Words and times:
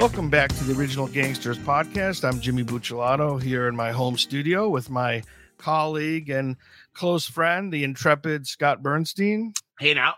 Welcome 0.00 0.30
back 0.30 0.48
to 0.54 0.64
the 0.64 0.72
Original 0.80 1.08
Gangsters 1.08 1.58
podcast. 1.58 2.26
I'm 2.26 2.40
Jimmy 2.40 2.64
Bucciolato 2.64 3.40
here 3.40 3.68
in 3.68 3.76
my 3.76 3.92
home 3.92 4.16
studio 4.16 4.66
with 4.66 4.88
my 4.88 5.22
colleague 5.58 6.30
and 6.30 6.56
close 6.94 7.26
friend, 7.26 7.70
the 7.70 7.84
intrepid 7.84 8.46
Scott 8.46 8.82
Burnstein. 8.82 9.54
Hey 9.78 9.92
now. 9.92 10.14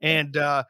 And 0.00 0.36
uh, 0.36 0.62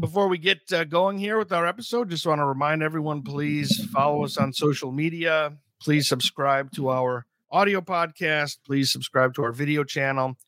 before 0.00 0.28
we 0.28 0.38
get 0.38 0.60
uh, 0.72 0.84
going 0.84 1.18
here 1.18 1.36
with 1.36 1.52
our 1.52 1.66
episode, 1.66 2.08
just 2.08 2.24
want 2.24 2.38
to 2.38 2.46
remind 2.46 2.82
everyone 2.82 3.20
please 3.20 3.84
follow 3.92 4.24
us 4.24 4.38
on 4.38 4.54
social 4.54 4.90
media. 4.90 5.52
Please 5.78 6.08
subscribe 6.08 6.72
to 6.72 6.88
our 6.88 7.26
audio 7.50 7.82
podcast. 7.82 8.60
Please 8.64 8.90
subscribe 8.90 9.34
to 9.34 9.42
our 9.42 9.52
video 9.52 9.84
channel. 9.84 10.38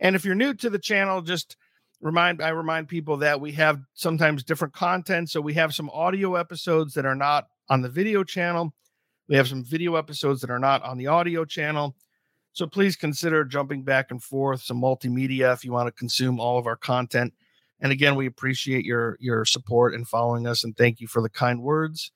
And 0.00 0.16
if 0.16 0.24
you're 0.24 0.34
new 0.34 0.52
to 0.54 0.68
the 0.68 0.80
channel, 0.80 1.22
just 1.22 1.56
remind 2.00 2.42
I 2.42 2.50
remind 2.50 2.88
people 2.88 3.16
that 3.18 3.40
we 3.40 3.52
have 3.52 3.80
sometimes 3.94 4.44
different 4.44 4.74
content. 4.74 5.30
So 5.30 5.40
we 5.40 5.54
have 5.54 5.74
some 5.74 5.90
audio 5.90 6.34
episodes 6.36 6.94
that 6.94 7.06
are 7.06 7.14
not 7.14 7.46
on 7.68 7.82
the 7.82 7.88
video 7.88 8.24
channel. 8.24 8.72
We 9.28 9.36
have 9.36 9.48
some 9.48 9.64
video 9.64 9.96
episodes 9.96 10.40
that 10.40 10.50
are 10.50 10.58
not 10.58 10.82
on 10.82 10.96
the 10.96 11.06
audio 11.06 11.44
channel. 11.44 11.96
So 12.52 12.66
please 12.66 12.96
consider 12.96 13.44
jumping 13.44 13.82
back 13.82 14.10
and 14.10 14.22
forth, 14.22 14.62
some 14.62 14.80
multimedia 14.80 15.52
if 15.52 15.64
you 15.64 15.72
want 15.72 15.86
to 15.86 15.92
consume 15.92 16.40
all 16.40 16.58
of 16.58 16.66
our 16.66 16.76
content. 16.76 17.32
And 17.80 17.92
again, 17.92 18.16
we 18.16 18.26
appreciate 18.26 18.84
your 18.84 19.16
your 19.20 19.44
support 19.44 19.94
and 19.94 20.08
following 20.08 20.46
us, 20.46 20.64
and 20.64 20.76
thank 20.76 21.00
you 21.00 21.06
for 21.06 21.22
the 21.22 21.28
kind 21.28 21.62
words. 21.62 22.10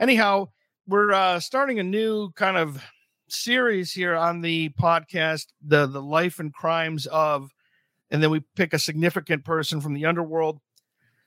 Anyhow, 0.00 0.48
we're 0.88 1.12
uh, 1.12 1.38
starting 1.38 1.78
a 1.78 1.84
new 1.84 2.30
kind 2.32 2.56
of 2.56 2.82
series 3.28 3.92
here 3.92 4.16
on 4.16 4.40
the 4.40 4.70
podcast, 4.70 5.46
the 5.64 5.86
the 5.86 6.02
life 6.02 6.40
and 6.40 6.52
crimes 6.52 7.06
of 7.06 7.53
and 8.14 8.22
then 8.22 8.30
we 8.30 8.44
pick 8.54 8.72
a 8.72 8.78
significant 8.78 9.44
person 9.44 9.80
from 9.80 9.92
the 9.92 10.06
underworld. 10.06 10.60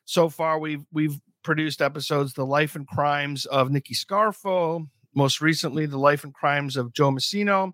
So 0.05 0.29
far, 0.29 0.57
we've 0.57 0.85
we've 0.89 1.19
produced 1.43 1.81
episodes: 1.81 2.31
the 2.31 2.45
life 2.45 2.77
and 2.77 2.87
crimes 2.87 3.45
of 3.45 3.69
Nicky 3.69 3.93
Scarfo, 3.93 4.87
most 5.13 5.41
recently, 5.41 5.85
the 5.85 5.97
life 5.97 6.23
and 6.23 6.33
crimes 6.33 6.77
of 6.77 6.93
Joe 6.93 7.11
Massino. 7.11 7.73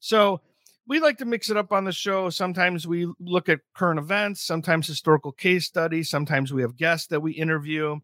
So 0.00 0.40
we 0.86 1.00
like 1.00 1.18
to 1.18 1.26
mix 1.26 1.50
it 1.50 1.58
up 1.58 1.70
on 1.70 1.84
the 1.84 1.92
show. 1.92 2.30
Sometimes 2.30 2.86
we 2.86 3.12
look 3.20 3.50
at 3.50 3.60
current 3.76 4.00
events, 4.00 4.40
sometimes 4.40 4.86
historical 4.86 5.30
case 5.30 5.66
studies, 5.66 6.08
sometimes 6.08 6.50
we 6.50 6.62
have 6.62 6.78
guests 6.78 7.08
that 7.08 7.20
we 7.20 7.32
interview. 7.32 7.98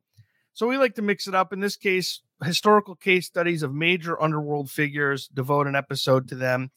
So 0.53 0.67
we 0.67 0.77
like 0.77 0.97
to 0.97 1.03
mix 1.03 1.29
it 1.29 1.35
up. 1.35 1.51
In 1.51 1.61
this 1.61 1.77
case, 1.77 2.21
historical 2.45 2.95
case 2.95 3.27
studies 3.27 3.63
of 3.63 3.73
major 3.73 4.21
underworld 4.21 4.71
figures, 4.71 5.29
devote 5.29 5.67
an 5.67 5.77
episode 5.77 6.29
to 6.29 6.35
them. 6.35 6.73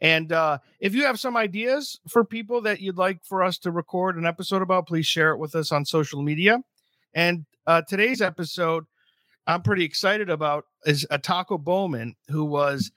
And 0.00 0.32
uh, 0.32 0.58
if 0.80 0.94
you 0.94 1.04
have 1.04 1.18
some 1.18 1.36
ideas 1.36 1.98
for 2.08 2.24
people 2.24 2.60
that 2.62 2.80
you'd 2.80 2.98
like 2.98 3.24
for 3.24 3.42
us 3.42 3.58
to 3.58 3.70
record 3.70 4.16
an 4.16 4.26
episode 4.26 4.62
about, 4.62 4.86
please 4.86 5.06
share 5.06 5.32
it 5.32 5.38
with 5.38 5.54
us 5.54 5.72
on 5.72 5.84
social 5.84 6.22
media. 6.22 6.60
And 7.14 7.46
uh, 7.66 7.82
today's 7.88 8.22
episode, 8.22 8.84
I'm 9.46 9.62
pretty 9.62 9.84
excited 9.84 10.30
about 10.30 10.66
is 10.86 11.06
a 11.10 11.18
Taco 11.18 11.58
Bowman 11.58 12.14
who 12.28 12.44
was 12.44 12.92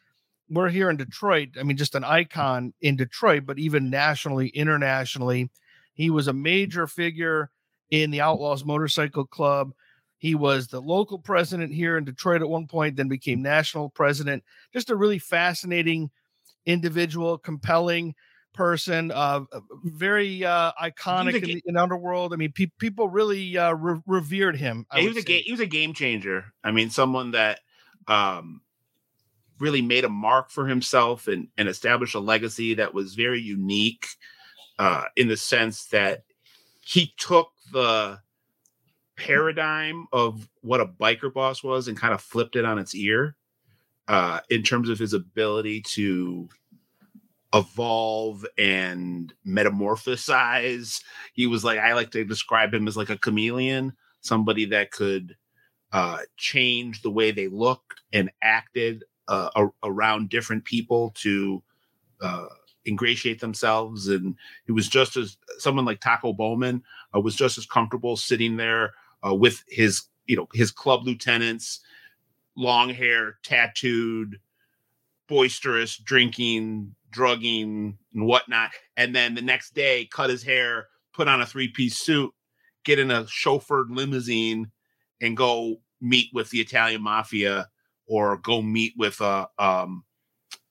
we're 0.49 0.69
here 0.69 0.89
in 0.89 0.97
Detroit. 0.97 1.49
I 1.57 1.63
mean, 1.63 1.77
just 1.77 1.95
an 1.95 2.03
icon 2.03 2.73
in 2.81 2.97
Detroit, 2.97 3.45
but 3.45 3.57
even 3.57 3.89
nationally, 3.89 4.49
internationally, 4.49 5.49
he 5.93 6.09
was 6.09 6.27
a 6.27 6.33
major 6.33 6.87
figure 6.87 7.49
in 7.89 8.11
the 8.11 8.21
Outlaws 8.21 8.65
Motorcycle 8.65 9.25
Club. 9.25 9.71
He 10.17 10.35
was 10.35 10.67
the 10.67 10.81
local 10.81 11.19
president 11.19 11.73
here 11.73 11.97
in 11.97 12.03
Detroit 12.03 12.41
at 12.41 12.49
one 12.49 12.67
point, 12.67 12.95
then 12.97 13.07
became 13.07 13.41
national 13.41 13.89
president. 13.89 14.43
Just 14.73 14.89
a 14.89 14.95
really 14.95 15.19
fascinating 15.19 16.11
individual, 16.65 17.37
compelling 17.37 18.15
person, 18.53 19.11
uh, 19.11 19.41
very 19.83 20.43
uh, 20.43 20.71
iconic 20.81 21.35
in, 21.35 21.41
the, 21.41 21.63
in 21.65 21.77
underworld. 21.77 22.33
I 22.33 22.35
mean, 22.35 22.51
pe- 22.51 22.71
people 22.77 23.09
really 23.09 23.57
uh, 23.57 23.73
re- 23.73 24.01
revered 24.05 24.57
him. 24.57 24.85
he 24.95 25.07
was 25.07 25.17
a 25.17 25.21
ga- 25.21 25.41
he 25.41 25.51
was 25.51 25.61
a 25.61 25.65
game 25.65 25.93
changer. 25.93 26.45
I 26.63 26.71
mean, 26.71 26.89
someone 26.89 27.31
that 27.31 27.61
um, 28.07 28.61
really 29.59 29.81
made 29.81 30.03
a 30.03 30.09
mark 30.09 30.49
for 30.49 30.67
himself 30.67 31.27
and 31.27 31.47
and 31.57 31.69
established 31.69 32.15
a 32.15 32.19
legacy 32.19 32.75
that 32.75 32.93
was 32.93 33.15
very 33.15 33.39
unique 33.39 34.07
uh, 34.79 35.03
in 35.15 35.27
the 35.27 35.37
sense 35.37 35.85
that 35.87 36.23
he 36.83 37.13
took 37.17 37.51
the 37.71 38.19
paradigm 39.15 40.07
of 40.11 40.49
what 40.61 40.81
a 40.81 40.85
biker 40.85 41.31
boss 41.31 41.63
was 41.63 41.87
and 41.87 41.97
kind 41.97 42.13
of 42.13 42.21
flipped 42.21 42.55
it 42.55 42.65
on 42.65 42.79
its 42.79 42.95
ear 42.95 43.35
uh, 44.07 44.39
in 44.49 44.63
terms 44.63 44.89
of 44.89 44.99
his 44.99 45.13
ability 45.13 45.81
to 45.81 46.49
evolve 47.53 48.45
and 48.57 49.33
metamorphosize. 49.45 51.01
He 51.33 51.47
was 51.47 51.63
like, 51.63 51.79
I 51.79 51.93
like 51.93 52.11
to 52.11 52.23
describe 52.23 52.73
him 52.73 52.87
as 52.87 52.97
like 52.97 53.09
a 53.09 53.17
chameleon, 53.17 53.93
somebody 54.21 54.65
that 54.65 54.91
could 54.91 55.35
uh, 55.91 56.19
change 56.37 57.01
the 57.01 57.11
way 57.11 57.31
they 57.31 57.47
looked 57.47 58.01
and 58.13 58.31
acted 58.41 59.03
uh, 59.27 59.49
a- 59.55 59.87
around 59.87 60.29
different 60.29 60.63
people 60.63 61.11
to 61.15 61.61
uh, 62.21 62.45
ingratiate 62.85 63.41
themselves. 63.41 64.07
And 64.07 64.35
he 64.65 64.71
was 64.71 64.87
just 64.87 65.17
as 65.17 65.37
someone 65.57 65.85
like 65.85 65.99
Taco 65.99 66.33
Bowman 66.33 66.83
uh, 67.15 67.19
was 67.19 67.35
just 67.35 67.57
as 67.57 67.65
comfortable 67.65 68.15
sitting 68.15 68.57
there 68.57 68.93
uh, 69.27 69.35
with 69.35 69.63
his, 69.67 70.03
you 70.25 70.37
know, 70.37 70.47
his 70.53 70.71
club 70.71 71.05
lieutenants 71.05 71.81
long 72.55 72.89
hair, 72.89 73.37
tattooed, 73.43 74.39
boisterous, 75.27 75.97
drinking, 75.97 76.95
drugging, 77.11 77.97
and 78.13 78.25
whatnot. 78.25 78.71
And 78.97 79.15
then 79.15 79.35
the 79.35 79.41
next 79.41 79.73
day, 79.73 80.07
cut 80.11 80.29
his 80.29 80.43
hair, 80.43 80.87
put 81.13 81.27
on 81.27 81.41
a 81.41 81.45
three 81.45 81.69
piece 81.69 81.97
suit, 81.97 82.31
get 82.83 82.99
in 82.99 83.11
a 83.11 83.23
chauffeured 83.23 83.89
limousine, 83.89 84.71
and 85.21 85.37
go 85.37 85.77
meet 86.01 86.29
with 86.33 86.49
the 86.49 86.59
Italian 86.59 87.01
mafia 87.01 87.69
or 88.07 88.37
go 88.37 88.61
meet 88.61 88.93
with 88.97 89.21
a 89.21 89.47
um 89.59 90.03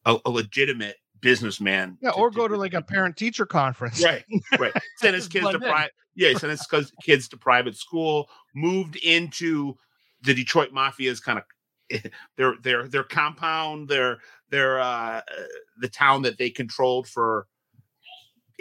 a, 0.05 0.19
a 0.25 0.31
legitimate 0.31 0.97
businessman. 1.21 1.99
Yeah, 2.01 2.11
to, 2.11 2.17
or 2.17 2.31
go 2.31 2.49
to, 2.49 2.55
to 2.55 2.61
like 2.61 2.75
a 2.75 2.83
parent 2.83 3.17
teacher 3.17 3.47
conference. 3.47 4.03
Right, 4.03 4.25
right. 4.59 4.73
Send 4.97 5.15
his 5.15 5.29
kids 5.29 5.49
to 5.51 5.59
private. 5.59 5.93
Yeah, 6.15 6.37
send 6.37 6.51
his 6.51 6.67
kids 7.03 7.29
to 7.29 7.37
private 7.37 7.77
school. 7.77 8.29
Moved 8.55 8.97
into 8.97 9.77
the 10.23 10.35
Detroit 10.35 10.73
Mafia's 10.73 11.21
kind 11.21 11.39
of 11.39 11.45
their 12.37 12.55
their 12.63 12.89
their 12.89 13.05
compound, 13.05 13.89
their 13.89 14.19
their 14.51 14.81
uh 14.81 15.21
the 15.81 15.89
town 15.89 16.23
that 16.23 16.39
they 16.39 16.51
controlled 16.51 17.09
for 17.09 17.47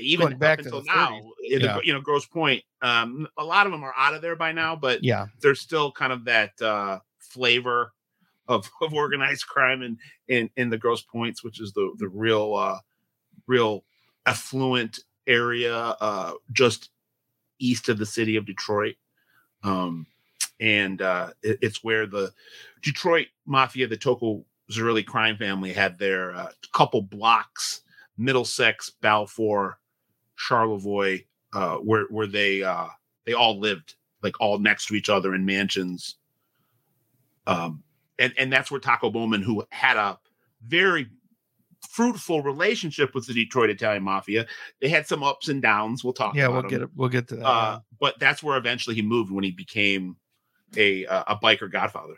even 0.02 0.28
Going 0.28 0.38
back 0.38 0.60
until 0.60 0.84
now. 0.84 1.22
Yeah. 1.42 1.78
The, 1.78 1.82
you 1.84 1.94
know, 1.94 2.02
Grosse 2.02 2.26
Pointe. 2.26 2.64
Um, 2.82 3.28
a 3.38 3.44
lot 3.44 3.66
of 3.66 3.72
them 3.72 3.84
are 3.84 3.94
out 3.98 4.14
of 4.14 4.22
there 4.22 4.36
by 4.36 4.52
now, 4.52 4.76
but 4.76 5.04
yeah, 5.04 5.28
there's 5.42 5.60
still 5.60 5.92
kind 5.92 6.14
of 6.14 6.26
that 6.26 6.60
uh 6.62 7.00
flavor 7.20 7.94
of, 8.48 8.70
of 8.82 8.94
organized 8.94 9.48
crime 9.48 9.82
in, 9.82 9.98
in 10.28 10.50
in 10.56 10.70
the 10.70 10.78
Grosse 10.78 11.04
Pointes, 11.04 11.44
which 11.44 11.62
is 11.62 11.74
the 11.74 11.94
the 11.98 12.08
real 12.08 12.56
uh 12.56 12.80
real 13.48 13.84
affluent 14.26 15.00
area 15.28 15.76
uh 15.76 16.34
just 16.52 16.90
east 17.60 17.90
of 17.90 17.98
the 17.98 18.06
city 18.06 18.36
of 18.36 18.46
Detroit. 18.46 18.96
Um 19.64 20.08
and 20.60 21.02
uh, 21.02 21.32
it, 21.42 21.60
it's 21.62 21.84
where 21.84 22.06
the 22.06 22.32
Detroit 22.82 23.28
Mafia, 23.46 23.88
the 23.88 23.98
Tocco 23.98 24.44
Zerilli 24.72 25.06
crime 25.06 25.38
family, 25.38 25.74
had 25.74 25.98
their 25.98 26.36
uh, 26.36 26.52
couple 26.74 27.02
blocks, 27.02 27.82
Middlesex, 28.18 28.92
Balfour, 29.02 29.80
Charlevoix, 30.36 31.20
uh, 31.54 31.76
where 31.78 32.06
where 32.10 32.28
they 32.28 32.64
uh, 32.64 32.88
they 33.26 33.34
all 33.34 33.60
lived, 33.60 33.96
like 34.22 34.40
all 34.40 34.60
next 34.60 34.88
to 34.88 34.96
each 34.96 35.10
other 35.10 35.34
in 35.34 35.46
mansions. 35.46 36.16
Um, 37.48 37.84
and 38.18 38.34
and 38.38 38.52
that's 38.52 38.70
where 38.70 38.80
Taco 38.80 39.10
Bowman, 39.10 39.42
who 39.42 39.66
had 39.72 39.98
a 39.98 40.20
very 40.66 41.10
fruitful 41.88 42.44
relationship 42.44 43.16
with 43.16 43.26
the 43.26 43.34
Detroit 43.34 43.70
Italian 43.70 44.04
Mafia. 44.04 44.46
They 44.82 44.90
had 44.90 45.08
some 45.08 45.24
ups 45.24 45.48
and 45.48 45.62
downs. 45.62 46.04
We'll 46.04 46.14
talk. 46.14 46.36
Yeah, 46.36 46.50
we'll 46.50 46.64
get 46.64 46.82
it. 46.82 46.90
We'll 46.96 47.10
get 47.10 47.28
to 47.30 47.38
that. 47.38 47.46
Uh, 47.46 47.80
but 48.00 48.20
that's 48.20 48.44
where 48.44 48.58
eventually 48.58 48.96
he 48.96 49.02
moved 49.02 49.32
when 49.32 49.44
he 49.44 49.52
became 49.52 50.18
a 50.78 51.04
a 51.06 51.38
biker 51.42 51.72
godfather. 51.72 52.16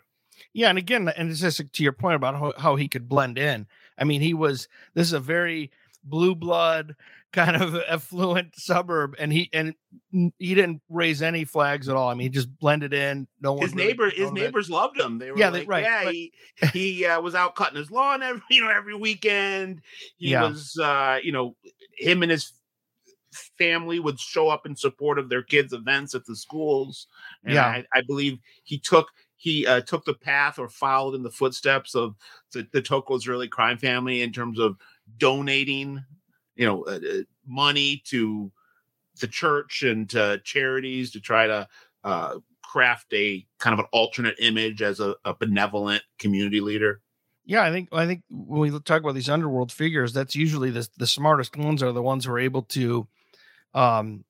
Yeah, 0.53 0.69
and 0.69 0.77
again, 0.77 1.07
and 1.15 1.29
it's 1.29 1.39
just 1.39 1.61
to 1.71 1.83
your 1.83 1.93
point 1.93 2.15
about 2.15 2.35
how, 2.35 2.53
how 2.57 2.75
he 2.75 2.87
could 2.87 3.07
blend 3.07 3.37
in. 3.37 3.67
I 3.97 4.03
mean, 4.03 4.21
he 4.21 4.33
was 4.33 4.67
this 4.93 5.07
is 5.07 5.13
a 5.13 5.19
very 5.19 5.71
blue 6.03 6.35
blood 6.35 6.95
kind 7.31 7.61
of 7.61 7.75
affluent 7.89 8.55
suburb, 8.57 9.15
and 9.19 9.31
he 9.31 9.49
and 9.53 9.73
he 10.11 10.55
didn't 10.55 10.81
raise 10.89 11.21
any 11.21 11.45
flags 11.45 11.89
at 11.89 11.95
all. 11.95 12.09
I 12.09 12.13
mean, 12.13 12.23
he 12.23 12.29
just 12.29 12.57
blended 12.59 12.93
in. 12.93 13.27
No 13.39 13.53
one. 13.53 13.63
His 13.63 13.75
neighbor, 13.75 14.09
his 14.09 14.31
neighbors 14.31 14.69
it. 14.69 14.73
loved 14.73 14.99
him. 14.99 15.19
They 15.19 15.31
were 15.31 15.37
yeah, 15.37 15.49
like, 15.49 15.61
they, 15.61 15.67
right. 15.67 15.83
Yeah, 15.83 16.03
but, 16.03 16.13
he 16.13 16.33
he 16.73 17.05
uh, 17.05 17.21
was 17.21 17.35
out 17.35 17.55
cutting 17.55 17.77
his 17.77 17.91
lawn 17.91 18.21
every 18.21 18.41
you 18.49 18.63
know 18.63 18.71
every 18.71 18.95
weekend. 18.95 19.81
He 20.17 20.31
yeah. 20.31 20.47
was 20.47 20.77
uh, 20.77 21.19
you 21.23 21.31
know 21.31 21.55
him 21.97 22.23
and 22.23 22.31
his 22.31 22.53
family 23.57 23.99
would 23.99 24.19
show 24.19 24.49
up 24.49 24.65
in 24.65 24.75
support 24.75 25.19
of 25.19 25.29
their 25.29 25.43
kids' 25.43 25.73
events 25.73 26.15
at 26.15 26.25
the 26.25 26.35
schools. 26.35 27.07
And 27.43 27.53
yeah, 27.53 27.65
I, 27.65 27.85
I 27.93 28.01
believe 28.01 28.39
he 28.63 28.79
took 28.79 29.07
he 29.41 29.65
uh, 29.65 29.81
took 29.81 30.05
the 30.05 30.13
path 30.13 30.59
or 30.59 30.69
followed 30.69 31.15
in 31.15 31.23
the 31.23 31.31
footsteps 31.31 31.95
of 31.95 32.15
the, 32.53 32.67
the 32.73 32.81
Tocco 32.81 33.19
Zerilli 33.19 33.49
crime 33.49 33.77
family 33.77 34.21
in 34.21 34.31
terms 34.31 34.59
of 34.59 34.77
donating, 35.17 36.03
you 36.55 36.65
know, 36.67 36.83
uh, 36.83 36.99
uh, 36.99 37.21
money 37.47 38.03
to 38.05 38.51
the 39.19 39.27
church 39.27 39.81
and 39.81 40.07
to 40.11 40.39
charities 40.43 41.11
to 41.11 41.19
try 41.19 41.47
to 41.47 41.67
uh, 42.03 42.37
craft 42.63 43.07
a 43.13 43.43
kind 43.57 43.73
of 43.73 43.79
an 43.79 43.87
alternate 43.91 44.35
image 44.39 44.83
as 44.83 44.99
a, 44.99 45.15
a 45.25 45.33
benevolent 45.33 46.03
community 46.19 46.61
leader. 46.61 47.01
Yeah, 47.43 47.63
I 47.63 47.71
think 47.71 47.89
I 47.91 48.05
think 48.05 48.21
when 48.29 48.59
we 48.59 48.79
talk 48.81 49.01
about 49.01 49.15
these 49.15 49.29
underworld 49.29 49.71
figures, 49.71 50.13
that's 50.13 50.35
usually 50.35 50.69
the 50.69 50.87
the 50.97 51.07
smartest 51.07 51.57
ones 51.57 51.81
are 51.81 51.91
the 51.91 52.03
ones 52.03 52.25
who 52.25 52.31
are 52.31 52.39
able 52.39 52.61
to 52.63 53.07
um 53.73 54.23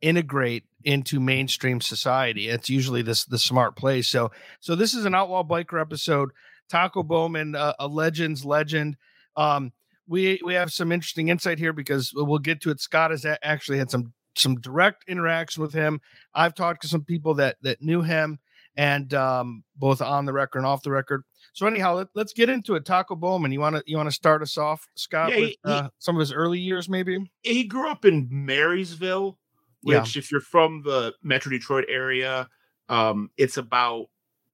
integrate 0.00 0.64
into 0.84 1.18
mainstream 1.18 1.80
society. 1.80 2.48
It's 2.48 2.68
usually 2.68 3.02
this 3.02 3.24
the 3.24 3.38
smart 3.38 3.76
place. 3.76 4.08
So 4.08 4.30
so 4.60 4.74
this 4.74 4.94
is 4.94 5.04
an 5.04 5.14
outlaw 5.14 5.42
biker 5.42 5.80
episode. 5.80 6.30
Taco 6.68 7.02
Bowman, 7.02 7.54
uh, 7.54 7.74
a 7.78 7.86
legend's 7.86 8.44
legend. 8.44 8.96
Um, 9.36 9.72
we 10.06 10.40
we 10.44 10.54
have 10.54 10.72
some 10.72 10.92
interesting 10.92 11.28
insight 11.28 11.58
here 11.58 11.72
because 11.72 12.12
we'll 12.14 12.38
get 12.38 12.60
to 12.62 12.70
it. 12.70 12.80
Scott 12.80 13.10
has 13.10 13.26
actually 13.42 13.78
had 13.78 13.90
some 13.90 14.12
some 14.36 14.56
direct 14.56 15.04
interaction 15.08 15.62
with 15.62 15.72
him. 15.72 16.00
I've 16.34 16.54
talked 16.54 16.82
to 16.82 16.88
some 16.88 17.04
people 17.04 17.34
that 17.34 17.56
that 17.62 17.80
knew 17.80 18.02
him, 18.02 18.38
and 18.76 19.12
um, 19.14 19.64
both 19.76 20.02
on 20.02 20.24
the 20.24 20.32
record 20.32 20.58
and 20.58 20.66
off 20.66 20.82
the 20.82 20.90
record. 20.90 21.22
So 21.52 21.66
anyhow, 21.66 22.04
let, 22.14 22.26
us 22.26 22.32
get 22.32 22.48
into 22.48 22.74
it. 22.74 22.84
Taco 22.84 23.14
Bowman, 23.14 23.52
you 23.52 23.60
want 23.60 23.76
to 23.76 23.82
you 23.86 23.96
want 23.96 24.08
to 24.08 24.14
start 24.14 24.42
us 24.42 24.58
off, 24.58 24.88
Scott, 24.96 25.30
yeah, 25.30 25.38
with 25.38 25.50
he, 25.50 25.58
uh, 25.64 25.88
some 25.98 26.16
of 26.16 26.20
his 26.20 26.32
early 26.32 26.58
years, 26.58 26.88
maybe? 26.88 27.30
He 27.42 27.64
grew 27.64 27.88
up 27.88 28.04
in 28.04 28.28
Marysville, 28.30 29.38
which, 29.82 30.16
yeah. 30.16 30.20
if 30.20 30.32
you're 30.32 30.40
from 30.40 30.82
the 30.82 31.14
Metro 31.22 31.50
Detroit 31.50 31.84
area, 31.88 32.48
um, 32.88 33.30
it's 33.36 33.56
about 33.56 34.06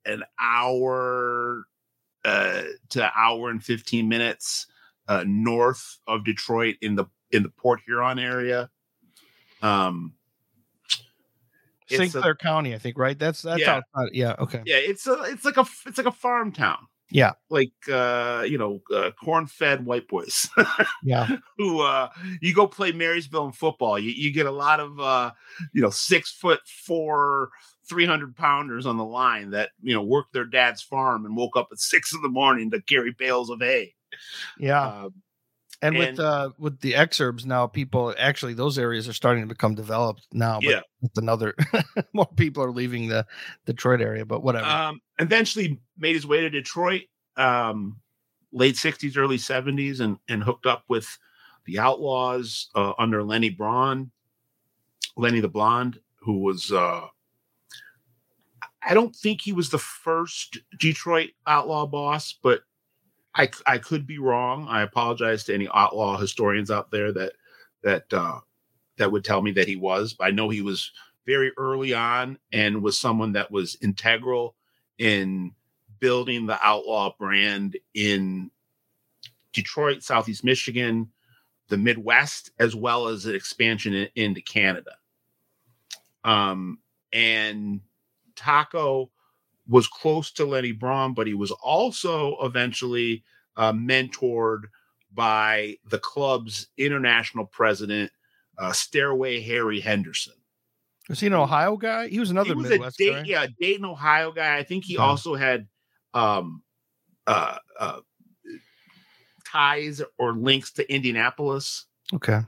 an 0.05 0.23
hour 0.39 1.65
uh, 2.25 2.63
to 2.91 3.11
hour 3.17 3.51
and 3.51 3.65
15 3.65 4.09
minutes 4.09 4.67
uh, 5.09 5.25
north 5.27 5.99
of 6.07 6.25
Detroit 6.25 6.77
in 6.83 6.97
the 6.97 7.07
in 7.31 7.43
the 7.43 7.51
Port 7.51 7.81
Huron 7.87 8.19
area. 8.19 8.69
Um, 9.63 10.15
St. 11.91 12.13
Clair 12.13 12.35
County, 12.35 12.75
I 12.75 12.79
think, 12.79 12.99
right? 12.99 13.19
That's 13.19 13.43
that's 13.43 13.61
yeah. 13.61 13.81
outside. 13.95 14.11
Yeah, 14.13 14.35
okay. 14.39 14.63
Yeah, 14.65 14.77
it's 14.77 15.07
a 15.07 15.23
it's 15.25 15.45
like 15.45 15.57
a 15.57 15.67
it's 15.87 15.99
like 15.99 16.07
a 16.07 16.13
farm 16.13 16.53
town. 16.53 16.87
Yeah, 17.13 17.33
like 17.49 17.73
uh, 17.91 18.45
you 18.47 18.57
know, 18.57 18.81
uh, 18.95 19.11
corn-fed 19.13 19.85
white 19.85 20.07
boys. 20.07 20.49
yeah, 21.03 21.37
who 21.59 21.81
uh, 21.81 22.09
you 22.41 22.55
go 22.55 22.69
play 22.69 22.93
Marysville 22.93 23.47
in 23.47 23.53
football. 23.53 23.99
You 23.99 24.13
you 24.13 24.33
get 24.33 24.47
a 24.47 24.53
lot 24.53 24.79
of 24.79 25.01
uh, 25.01 25.33
you 25.73 25.83
know 25.83 25.91
six 25.91 26.31
foot 26.31 26.61
four 26.67 27.51
300 27.91 28.37
pounders 28.37 28.87
on 28.87 28.97
the 28.97 29.05
line 29.05 29.51
that 29.51 29.71
you 29.83 29.93
know 29.93 30.03
worked 30.03 30.33
their 30.33 30.45
dad's 30.45 30.81
farm 30.81 31.27
and 31.27 31.37
woke 31.37 31.57
up 31.57 31.69
at 31.73 31.79
six 31.81 32.15
in 32.15 32.23
the 32.23 32.29
morning 32.29 32.71
to 32.71 32.81
carry 32.83 33.13
bales 33.19 33.51
of 33.51 33.61
hay 33.61 33.93
yeah 34.59 34.83
uh, 34.83 35.09
and, 35.83 35.97
and, 35.97 36.17
with 36.17 36.21
uh 36.21 36.51
with 36.59 36.81
the 36.81 36.93
exurbs 36.93 37.45
now 37.45 37.67
people 37.67 38.15
actually 38.19 38.55
those 38.55 38.79
areas 38.79 39.09
are 39.09 39.13
starting 39.13 39.43
to 39.43 39.49
become 39.49 39.75
developed 39.75 40.27
now 40.33 40.59
yeah. 40.63 40.81
it's 41.03 41.19
another 41.19 41.55
more 42.13 42.29
people 42.37 42.63
are 42.63 42.71
leaving 42.71 43.09
the 43.09 43.27
detroit 43.67 44.01
area 44.01 44.25
but 44.25 44.43
whatever. 44.43 44.67
Um 44.67 45.01
eventually 45.19 45.81
made 45.99 46.15
his 46.15 46.27
way 46.27 46.41
to 46.41 46.51
detroit 46.51 47.03
um 47.37 47.97
late 48.53 48.75
60s 48.75 49.17
early 49.17 49.39
70s 49.39 50.01
and 50.01 50.19
and 50.29 50.43
hooked 50.43 50.67
up 50.67 50.85
with 50.89 51.19
the 51.67 51.79
outlaws 51.79 52.69
uh, 52.75 52.93
under 52.99 53.23
lenny 53.23 53.51
braun 53.51 54.11
lenny 55.17 55.41
the 55.41 55.49
blonde 55.49 55.99
who 56.17 56.39
was 56.39 56.73
uh 56.73 57.07
I 58.83 58.95
don't 58.95 59.15
think 59.15 59.43
he 59.43 59.53
was 59.53 59.71
the 59.71 59.79
first 59.79 60.59
Detroit 60.79 61.31
outlaw 61.47 61.87
boss, 61.87 62.35
but 62.43 62.63
I 63.41 63.49
I 63.67 63.79
could 63.79 64.07
be 64.07 64.19
wrong. 64.19 64.67
I 64.69 64.83
apologize 64.83 65.45
to 65.45 65.55
any 65.55 65.69
outlaw 65.73 66.19
historians 66.19 66.71
out 66.71 66.91
there 66.91 67.11
that 67.13 67.33
that 67.83 68.13
uh, 68.13 68.41
that 68.99 69.11
would 69.11 69.25
tell 69.25 69.41
me 69.41 69.53
that 69.53 69.67
he 69.67 69.77
was. 69.77 70.15
I 70.21 70.31
know 70.31 70.51
he 70.51 70.61
was 70.61 70.93
very 71.25 71.53
early 71.57 71.95
on 71.95 72.39
and 72.53 72.83
was 72.83 72.99
someone 72.99 73.33
that 73.33 73.51
was 73.51 73.79
integral 73.81 74.57
in 74.99 75.53
building 76.01 76.47
the 76.47 76.59
outlaw 76.63 77.15
brand 77.19 77.79
in 77.95 78.51
Detroit, 79.53 80.03
Southeast 80.03 80.45
Michigan, 80.45 81.11
the 81.69 81.79
Midwest, 81.79 82.51
as 82.59 82.75
well 82.75 83.09
as 83.09 83.25
an 83.25 83.35
expansion 83.35 83.95
in, 83.95 84.09
into 84.17 84.43
Canada. 84.43 84.93
Um, 86.25 86.79
and 87.13 87.81
Taco 88.37 89.11
was 89.71 89.87
close 89.87 90.33
to 90.33 90.45
Lenny 90.45 90.73
Braun, 90.73 91.15
but 91.15 91.29
he 91.29 91.35
was 91.35 91.53
also 91.53 92.37
eventually 92.43 93.23
uh, 93.57 93.73
mentored 93.73 94.63
by 95.15 95.77
the 95.89 95.99
club's 95.99 96.67
international 96.77 97.47
president, 97.47 98.11
uh, 98.59 98.73
Stairway 98.73 99.41
Harry 99.41 99.81
Henderson. 99.81 100.35
Was 101.09 101.21
he 101.21 101.29
an 101.29 101.35
Ohio 101.35 101.77
guy? 101.77 102.09
He 102.09 102.19
was 102.19 102.31
another 102.31 102.51
he 102.51 102.55
was 102.55 102.69
Midwest 102.69 103.01
a 103.01 103.11
guy. 103.11 103.23
Yeah, 103.25 103.47
Dayton, 103.61 103.85
Ohio 103.85 104.33
guy. 104.33 104.59
I 104.59 104.65
think 104.65 104.85
he 104.85 104.97
oh. 104.99 105.03
also 105.03 105.35
had 105.37 105.69
um, 106.15 106.63
uh, 107.27 107.59
uh, 107.79 108.01
ties 109.47 110.03
or 110.19 110.33
links 110.33 110.73
to 110.73 110.93
Indianapolis. 110.93 111.87
Okay. 112.13 112.41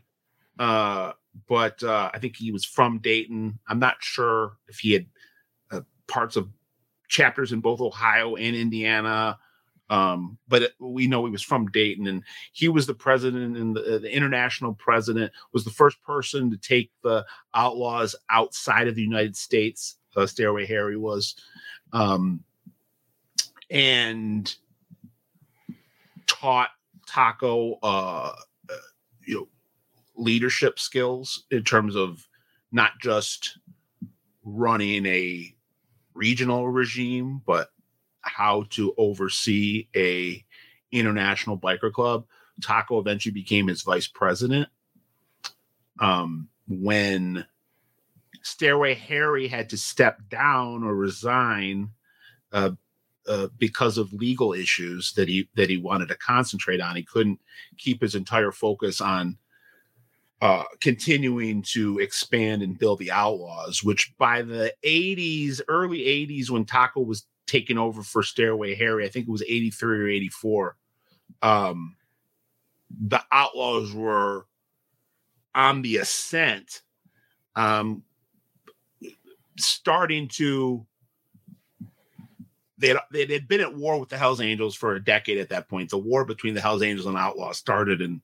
Uh, 0.58 1.12
but 1.48 1.82
uh, 1.84 2.10
I 2.12 2.18
think 2.18 2.36
he 2.36 2.50
was 2.50 2.64
from 2.64 2.98
Dayton. 2.98 3.58
I'm 3.68 3.78
not 3.78 3.96
sure 4.00 4.56
if 4.68 4.78
he 4.78 4.92
had 4.92 5.06
parts 6.08 6.36
of 6.36 6.48
chapters 7.12 7.52
in 7.52 7.60
both 7.60 7.80
Ohio 7.80 8.36
and 8.36 8.56
Indiana. 8.56 9.38
Um, 9.90 10.38
but 10.48 10.72
we 10.80 11.06
know 11.06 11.26
he 11.26 11.30
was 11.30 11.42
from 11.42 11.66
Dayton, 11.66 12.06
and 12.06 12.24
he 12.52 12.68
was 12.68 12.86
the 12.86 12.94
president 12.94 13.58
and 13.58 13.76
the, 13.76 13.98
the, 13.98 14.10
international 14.10 14.72
president. 14.72 15.30
Was 15.52 15.64
the 15.64 15.70
first 15.70 16.02
person 16.02 16.50
to 16.50 16.56
take 16.56 16.90
the 17.02 17.26
outlaws 17.54 18.16
outside 18.30 18.88
of 18.88 18.94
the 18.94 19.02
United 19.02 19.36
States. 19.36 19.98
Uh, 20.16 20.26
Stairway 20.26 20.64
Harry 20.64 20.96
was, 20.96 21.34
um, 21.92 22.42
and 23.70 24.54
taught 26.26 26.70
Taco, 27.06 27.78
uh, 27.82 28.32
uh, 28.70 28.76
you 29.26 29.34
know, 29.34 29.48
leadership 30.16 30.78
skills 30.78 31.44
in 31.50 31.64
terms 31.64 31.96
of 31.96 32.26
not 32.70 32.92
just 33.00 33.58
running 34.44 35.04
a 35.04 35.54
regional 36.14 36.68
regime, 36.68 37.42
but 37.46 37.70
how 38.20 38.64
to 38.70 38.94
oversee 38.96 39.88
a 39.96 40.44
international 40.90 41.58
biker 41.58 41.92
club. 41.92 42.24
Taco 42.62 42.98
eventually 42.98 43.32
became 43.32 43.66
his 43.66 43.82
vice 43.82 44.06
president. 44.06 44.68
Um, 45.98 46.48
when 46.68 47.46
Stairway 48.42 48.94
Harry 48.94 49.48
had 49.48 49.70
to 49.70 49.76
step 49.76 50.20
down 50.28 50.82
or 50.82 50.94
resign 50.94 51.90
uh, 52.52 52.70
uh, 53.26 53.48
because 53.58 53.98
of 53.98 54.12
legal 54.12 54.52
issues 54.52 55.12
that 55.14 55.28
he 55.28 55.48
that 55.54 55.70
he 55.70 55.76
wanted 55.76 56.08
to 56.08 56.16
concentrate 56.16 56.80
on, 56.80 56.96
he 56.96 57.02
couldn't 57.02 57.40
keep 57.78 58.02
his 58.02 58.14
entire 58.14 58.52
focus 58.52 59.00
on 59.00 59.38
uh, 60.42 60.64
continuing 60.80 61.62
to 61.62 62.00
expand 62.00 62.62
and 62.62 62.76
build 62.76 62.98
the 62.98 63.12
Outlaws, 63.12 63.84
which 63.84 64.12
by 64.18 64.42
the 64.42 64.74
80s, 64.84 65.60
early 65.68 66.00
80s, 66.00 66.50
when 66.50 66.64
Taco 66.64 67.00
was 67.00 67.26
taking 67.46 67.78
over 67.78 68.02
for 68.02 68.24
Stairway 68.24 68.74
Harry, 68.74 69.04
I 69.04 69.08
think 69.08 69.28
it 69.28 69.30
was 69.30 69.44
83 69.44 70.00
or 70.00 70.08
84, 70.08 70.76
um, 71.42 71.94
the 72.90 73.22
Outlaws 73.30 73.92
were 73.94 74.46
on 75.54 75.80
the 75.80 75.98
ascent, 75.98 76.82
um, 77.54 78.02
starting 79.56 80.26
to. 80.28 80.84
They 82.78 82.96
they 83.12 83.26
had 83.26 83.46
been 83.46 83.60
at 83.60 83.76
war 83.76 84.00
with 84.00 84.08
the 84.08 84.18
Hells 84.18 84.40
Angels 84.40 84.74
for 84.74 84.96
a 84.96 85.04
decade 85.04 85.38
at 85.38 85.50
that 85.50 85.68
point. 85.68 85.90
The 85.90 85.98
war 85.98 86.24
between 86.24 86.54
the 86.54 86.60
Hells 86.60 86.82
Angels 86.82 87.06
and 87.06 87.16
Outlaws 87.16 87.58
started 87.58 88.00
in 88.00 88.20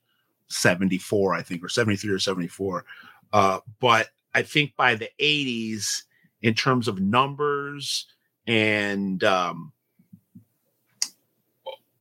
74, 0.49 1.35
I 1.35 1.43
think, 1.43 1.62
or 1.62 1.69
73 1.69 2.11
or 2.11 2.19
74. 2.19 2.85
Uh, 3.33 3.61
but 3.81 4.09
I 4.35 4.43
think 4.43 4.75
by 4.76 4.95
the 4.95 5.11
80s, 5.21 6.02
in 6.43 6.55
terms 6.55 6.88
of 6.88 7.00
numbers 7.00 8.07
and 8.47 9.23
um, 9.25 9.73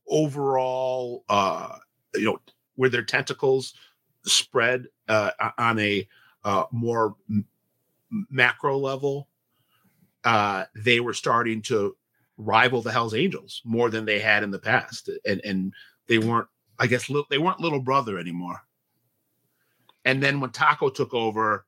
overall, 0.08 1.24
uh, 1.28 1.76
you 2.14 2.24
know, 2.24 2.40
where 2.76 2.88
their 2.88 3.02
tentacles 3.02 3.74
spread 4.24 4.86
uh, 5.08 5.30
on 5.58 5.78
a 5.78 6.06
uh, 6.44 6.64
more 6.70 7.16
m- 7.28 7.46
macro 8.30 8.78
level, 8.78 9.28
uh, 10.24 10.64
they 10.74 11.00
were 11.00 11.14
starting 11.14 11.60
to 11.62 11.96
rival 12.36 12.80
the 12.80 12.92
Hell's 12.92 13.14
Angels 13.14 13.60
more 13.64 13.90
than 13.90 14.04
they 14.04 14.20
had 14.20 14.42
in 14.42 14.50
the 14.50 14.58
past, 14.58 15.10
and 15.26 15.40
and 15.44 15.72
they 16.06 16.18
weren't 16.18 16.48
I 16.78 16.86
guess 16.86 17.10
they 17.30 17.38
weren't 17.38 17.60
little 17.60 17.80
brother 17.80 18.18
anymore. 18.18 18.62
And 20.04 20.22
then 20.22 20.40
when 20.40 20.50
Taco 20.50 20.90
took 20.90 21.12
over, 21.12 21.66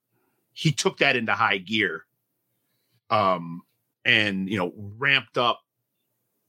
he 0.52 0.72
took 0.72 0.98
that 0.98 1.16
into 1.16 1.32
high 1.32 1.58
gear. 1.58 2.06
Um, 3.10 3.62
and 4.04 4.48
you 4.48 4.56
know, 4.56 4.72
ramped 4.98 5.36
up 5.36 5.60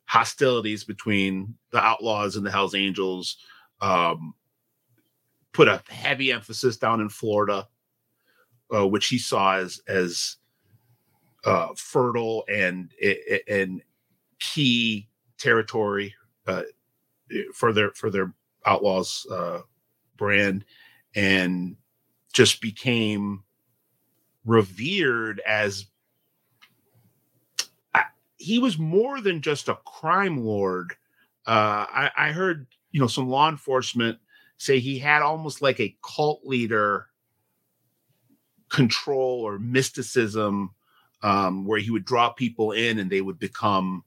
hostilities 0.05 0.83
between 0.83 1.55
the 1.71 1.79
outlaws 1.79 2.35
and 2.35 2.45
the 2.45 2.51
Hells 2.51 2.75
Angels. 2.75 3.37
Um, 3.81 4.35
put 5.53 5.67
a 5.67 5.81
heavy 5.89 6.31
emphasis 6.31 6.77
down 6.77 7.01
in 7.01 7.09
Florida, 7.09 7.67
uh, 8.73 8.87
which 8.87 9.07
he 9.07 9.17
saw 9.17 9.55
as 9.55 9.81
as 9.87 10.37
uh, 11.45 11.69
fertile 11.75 12.45
and 12.47 12.93
and 13.49 13.81
key 14.39 15.09
territory 15.37 16.13
uh, 16.47 16.63
for 17.53 17.73
their 17.73 17.91
for 17.91 18.09
their 18.09 18.33
outlaws 18.65 19.25
uh, 19.31 19.59
brand, 20.17 20.65
and 21.15 21.75
just 22.33 22.61
became 22.61 23.43
revered 24.45 25.41
as 25.45 25.85
he 28.37 28.57
was 28.57 28.79
more 28.79 29.21
than 29.21 29.41
just 29.41 29.69
a 29.69 29.75
crime 29.85 30.43
lord. 30.43 30.93
Uh, 31.45 31.85
I, 31.89 32.11
I 32.17 32.31
heard 32.31 32.67
you 32.91 32.99
know 32.99 33.07
some 33.07 33.29
law 33.29 33.49
enforcement 33.49 34.17
say 34.57 34.79
he 34.79 34.99
had 34.99 35.21
almost 35.21 35.61
like 35.61 35.79
a 35.79 35.95
cult 36.03 36.41
leader 36.43 37.07
control 38.69 39.41
or 39.41 39.59
mysticism 39.59 40.71
um, 41.23 41.65
where 41.65 41.79
he 41.79 41.91
would 41.91 42.05
draw 42.05 42.29
people 42.29 42.71
in 42.71 42.99
and 42.99 43.09
they 43.09 43.21
would 43.21 43.37
become 43.37 44.03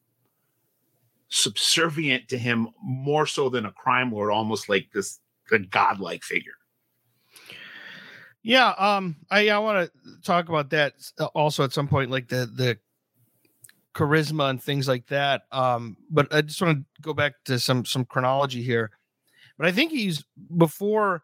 subservient 1.34 2.28
to 2.28 2.38
him 2.38 2.68
more 2.80 3.26
so 3.26 3.48
than 3.48 3.66
a 3.66 3.72
crime 3.72 4.12
lord, 4.12 4.30
almost 4.30 4.68
like 4.68 4.88
this 4.94 5.18
a 5.52 5.58
godlike 5.58 6.22
figure. 6.22 6.52
Yeah, 8.42 8.68
um, 8.78 9.16
I 9.30 9.48
I 9.48 9.58
want 9.58 9.90
to 9.90 10.22
talk 10.22 10.48
about 10.48 10.70
that 10.70 10.94
uh, 11.18 11.26
also 11.26 11.64
at 11.64 11.72
some 11.72 11.88
point, 11.88 12.10
like 12.10 12.28
the 12.28 12.46
the 12.46 12.78
charisma 13.94 14.50
and 14.50 14.62
things 14.62 14.86
like 14.86 15.06
that. 15.08 15.42
Um, 15.50 15.96
but 16.10 16.32
I 16.32 16.42
just 16.42 16.60
want 16.62 16.78
to 16.78 17.02
go 17.02 17.14
back 17.14 17.34
to 17.46 17.58
some 17.58 17.84
some 17.84 18.04
chronology 18.04 18.62
here. 18.62 18.90
But 19.58 19.66
I 19.66 19.72
think 19.72 19.90
he's 19.90 20.24
before 20.56 21.22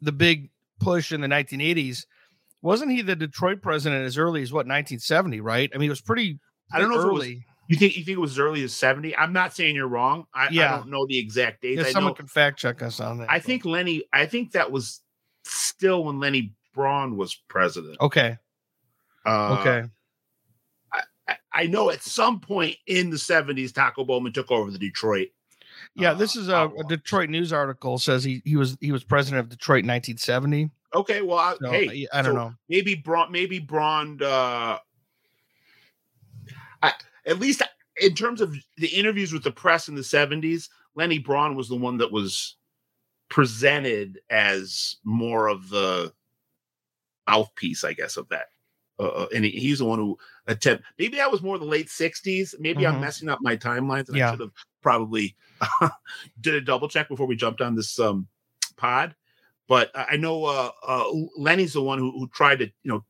the 0.00 0.12
big 0.12 0.50
push 0.78 1.12
in 1.12 1.20
the 1.20 1.28
1980s. 1.28 2.06
Wasn't 2.62 2.92
he 2.92 3.02
the 3.02 3.16
Detroit 3.16 3.62
president 3.62 4.04
as 4.04 4.16
early 4.16 4.42
as 4.42 4.52
what 4.52 4.66
1970? 4.66 5.40
Right? 5.40 5.70
I 5.74 5.78
mean, 5.78 5.88
it 5.88 5.90
was 5.90 6.00
pretty. 6.00 6.38
I 6.72 6.78
don't 6.78 6.90
know 6.90 6.98
early. 6.98 7.30
if 7.30 7.32
it 7.32 7.36
was. 7.36 7.49
You 7.70 7.76
think 7.76 7.96
you 7.96 8.04
think 8.04 8.16
it 8.16 8.20
was 8.20 8.32
as 8.32 8.38
early 8.38 8.64
as 8.64 8.74
70? 8.74 9.16
I'm 9.16 9.32
not 9.32 9.54
saying 9.54 9.76
you're 9.76 9.88
wrong. 9.88 10.26
I, 10.34 10.48
yeah. 10.50 10.74
I 10.74 10.76
don't 10.78 10.90
know 10.90 11.06
the 11.06 11.18
exact 11.18 11.62
date. 11.62 11.78
Yeah, 11.78 11.84
someone 11.84 12.10
know, 12.10 12.14
can 12.14 12.26
fact 12.26 12.58
check 12.58 12.82
us 12.82 12.98
on 12.98 13.18
that. 13.18 13.30
I 13.30 13.38
but. 13.38 13.44
think 13.44 13.64
Lenny. 13.64 14.02
I 14.12 14.26
think 14.26 14.52
that 14.52 14.72
was 14.72 15.00
still 15.44 16.04
when 16.04 16.18
Lenny 16.18 16.52
Braun 16.74 17.16
was 17.16 17.34
president. 17.48 17.96
Okay. 18.00 18.36
Uh, 19.24 19.58
okay. 19.60 19.88
I, 21.28 21.36
I 21.52 21.66
know 21.66 21.90
at 21.90 22.02
some 22.02 22.40
point 22.40 22.76
in 22.86 23.10
the 23.10 23.16
70s, 23.16 23.72
Taco 23.72 24.04
Bowman 24.04 24.32
took 24.32 24.50
over 24.50 24.70
the 24.70 24.78
Detroit 24.78 25.28
yeah, 25.94 26.14
this 26.14 26.36
is 26.36 26.48
a, 26.48 26.70
a, 26.78 26.84
Detroit 26.88 27.30
News 27.30 27.52
article 27.52 27.98
says 27.98 28.24
he 28.24 28.42
he 28.44 28.56
was 28.56 28.76
he 28.80 28.92
was 28.92 29.04
president 29.04 29.40
of 29.40 29.48
Detroit 29.48 29.84
in 29.84 29.88
1970. 29.88 30.70
Okay, 30.94 31.22
well, 31.22 31.38
I, 31.38 31.54
so, 31.60 31.70
hey, 31.70 32.06
I 32.12 32.22
don't 32.22 32.34
so 32.34 32.38
know. 32.38 32.54
Maybe 32.68 32.94
Braun, 32.94 33.30
maybe 33.30 33.58
Braun. 33.58 34.20
Uh, 34.22 34.78
I, 36.82 36.92
at 37.26 37.38
least 37.38 37.62
in 38.00 38.14
terms 38.14 38.40
of 38.40 38.54
the 38.76 38.88
interviews 38.88 39.32
with 39.32 39.42
the 39.42 39.50
press 39.50 39.88
in 39.88 39.94
the 39.94 40.00
70s, 40.00 40.68
Lenny 40.94 41.18
Braun 41.18 41.54
was 41.54 41.68
the 41.68 41.76
one 41.76 41.98
that 41.98 42.12
was 42.12 42.56
presented 43.28 44.20
as 44.30 44.96
more 45.04 45.48
of 45.48 45.68
the 45.68 46.12
mouthpiece, 47.28 47.84
I 47.84 47.92
guess, 47.92 48.16
of 48.16 48.28
that. 48.30 48.46
Uh, 48.98 49.08
uh 49.08 49.26
and 49.34 49.44
he, 49.44 49.50
he's 49.52 49.78
the 49.78 49.84
one 49.84 49.98
who 49.98 50.18
attempt. 50.46 50.84
Maybe 50.98 51.16
that 51.16 51.30
was 51.30 51.42
more 51.42 51.58
the 51.58 51.64
late 51.64 51.86
'60s. 51.86 52.54
Maybe 52.58 52.82
mm-hmm. 52.82 52.96
I'm 52.96 53.00
messing 53.00 53.28
up 53.28 53.38
my 53.40 53.56
timelines, 53.56 54.08
and 54.08 54.16
yeah. 54.16 54.28
I 54.28 54.30
should 54.32 54.40
have 54.40 54.52
probably 54.82 55.36
did 56.40 56.54
a 56.54 56.60
double 56.60 56.88
check 56.88 57.08
before 57.08 57.26
we 57.26 57.36
jumped 57.36 57.60
on 57.60 57.74
this 57.74 57.98
um, 57.98 58.26
pod. 58.76 59.14
But 59.68 59.90
I 59.94 60.16
know 60.16 60.44
uh, 60.44 60.70
uh, 60.84 61.04
Lenny's 61.36 61.74
the 61.74 61.82
one 61.82 62.00
who, 62.00 62.10
who, 62.10 62.26
tried 62.28 62.58
to, 62.58 62.64
you 62.64 62.90
know, 62.90 63.04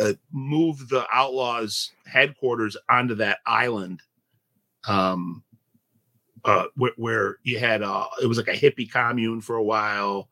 uh, 0.00 0.12
move 0.32 0.88
the 0.88 1.06
Outlaws 1.12 1.92
headquarters 2.06 2.76
onto 2.88 3.14
that 3.16 3.38
island, 3.46 4.02
um, 4.88 5.42
uh, 6.44 6.64
where, 6.76 6.92
where 6.96 7.36
you 7.42 7.58
had 7.58 7.82
uh, 7.82 8.06
it 8.22 8.26
was 8.26 8.38
like 8.38 8.48
a 8.48 8.52
hippie 8.52 8.90
commune 8.90 9.40
for 9.40 9.56
a 9.56 9.62
while. 9.62 10.28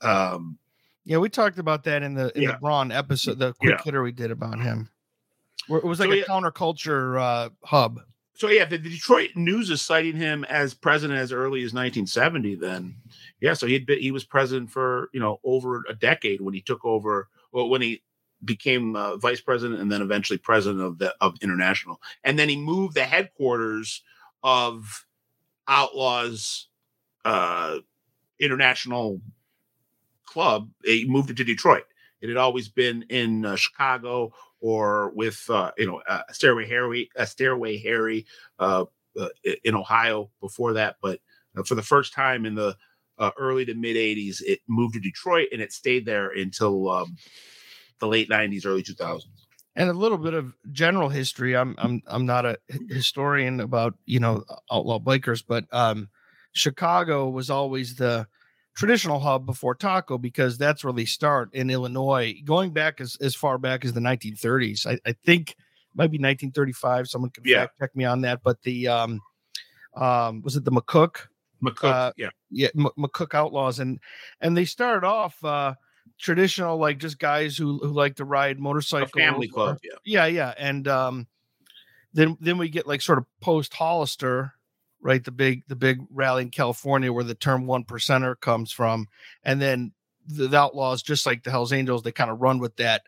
Um, 0.00 0.58
yeah, 1.04 1.18
we 1.18 1.28
talked 1.28 1.58
about 1.58 1.84
that 1.84 2.02
in 2.02 2.14
the 2.14 2.34
in 2.36 2.42
yeah. 2.42 2.52
the 2.52 2.58
Braun 2.58 2.92
episode, 2.92 3.38
the 3.38 3.52
quick 3.54 3.78
yeah. 3.78 3.82
hitter 3.84 4.02
we 4.02 4.12
did 4.12 4.30
about 4.30 4.60
him. 4.60 4.88
Where 5.68 5.78
it 5.78 5.86
was 5.86 6.00
like 6.00 6.08
so, 6.08 6.12
a 6.12 6.16
yeah. 6.16 6.24
counterculture 6.24 7.20
uh, 7.20 7.50
hub 7.64 8.00
so 8.34 8.48
yeah, 8.48 8.64
the 8.64 8.78
Detroit 8.78 9.30
News 9.36 9.70
is 9.70 9.82
citing 9.82 10.16
him 10.16 10.44
as 10.44 10.74
president 10.74 11.20
as 11.20 11.32
early 11.32 11.60
as 11.60 11.72
1970. 11.72 12.56
Then, 12.56 12.96
yeah, 13.40 13.54
so 13.54 13.66
he'd 13.66 13.86
been, 13.86 14.00
he 14.00 14.10
was 14.10 14.24
president 14.24 14.70
for 14.70 15.10
you 15.12 15.20
know 15.20 15.38
over 15.44 15.84
a 15.88 15.94
decade 15.94 16.40
when 16.40 16.54
he 16.54 16.60
took 16.60 16.84
over. 16.84 17.28
Well, 17.52 17.68
when 17.68 17.82
he 17.82 18.02
became 18.44 18.96
uh, 18.96 19.16
vice 19.16 19.40
president 19.40 19.80
and 19.80 19.90
then 19.90 20.02
eventually 20.02 20.38
president 20.38 20.82
of 20.82 20.98
the 20.98 21.14
of 21.20 21.36
international, 21.42 22.00
and 22.24 22.38
then 22.38 22.48
he 22.48 22.56
moved 22.56 22.94
the 22.94 23.04
headquarters 23.04 24.02
of 24.42 25.06
Outlaws 25.68 26.68
uh, 27.24 27.78
International 28.38 29.20
Club. 30.26 30.68
He 30.84 31.06
moved 31.06 31.30
it 31.30 31.36
to 31.36 31.44
Detroit. 31.44 31.84
It 32.20 32.28
had 32.28 32.38
always 32.38 32.68
been 32.68 33.02
in 33.10 33.44
uh, 33.44 33.56
Chicago 33.56 34.32
or 34.60 35.10
with 35.10 35.44
uh, 35.50 35.72
you 35.76 35.86
know 35.86 36.00
uh, 36.08 36.22
Stairway 36.30 36.66
Harry, 36.68 37.10
a 37.16 37.26
Stairway 37.26 37.76
Harry 37.78 38.24
uh, 38.58 38.84
uh, 39.20 39.28
in 39.64 39.74
Ohio 39.74 40.30
before 40.40 40.72
that, 40.72 40.96
but 41.02 41.20
uh, 41.56 41.62
for 41.64 41.74
the 41.74 41.82
first 41.82 42.14
time 42.14 42.46
in 42.46 42.54
the 42.54 42.76
uh, 43.18 43.30
early 43.38 43.64
to 43.64 43.74
mid 43.74 43.96
'80s, 43.96 44.40
it 44.42 44.60
moved 44.68 44.94
to 44.94 45.00
Detroit 45.00 45.48
and 45.52 45.60
it 45.60 45.72
stayed 45.72 46.06
there 46.06 46.30
until 46.30 46.88
um, 46.88 47.16
the 48.02 48.08
late 48.08 48.28
'90s, 48.28 48.66
early 48.66 48.82
2000s. 48.82 49.24
And 49.74 49.88
a 49.88 49.94
little 49.94 50.18
bit 50.18 50.34
of 50.34 50.52
general 50.70 51.08
history. 51.08 51.56
I'm 51.56 51.74
I'm 51.78 52.02
I'm 52.06 52.26
not 52.26 52.44
a 52.44 52.58
historian 52.90 53.60
about 53.60 53.94
you 54.04 54.20
know 54.20 54.44
outlaw 54.70 54.98
bikers, 54.98 55.42
but 55.46 55.64
um, 55.72 56.10
Chicago 56.52 57.30
was 57.30 57.48
always 57.48 57.96
the 57.96 58.26
traditional 58.74 59.20
hub 59.20 59.46
before 59.46 59.74
taco 59.74 60.18
because 60.18 60.58
that's 60.58 60.84
where 60.84 60.92
they 60.92 61.04
start 61.04 61.54
in 61.54 61.70
Illinois, 61.70 62.34
going 62.44 62.72
back 62.72 63.00
as, 63.00 63.16
as 63.20 63.34
far 63.34 63.58
back 63.58 63.84
as 63.84 63.92
the 63.92 64.00
1930s. 64.00 64.86
I, 64.86 64.98
I 65.08 65.14
think 65.24 65.56
might 65.94 66.10
be 66.10 66.18
1935. 66.18 67.08
Someone 67.08 67.30
can 67.30 67.44
yeah. 67.46 67.60
fact 67.60 67.78
check 67.80 67.96
me 67.96 68.04
on 68.04 68.22
that. 68.22 68.40
But 68.42 68.62
the 68.62 68.88
um, 68.88 69.20
um, 69.96 70.42
was 70.42 70.56
it 70.56 70.64
the 70.64 70.72
McCook? 70.72 71.28
McCook, 71.62 71.84
uh, 71.84 72.12
yeah, 72.16 72.30
yeah, 72.50 72.68
M- 72.76 72.88
McCook 72.98 73.34
Outlaws, 73.34 73.78
and 73.78 74.00
and 74.40 74.56
they 74.56 74.64
started 74.64 75.06
off 75.06 75.42
uh, 75.44 75.74
traditional, 76.22 76.78
like 76.78 76.98
just 76.98 77.18
guys 77.18 77.56
who 77.56 77.78
who 77.78 77.92
like 77.92 78.16
to 78.16 78.24
ride 78.24 78.58
motorcycles, 78.58 79.10
family 79.10 79.48
club, 79.48 79.78
yeah, 79.82 79.98
yeah, 80.04 80.26
yeah, 80.26 80.54
and 80.56 80.88
um, 80.88 81.26
then 82.14 82.38
then 82.40 82.56
we 82.56 82.68
get 82.68 82.86
like 82.86 83.02
sort 83.02 83.18
of 83.18 83.26
post 83.40 83.74
Hollister, 83.74 84.54
right? 85.02 85.22
The 85.22 85.32
big 85.32 85.64
the 85.66 85.76
big 85.76 85.98
rally 86.10 86.42
in 86.42 86.50
California 86.50 87.12
where 87.12 87.24
the 87.24 87.34
term 87.34 87.66
one 87.66 87.84
percenter 87.84 88.40
comes 88.40 88.72
from, 88.72 89.08
and 89.42 89.60
then 89.60 89.92
the, 90.26 90.48
the 90.48 90.56
Outlaws, 90.56 91.02
just 91.02 91.26
like 91.26 91.42
the 91.42 91.50
Hell's 91.50 91.72
Angels, 91.72 92.02
they 92.02 92.12
kind 92.12 92.30
of 92.30 92.40
run 92.40 92.58
with 92.58 92.76
that 92.76 93.02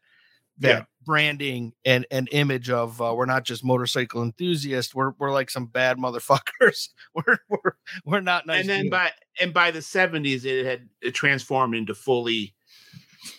that 0.58 0.68
yeah. 0.68 0.84
branding 1.04 1.72
and 1.84 2.06
and 2.10 2.28
image 2.32 2.70
of 2.70 3.00
uh, 3.00 3.14
we're 3.16 3.26
not 3.26 3.44
just 3.44 3.64
motorcycle 3.64 4.22
enthusiasts 4.22 4.94
we're 4.94 5.10
we're 5.18 5.32
like 5.32 5.50
some 5.50 5.66
bad 5.66 5.98
motherfuckers 5.98 6.90
we're 7.14 7.38
we're, 7.48 7.72
we're 8.04 8.20
not 8.20 8.46
nice 8.46 8.60
and 8.60 8.68
then 8.68 8.88
by 8.88 9.10
and 9.40 9.52
by 9.52 9.72
the 9.72 9.80
70s 9.80 10.44
it 10.44 10.64
had 10.64 10.88
it 11.02 11.12
transformed 11.12 11.74
into 11.74 11.92
fully 11.92 12.54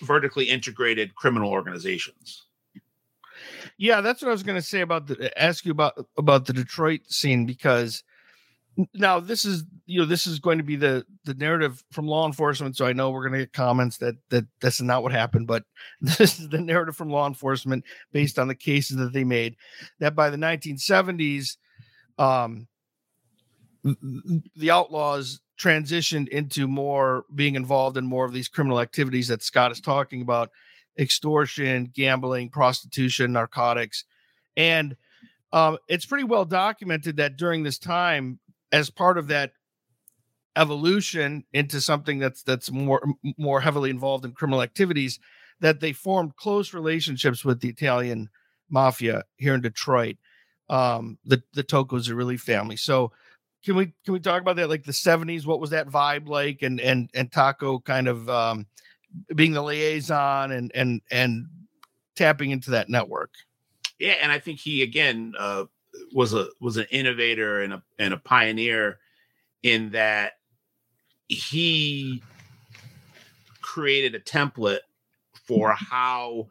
vertically 0.01 0.45
integrated 0.45 1.15
criminal 1.15 1.49
organizations. 1.49 2.45
Yeah 3.77 4.01
that's 4.01 4.21
what 4.21 4.29
i 4.29 4.31
was 4.31 4.43
going 4.43 4.55
to 4.55 4.61
say 4.61 4.81
about 4.81 5.07
the 5.07 5.41
ask 5.41 5.65
you 5.65 5.71
about 5.71 5.93
about 6.17 6.45
the 6.45 6.53
detroit 6.53 7.01
scene 7.07 7.45
because 7.45 8.03
now 8.93 9.19
this 9.19 9.45
is 9.45 9.63
you 9.85 9.99
know 9.99 10.05
this 10.05 10.27
is 10.27 10.39
going 10.39 10.57
to 10.57 10.63
be 10.63 10.75
the 10.75 11.05
the 11.23 11.33
narrative 11.35 11.83
from 11.91 12.07
law 12.07 12.25
enforcement 12.25 12.75
so 12.75 12.85
i 12.85 12.93
know 12.93 13.09
we're 13.11 13.27
going 13.27 13.33
to 13.33 13.45
get 13.45 13.53
comments 13.53 13.97
that 13.97 14.15
that 14.29 14.45
this 14.61 14.75
is 14.75 14.81
not 14.81 15.03
what 15.03 15.11
happened 15.11 15.47
but 15.47 15.63
this 16.01 16.39
is 16.39 16.49
the 16.49 16.59
narrative 16.59 16.95
from 16.95 17.09
law 17.09 17.27
enforcement 17.27 17.83
based 18.11 18.39
on 18.39 18.47
the 18.47 18.55
cases 18.55 18.97
that 18.97 19.13
they 19.13 19.23
made 19.23 19.55
that 19.99 20.15
by 20.15 20.29
the 20.29 20.37
1970s 20.37 21.57
um 22.17 22.67
the 23.83 24.71
outlaws 24.71 25.41
transitioned 25.59 26.27
into 26.29 26.67
more 26.67 27.25
being 27.33 27.55
involved 27.55 27.97
in 27.97 28.05
more 28.05 28.25
of 28.25 28.33
these 28.33 28.47
criminal 28.47 28.81
activities 28.81 29.27
that 29.29 29.41
scott 29.41 29.71
is 29.71 29.79
talking 29.79 30.21
about 30.21 30.49
extortion 30.99 31.91
gambling 31.93 32.49
prostitution 32.49 33.33
narcotics. 33.33 34.05
And 34.57 34.95
um, 35.51 35.77
it's 35.87 36.05
pretty 36.05 36.23
well 36.23 36.45
documented 36.45 37.17
that 37.17 37.37
during 37.37 37.63
this 37.63 37.77
time 37.77 38.39
as 38.71 38.89
part 38.89 39.17
of 39.17 39.27
that 39.27 39.51
evolution 40.57 41.43
into 41.53 41.81
something 41.81 42.19
that's 42.19 42.41
that's 42.43 42.71
more 42.71 43.03
more 43.37 43.59
heavily 43.59 43.89
involved 43.89 44.23
in 44.23 44.31
criminal 44.31 44.61
activities 44.61 45.19
that 45.59 45.81
they 45.81 45.91
formed 45.91 46.35
close 46.37 46.73
relationships 46.73 47.43
with 47.43 47.59
the 47.59 47.67
Italian 47.67 48.29
mafia 48.69 49.23
here 49.37 49.53
in 49.53 49.61
Detroit 49.61 50.17
um 50.69 51.17
the 51.25 51.43
the 51.53 51.63
Zerilli 51.63 52.39
family. 52.39 52.77
So 52.77 53.11
can 53.65 53.75
we 53.75 53.87
can 54.05 54.13
we 54.13 54.19
talk 54.19 54.41
about 54.41 54.55
that 54.57 54.69
like 54.69 54.83
the 54.83 54.91
70s 54.91 55.45
what 55.45 55.59
was 55.59 55.71
that 55.71 55.89
vibe 55.89 56.29
like? 56.29 56.61
And 56.61 56.79
and 56.79 57.09
and 57.13 57.31
Taco 57.31 57.79
kind 57.79 58.07
of 58.07 58.29
um 58.29 58.67
being 59.33 59.53
the 59.53 59.63
liaison 59.63 60.51
and 60.51 60.71
and 60.75 61.01
and 61.11 61.47
tapping 62.15 62.51
into 62.51 62.71
that 62.71 62.89
network. 62.89 63.31
Yeah, 63.99 64.15
and 64.21 64.31
I 64.31 64.39
think 64.39 64.59
he 64.59 64.83
again 64.83 65.33
uh, 65.37 65.65
was 66.13 66.33
a 66.33 66.47
was 66.59 66.77
an 66.77 66.85
innovator 66.91 67.61
and 67.61 67.73
a 67.73 67.83
and 67.97 68.13
a 68.13 68.17
pioneer 68.17 68.99
in 69.63 69.89
that 69.91 70.33
he 71.27 72.21
created 73.61 74.13
a 74.13 74.19
template 74.19 74.79
for 75.47 75.71
how 75.71 76.47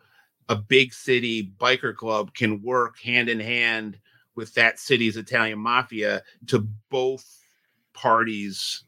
a 0.48 0.56
big 0.56 0.92
city 0.92 1.52
biker 1.58 1.94
club 1.94 2.34
can 2.34 2.60
work 2.62 2.98
hand 2.98 3.28
in 3.28 3.38
hand 3.38 3.98
with 4.36 4.54
that 4.54 4.78
city's 4.78 5.16
Italian 5.16 5.58
mafia 5.58 6.22
to 6.48 6.66
both 6.90 7.40
parties 7.92 8.84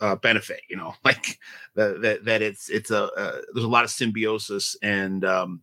uh, 0.00 0.16
benefit. 0.16 0.60
You 0.68 0.76
know, 0.76 0.94
like 1.04 1.38
that 1.74 2.20
that 2.24 2.42
it's 2.42 2.68
it's 2.68 2.90
a 2.90 3.04
uh, 3.04 3.40
there's 3.54 3.64
a 3.64 3.68
lot 3.68 3.84
of 3.84 3.90
symbiosis 3.90 4.76
and 4.82 5.24
um, 5.24 5.62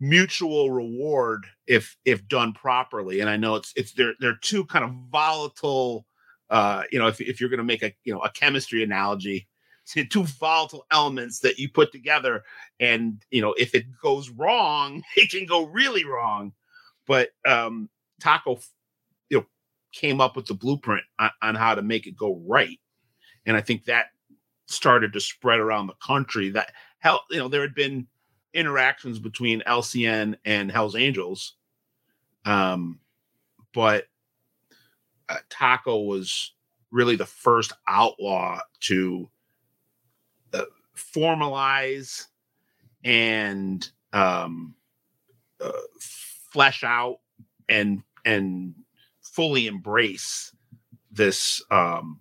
mutual 0.00 0.70
reward 0.70 1.46
if 1.66 1.96
if 2.04 2.26
done 2.26 2.52
properly. 2.52 3.20
And 3.20 3.28
I 3.28 3.36
know 3.36 3.56
it's 3.56 3.72
it's 3.76 3.92
they're 3.92 4.14
they're 4.20 4.38
two 4.40 4.64
kind 4.64 4.84
of 4.84 4.92
volatile. 5.10 6.06
Uh, 6.48 6.82
you 6.90 6.98
know, 6.98 7.06
if 7.06 7.20
if 7.20 7.40
you're 7.40 7.50
going 7.50 7.58
to 7.58 7.64
make 7.64 7.82
a 7.82 7.92
you 8.04 8.12
know 8.12 8.20
a 8.20 8.30
chemistry 8.30 8.82
analogy, 8.82 9.46
two 10.10 10.24
volatile 10.24 10.86
elements 10.90 11.40
that 11.40 11.58
you 11.58 11.68
put 11.68 11.92
together, 11.92 12.42
and 12.80 13.22
you 13.30 13.42
know 13.42 13.52
if 13.52 13.74
it 13.74 13.84
goes 14.02 14.30
wrong, 14.30 15.02
it 15.16 15.30
can 15.30 15.46
go 15.46 15.66
really 15.66 16.04
wrong. 16.04 16.52
But 17.10 17.30
um, 17.44 17.90
Taco, 18.20 18.60
you 19.30 19.38
know, 19.38 19.46
came 19.90 20.20
up 20.20 20.36
with 20.36 20.46
the 20.46 20.54
blueprint 20.54 21.02
on, 21.18 21.30
on 21.42 21.54
how 21.56 21.74
to 21.74 21.82
make 21.82 22.06
it 22.06 22.16
go 22.16 22.40
right, 22.46 22.78
and 23.44 23.56
I 23.56 23.60
think 23.60 23.86
that 23.86 24.06
started 24.68 25.12
to 25.14 25.20
spread 25.20 25.58
around 25.58 25.88
the 25.88 25.94
country. 25.94 26.50
That 26.50 26.70
hell, 27.00 27.24
you 27.28 27.38
know, 27.38 27.48
there 27.48 27.62
had 27.62 27.74
been 27.74 28.06
interactions 28.54 29.18
between 29.18 29.60
LCN 29.62 30.36
and 30.44 30.70
Hell's 30.70 30.94
Angels, 30.94 31.56
um, 32.44 33.00
but 33.74 34.04
uh, 35.28 35.38
Taco 35.48 36.02
was 36.02 36.52
really 36.92 37.16
the 37.16 37.26
first 37.26 37.72
outlaw 37.88 38.60
to 38.82 39.28
uh, 40.54 40.62
formalize 40.96 42.26
and 43.02 43.90
um, 44.12 44.76
uh, 45.60 45.72
flesh 46.50 46.84
out 46.84 47.18
and 47.68 48.02
and 48.24 48.74
fully 49.22 49.66
embrace 49.66 50.54
this 51.10 51.62
um 51.70 52.20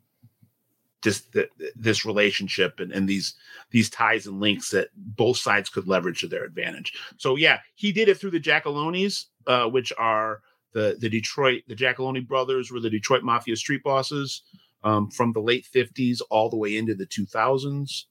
this 1.01 1.27
this 1.75 2.05
relationship 2.05 2.79
and, 2.79 2.91
and 2.91 3.07
these 3.07 3.35
these 3.71 3.89
ties 3.89 4.27
and 4.27 4.39
links 4.39 4.69
that 4.71 4.89
both 4.95 5.37
sides 5.37 5.69
could 5.69 5.87
leverage 5.87 6.19
to 6.19 6.27
their 6.27 6.43
advantage. 6.43 6.93
So 7.17 7.35
yeah, 7.35 7.59
he 7.75 7.91
did 7.91 8.09
it 8.09 8.17
through 8.17 8.31
the 8.31 8.39
Giacalones, 8.39 9.25
uh, 9.47 9.67
which 9.67 9.93
are 9.97 10.41
the 10.73 10.97
the 10.99 11.09
Detroit 11.09 11.63
the 11.67 11.75
Giacalone 11.75 12.27
brothers 12.27 12.71
were 12.71 12.79
the 12.79 12.89
Detroit 12.89 13.23
mafia 13.23 13.55
street 13.55 13.83
bosses 13.83 14.43
um, 14.83 15.09
from 15.09 15.31
the 15.31 15.39
late 15.39 15.65
fifties 15.65 16.21
all 16.29 16.49
the 16.49 16.57
way 16.57 16.77
into 16.77 16.95
the 16.95 17.05
two 17.05 17.25
thousands. 17.25 18.07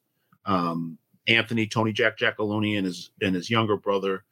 Um, 0.46 0.98
Anthony 1.26 1.66
Tony 1.66 1.92
Jack 1.92 2.16
Giacalone 2.16 2.78
and 2.78 2.86
his 2.86 3.10
and 3.20 3.34
his 3.34 3.50
younger 3.50 3.76
brother 3.76 4.24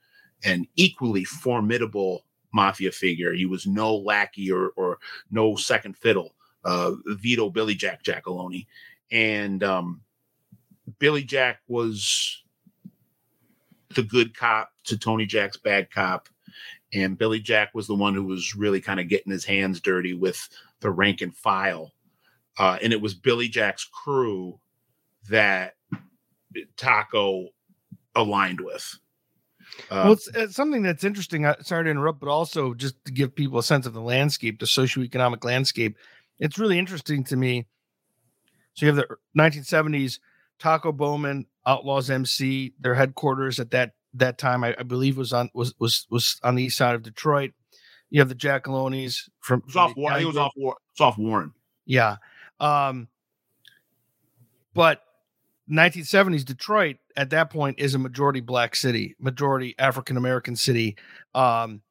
an 0.45 0.67
equally 0.77 1.25
formidable 1.25 2.25
mafia 2.53 2.91
figure. 2.91 3.33
He 3.33 3.47
was 3.47 3.67
no 3.67 3.95
lackey 3.97 4.51
or, 4.51 4.71
or 4.77 4.99
no 5.31 5.57
second 5.57 5.97
fiddle. 5.97 6.35
Uh, 6.65 6.93
Vito 7.07 7.49
Billy 7.49 7.77
Jack 7.77 8.03
Giacalone, 8.03 8.67
and 9.13 9.63
um, 9.63 10.01
Billy 10.99 11.23
Jack 11.23 11.61
was 11.69 12.43
the 13.95 14.03
good 14.03 14.37
cop 14.37 14.73
to 14.85 14.99
Tony 14.99 15.27
Jack's 15.27 15.57
bad 15.57 15.93
cop, 15.93 16.29
and 16.93 17.17
Billy 17.17 17.39
Jack 17.39 17.73
was 17.73 17.87
the 17.87 17.95
one 17.95 18.15
who 18.15 18.25
was 18.25 18.57
really 18.57 18.81
kind 18.81 18.99
of 18.99 19.09
getting 19.09 19.31
his 19.31 19.45
hands 19.45 19.81
dirty 19.81 20.13
with 20.13 20.49
the 20.81 20.91
rank 20.91 21.21
and 21.21 21.37
file, 21.37 21.93
uh, 22.59 22.79
and 22.83 22.93
it 22.93 23.01
was 23.01 23.15
Billy 23.15 23.49
Jack's 23.49 23.85
crew 23.85 24.59
that 25.29 25.75
Taco 26.77 27.47
aligned 28.17 28.61
with. 28.61 28.99
Uh, 29.91 30.03
well, 30.05 30.13
it's, 30.13 30.29
it's, 30.35 30.57
something 30.57 30.83
that's 30.83 31.05
interesting. 31.05 31.47
Sorry 31.61 31.85
to 31.85 31.91
interrupt, 31.91 32.21
but 32.21 32.29
also 32.29 32.75
just 32.75 33.03
to 33.05 33.13
give 33.13 33.35
people 33.35 33.59
a 33.59 33.63
sense 33.63 33.87
of 33.87 33.93
the 33.95 34.01
landscape, 34.01 34.59
the 34.59 34.67
socioeconomic 34.67 35.45
landscape. 35.45 35.97
It's 36.39 36.59
really 36.59 36.79
interesting 36.79 37.25
to 37.25 37.37
me. 37.37 37.67
So 38.75 38.87
you 38.87 38.95
have 38.95 38.97
the 38.97 39.17
1970s 39.39 40.19
Taco 40.59 40.93
Bowman 40.93 41.47
Outlaws 41.67 42.11
MC. 42.11 42.75
Their 42.81 42.95
headquarters 42.95 43.59
at 43.61 43.71
that 43.71 43.93
that 44.15 44.39
time, 44.39 44.65
I, 44.65 44.75
I 44.79 44.83
believe, 44.83 45.17
was 45.17 45.33
on 45.33 45.51
was 45.55 45.75
was 45.79 46.07
was 46.11 46.39
on 46.43 46.55
the 46.55 46.65
east 46.65 46.79
side 46.79 46.95
of 46.95 47.03
Detroit. 47.03 47.53
You 48.11 48.21
have 48.21 48.29
the 48.29 48.35
Giacalones 48.35 49.29
from. 49.41 49.63
Off 49.75 49.97
Warren. 49.97 50.15
I 50.15 50.19
think 50.19 50.25
it 50.25 50.29
was 50.29 50.37
off, 50.37 50.53
War, 50.57 50.77
off 51.01 51.19
Warren. 51.19 51.53
Yeah. 51.85 52.17
Um, 52.61 53.09
but 54.75 55.03
1970s 55.71 56.45
Detroit 56.45 56.97
at 57.17 57.31
that 57.31 57.51
point 57.51 57.79
is 57.79 57.95
a 57.95 57.99
majority 57.99 58.41
black 58.41 58.77
city, 58.77 59.17
majority 59.19 59.75
African 59.79 60.17
American 60.17 60.55
city. 60.55 60.97
Um, 61.35 61.83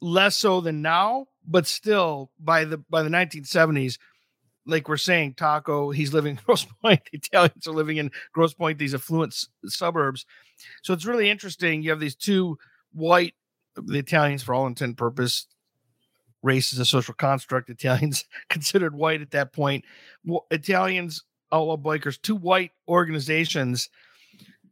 less 0.00 0.36
so 0.36 0.60
than 0.60 0.80
now, 0.80 1.26
but 1.46 1.66
still 1.66 2.30
by 2.38 2.64
the 2.64 2.78
by 2.90 3.02
the 3.02 3.10
1970s, 3.10 3.98
like 4.66 4.88
we're 4.88 4.96
saying, 4.96 5.34
Taco, 5.34 5.90
he's 5.90 6.12
living 6.12 6.36
in 6.36 6.40
Grosse 6.46 6.66
Pointe. 6.82 7.02
The 7.10 7.18
Italians 7.18 7.66
are 7.66 7.72
living 7.72 7.96
in 7.96 8.10
Grosse 8.32 8.54
Pointe, 8.54 8.78
these 8.78 8.94
affluent 8.94 9.32
s- 9.32 9.48
suburbs. 9.64 10.24
So 10.82 10.92
it's 10.92 11.06
really 11.06 11.30
interesting. 11.30 11.82
You 11.82 11.90
have 11.90 12.00
these 12.00 12.16
two 12.16 12.58
white, 12.92 13.34
the 13.76 13.98
Italians, 13.98 14.42
for 14.42 14.54
all 14.54 14.66
intent 14.66 14.96
purpose, 14.96 15.46
race 16.42 16.72
is 16.72 16.78
a 16.78 16.84
social 16.84 17.14
construct. 17.14 17.70
Italians 17.70 18.24
considered 18.48 18.94
white 18.94 19.22
at 19.22 19.32
that 19.32 19.52
point. 19.52 19.84
Italians 20.50 21.24
outlaw 21.52 21.76
bikers, 21.76 22.20
two 22.20 22.36
white 22.36 22.72
organizations 22.88 23.88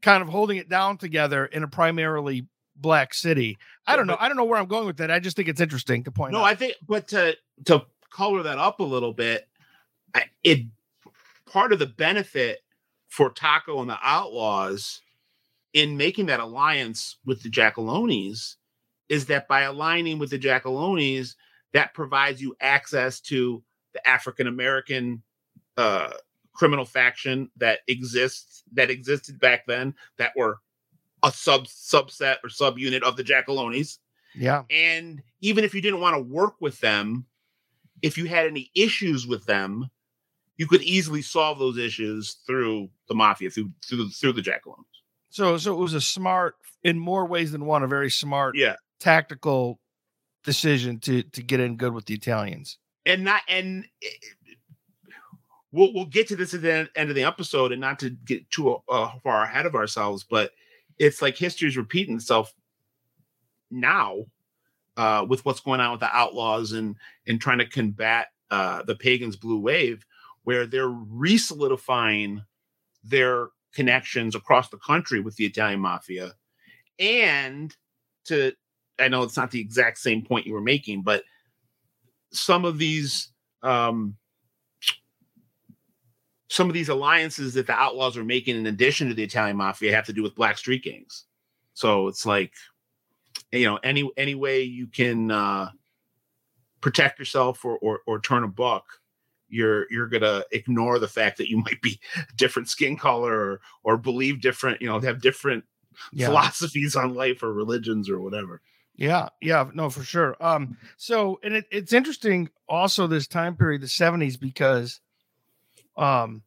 kind 0.03 0.23
of 0.23 0.29
holding 0.29 0.57
it 0.57 0.69
down 0.69 0.99
together 0.99 1.47
in 1.47 1.63
a 1.63 1.69
primarily 1.69 2.47
black 2.77 3.15
city. 3.15 3.57
I 3.87 3.97
don't 3.97 4.07
know. 4.07 4.17
I 4.19 4.29
don't 4.29 4.37
know 4.37 4.45
where 4.45 4.59
I'm 4.59 4.67
going 4.67 4.87
with 4.87 4.99
that. 4.99 5.11
I 5.11 5.19
just 5.19 5.37
think 5.37 5.49
it's 5.49 5.61
interesting 5.61 6.05
to 6.05 6.11
point 6.11 6.35
out. 6.35 6.39
no, 6.39 6.45
out. 6.45 6.49
I 6.49 6.55
think, 6.55 6.75
but 6.87 7.09
to 7.09 7.37
to 7.67 7.87
color 8.11 8.43
that 8.43 8.59
up 8.59 8.81
a 8.81 8.85
little 8.85 9.13
bit, 9.13 9.49
it 10.45 10.67
part 11.51 11.73
of 11.73 11.79
the 11.79 11.87
benefit 11.87 12.61
for 13.09 13.31
Taco 13.31 13.81
and 13.81 13.91
the 13.91 13.99
Outlaws 14.03 15.01
in 15.73 15.97
making 15.97 16.27
that 16.27 16.41
alliance 16.41 17.17
with 17.25 17.43
the 17.43 17.51
Giacalones 17.51 18.57
is 19.09 19.27
that 19.27 19.47
by 19.49 19.63
aligning 19.63 20.19
with 20.19 20.31
the 20.31 20.39
Giacalones, 20.39 21.35
that 21.73 21.95
provides 21.95 22.41
you 22.41 22.57
access 22.61 23.21
to 23.21 23.63
the 23.93 24.07
African 24.09 24.47
American 24.47 25.23
uh, 25.77 26.11
criminal 26.57 26.85
faction 26.85 27.51
that 27.57 27.81
exists 27.89 28.63
that 28.73 28.91
existed 28.91 29.39
back 29.39 29.67
then 29.67 29.95
that 30.19 30.33
were 30.37 30.59
a 31.23 31.31
sub 31.31 31.67
subset 31.67 32.37
or 32.43 32.49
subunit 32.49 33.03
of 33.03 33.17
the 33.17 33.25
Giacalones. 33.25 33.99
Yeah. 34.35 34.63
And 34.71 35.23
even 35.41 35.65
if 35.65 35.75
you 35.75 35.81
didn't 35.81 36.01
want 36.01 36.17
to 36.17 36.23
work 36.23 36.55
with 36.61 36.81
them, 36.81 37.27
if 38.03 38.19
you 38.19 38.27
had 38.27 38.47
any 38.47 38.71
issues 38.75 39.27
with 39.27 39.47
them, 39.47 39.89
you 40.57 40.67
could 40.67 40.83
easily 40.83 41.23
solve 41.23 41.59
those 41.59 41.79
issues 41.79 42.39
through 42.47 42.89
the 43.09 43.15
mafia, 43.15 43.51
through 43.51 43.71
through 43.87 44.09
through 44.11 44.33
the 44.33 44.43
Giacalones. 44.43 44.85
So 45.31 45.57
so 45.59 45.73
it 45.75 45.79
was 45.79 45.95
a 45.95 46.01
smart, 46.01 46.57
in 46.83 46.99
more 46.99 47.27
ways 47.27 47.53
than 47.53 47.67
one, 47.67 47.83
a 47.83 47.89
very 47.89 48.11
smart, 48.11 48.57
yeah, 48.57 48.77
tactical 49.01 49.81
decision 50.45 50.99
to 51.01 51.23
to 51.23 51.43
get 51.43 51.61
in 51.61 51.77
good 51.77 51.93
with 51.93 52.07
the 52.07 52.15
Italians. 52.15 52.79
And 53.05 53.25
not 53.25 53.43
and 53.49 53.85
eh, 54.03 54.09
we'll 55.77 55.93
we'll 55.93 56.07
get 56.07 56.27
to 56.29 56.37
this 56.37 56.55
at 56.55 56.63
the 56.63 56.89
end 56.97 57.11
of 57.11 57.15
the 57.15 57.25
episode, 57.25 57.71
and 57.71 57.81
not 57.81 57.99
to 58.01 58.11
get 58.11 58.51
too 58.51 58.77
uh, 58.89 59.11
far 59.23 59.45
ahead 59.45 59.67
of 59.67 59.75
ourselves, 59.75 60.25
but 60.25 60.53
it's 60.99 61.21
like 61.21 61.37
history's 61.37 61.77
repeating 61.77 62.17
itself 62.17 62.53
now 63.71 64.25
uh, 64.97 65.25
with 65.29 65.45
what's 65.45 65.61
going 65.61 65.81
on 65.81 65.93
with 65.93 66.01
the 66.01 66.17
outlaws 66.17 66.73
and 66.73 66.97
and 67.27 67.41
trying 67.41 67.59
to 67.59 67.67
combat 67.67 68.29
uh, 68.51 68.83
the 68.85 68.97
pagans' 68.97 69.37
blue 69.37 69.59
wave, 69.59 70.05
where 70.45 70.67
they're 70.67 70.89
re-solidifying 70.89 72.43
their 73.05 73.49
connections 73.75 74.35
across 74.35 74.71
the 74.71 74.79
country 74.79 75.21
with 75.21 75.37
the 75.37 75.45
Italian 75.45 75.81
mafia, 75.81 76.33
and 76.99 77.77
to 78.25 78.53
I 78.99 79.09
know 79.09 79.23
it's 79.23 79.37
not 79.37 79.51
the 79.51 79.61
exact 79.61 79.99
same 79.99 80.23
point 80.23 80.47
you 80.47 80.55
were 80.55 80.61
making, 80.63 81.03
but 81.03 81.23
some 82.33 82.65
of 82.65 82.79
these 82.79 83.31
um, 83.63 84.17
some 86.49 86.69
of 86.69 86.75
these 86.75 86.89
alliances 86.89 87.55
that 87.55 87.67
the 87.67 87.73
outlaws 87.73 88.17
are 88.17 88.25
making 88.25 88.57
in 88.57 88.67
addition 88.67 89.09
to 89.09 89.15
the 89.15 89.23
Italian 89.23 89.57
mafia 89.57 89.95
have 89.95 90.07
to 90.07 90.13
do 90.13 90.23
with 90.23 90.35
black 90.35 90.59
street 90.59 90.85
gangs. 90.85 91.25
So 91.75 92.09
it's 92.09 92.25
like, 92.25 92.53
you 93.53 93.67
know, 93.67 93.79
any 93.83 94.09
any 94.17 94.35
way 94.35 94.63
you 94.63 94.87
can 94.87 95.31
uh, 95.31 95.71
protect 96.81 97.19
yourself 97.19 97.65
or, 97.65 97.79
or 97.79 98.01
or 98.07 98.21
turn 98.21 98.45
a 98.45 98.49
buck, 98.49 98.85
you're 99.49 99.91
you're 99.91 100.09
gonna 100.09 100.43
ignore 100.53 100.99
the 100.99 101.09
fact 101.09 101.39
that 101.39 101.51
you 101.51 101.59
might 101.59 101.83
be 101.83 102.01
different 102.37 102.69
skin 102.69 102.97
color 102.97 103.35
or 103.35 103.61
or 103.85 103.97
believe 103.97 104.41
different, 104.41 104.81
you 104.81 104.89
know, 104.89 105.01
have 105.01 105.21
different 105.21 105.65
yeah. 106.13 106.27
philosophies 106.27 106.97
on 106.97 107.15
life 107.15 107.43
or 107.43 107.53
religions 107.53 108.09
or 108.09 108.21
whatever. 108.21 108.61
Yeah, 108.95 109.29
yeah, 109.43 109.69
no, 109.75 109.91
for 109.91 110.03
sure. 110.03 110.37
Um, 110.41 110.79
so 110.97 111.39
and 111.43 111.57
it, 111.57 111.67
it's 111.71 111.93
interesting 111.93 112.49
also 112.69 113.07
this 113.07 113.27
time 113.27 113.57
period, 113.57 113.83
the 113.83 113.87
70s, 113.87 114.41
because 114.41 115.01
um 115.97 116.43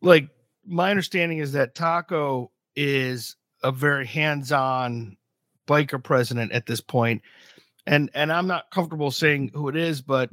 like 0.00 0.28
my 0.66 0.90
understanding 0.90 1.38
is 1.38 1.52
that 1.52 1.74
Taco 1.74 2.50
is 2.76 3.36
a 3.62 3.72
very 3.72 4.06
hands-on 4.06 5.16
biker 5.66 6.02
president 6.02 6.52
at 6.52 6.66
this. 6.66 6.82
And 7.86 8.10
and 8.14 8.32
I'm 8.32 8.46
not 8.46 8.70
comfortable 8.70 9.10
saying 9.10 9.50
who 9.54 9.68
it 9.68 9.76
is, 9.76 10.00
but 10.02 10.30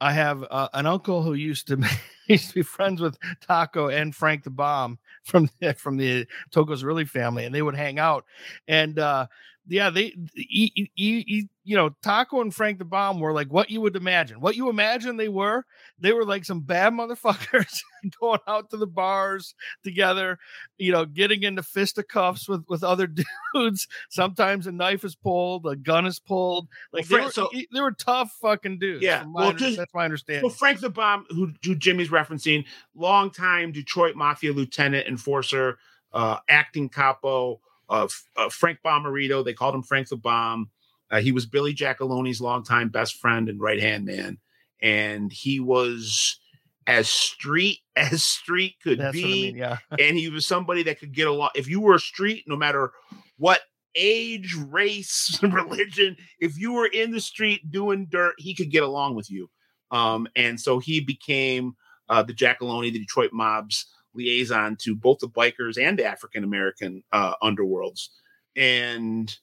I 0.00 0.12
have 0.12 0.44
uh, 0.50 0.68
an 0.74 0.86
uncle 0.86 1.22
who 1.22 1.34
used 1.34 1.68
to 1.68 1.84
used 2.28 2.48
to 2.50 2.54
be 2.54 2.62
friends 2.62 3.00
with 3.00 3.18
Taco 3.40 3.88
and 3.88 4.14
Frank 4.14 4.44
the 4.44 4.50
Bomb 4.50 4.98
from 5.24 5.48
the, 5.60 5.74
from 5.74 5.96
the 5.96 6.26
Tocco 6.50 6.76
Zerilli 6.76 7.08
family, 7.08 7.44
and 7.44 7.54
they 7.54 7.62
would 7.62 7.74
hang 7.74 7.98
out. 7.98 8.24
And 8.68 8.98
uh, 8.98 9.26
yeah, 9.68 9.90
they 9.90 10.14
he, 10.34 10.72
he, 10.74 10.90
he, 10.94 11.48
you 11.64 11.76
know 11.76 11.90
Taco 12.02 12.40
and 12.40 12.54
Frank 12.54 12.78
the 12.78 12.86
Bomb 12.86 13.20
were 13.20 13.34
like 13.34 13.48
what 13.48 13.70
you 13.70 13.82
would 13.82 13.96
imagine. 13.96 14.40
What 14.40 14.56
you 14.56 14.70
imagine 14.70 15.18
they 15.18 15.28
were, 15.28 15.66
they 15.98 16.12
were 16.12 16.24
like 16.24 16.46
some 16.46 16.60
bad 16.60 16.92
motherfuckers 16.94 17.80
going 18.20 18.40
out 18.48 18.70
to 18.70 18.78
the 18.78 18.86
bars 18.86 19.54
together, 19.84 20.38
you 20.78 20.90
know, 20.90 21.04
getting 21.04 21.42
into 21.42 21.62
fisticuffs 21.62 22.48
with 22.48 22.64
with 22.68 22.82
other 22.82 23.06
dudes. 23.54 23.86
Sometimes 24.08 24.66
a 24.66 24.72
knife 24.72 25.04
is 25.04 25.14
pulled, 25.14 25.66
a 25.66 25.76
gun 25.76 26.06
is 26.06 26.18
pulled. 26.18 26.68
Like 26.92 27.08
well, 27.10 27.20
Frank, 27.20 27.34
they, 27.34 27.42
were, 27.42 27.48
so, 27.52 27.60
they 27.72 27.80
were 27.80 27.92
tough 27.92 28.34
fucking 28.40 28.78
dudes. 28.78 29.02
Yeah, 29.02 29.24
well, 29.28 29.52
just, 29.52 29.76
that's 29.76 29.92
my 29.92 30.04
understanding. 30.04 30.48
So 30.48 30.54
Frank 30.54 30.80
the 30.80 30.90
Bomb, 30.90 31.26
who, 31.28 31.52
who 31.62 31.74
Jimmy's 31.74 32.08
referencing, 32.08 32.64
longtime 32.94 33.72
Detroit 33.72 34.16
Mafia 34.16 34.52
lieutenant 34.52 35.06
enforcer, 35.06 35.78
uh, 36.14 36.38
acting 36.48 36.88
capo 36.88 37.60
uh, 37.88 38.08
uh, 38.36 38.48
Frank 38.48 38.78
Bommarito. 38.84 39.44
They 39.44 39.52
called 39.52 39.74
him 39.74 39.82
Frank 39.82 40.08
the 40.08 40.16
Bomb. 40.16 40.70
Uh, 41.10 41.20
he 41.20 41.32
was 41.32 41.46
Billy 41.46 41.74
Giacalone's 41.74 42.40
longtime 42.40 42.90
best 42.90 43.16
friend 43.16 43.48
and 43.48 43.60
right 43.60 43.80
hand 43.80 44.04
man, 44.04 44.38
and 44.82 45.32
he 45.32 45.60
was 45.60 46.38
as 46.86 47.08
street 47.08 47.78
as 47.96 48.24
street 48.24 48.76
could 48.82 48.98
That's 48.98 49.12
be. 49.12 49.22
I 49.22 49.26
mean, 49.26 49.56
yeah, 49.56 49.78
and 49.98 50.16
he 50.16 50.28
was 50.28 50.46
somebody 50.46 50.82
that 50.84 50.98
could 50.98 51.12
get 51.12 51.28
along. 51.28 51.50
If 51.54 51.68
you 51.68 51.80
were 51.80 51.94
a 51.94 52.00
street, 52.00 52.44
no 52.46 52.56
matter 52.56 52.92
what 53.36 53.60
age, 53.94 54.54
race, 54.68 55.38
religion, 55.42 56.16
if 56.40 56.58
you 56.58 56.72
were 56.72 56.86
in 56.86 57.10
the 57.10 57.20
street 57.20 57.70
doing 57.70 58.06
dirt, 58.10 58.34
he 58.38 58.54
could 58.54 58.70
get 58.70 58.82
along 58.82 59.14
with 59.14 59.30
you. 59.30 59.50
Um, 59.90 60.28
and 60.36 60.60
so 60.60 60.78
he 60.78 61.00
became 61.00 61.74
uh, 62.08 62.22
the 62.22 62.34
Giacaloni, 62.34 62.92
the 62.92 62.98
Detroit 62.98 63.32
mob's 63.32 63.86
liaison 64.18 64.76
to 64.80 64.94
both 64.94 65.20
the 65.20 65.28
bikers 65.28 65.80
and 65.80 65.98
the 65.98 66.04
African 66.04 66.44
American 66.44 67.02
uh, 67.12 67.34
underworlds. 67.42 68.08
And 68.56 69.34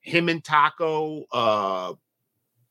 him 0.00 0.28
and 0.28 0.42
Taco 0.42 1.24
uh, 1.32 1.94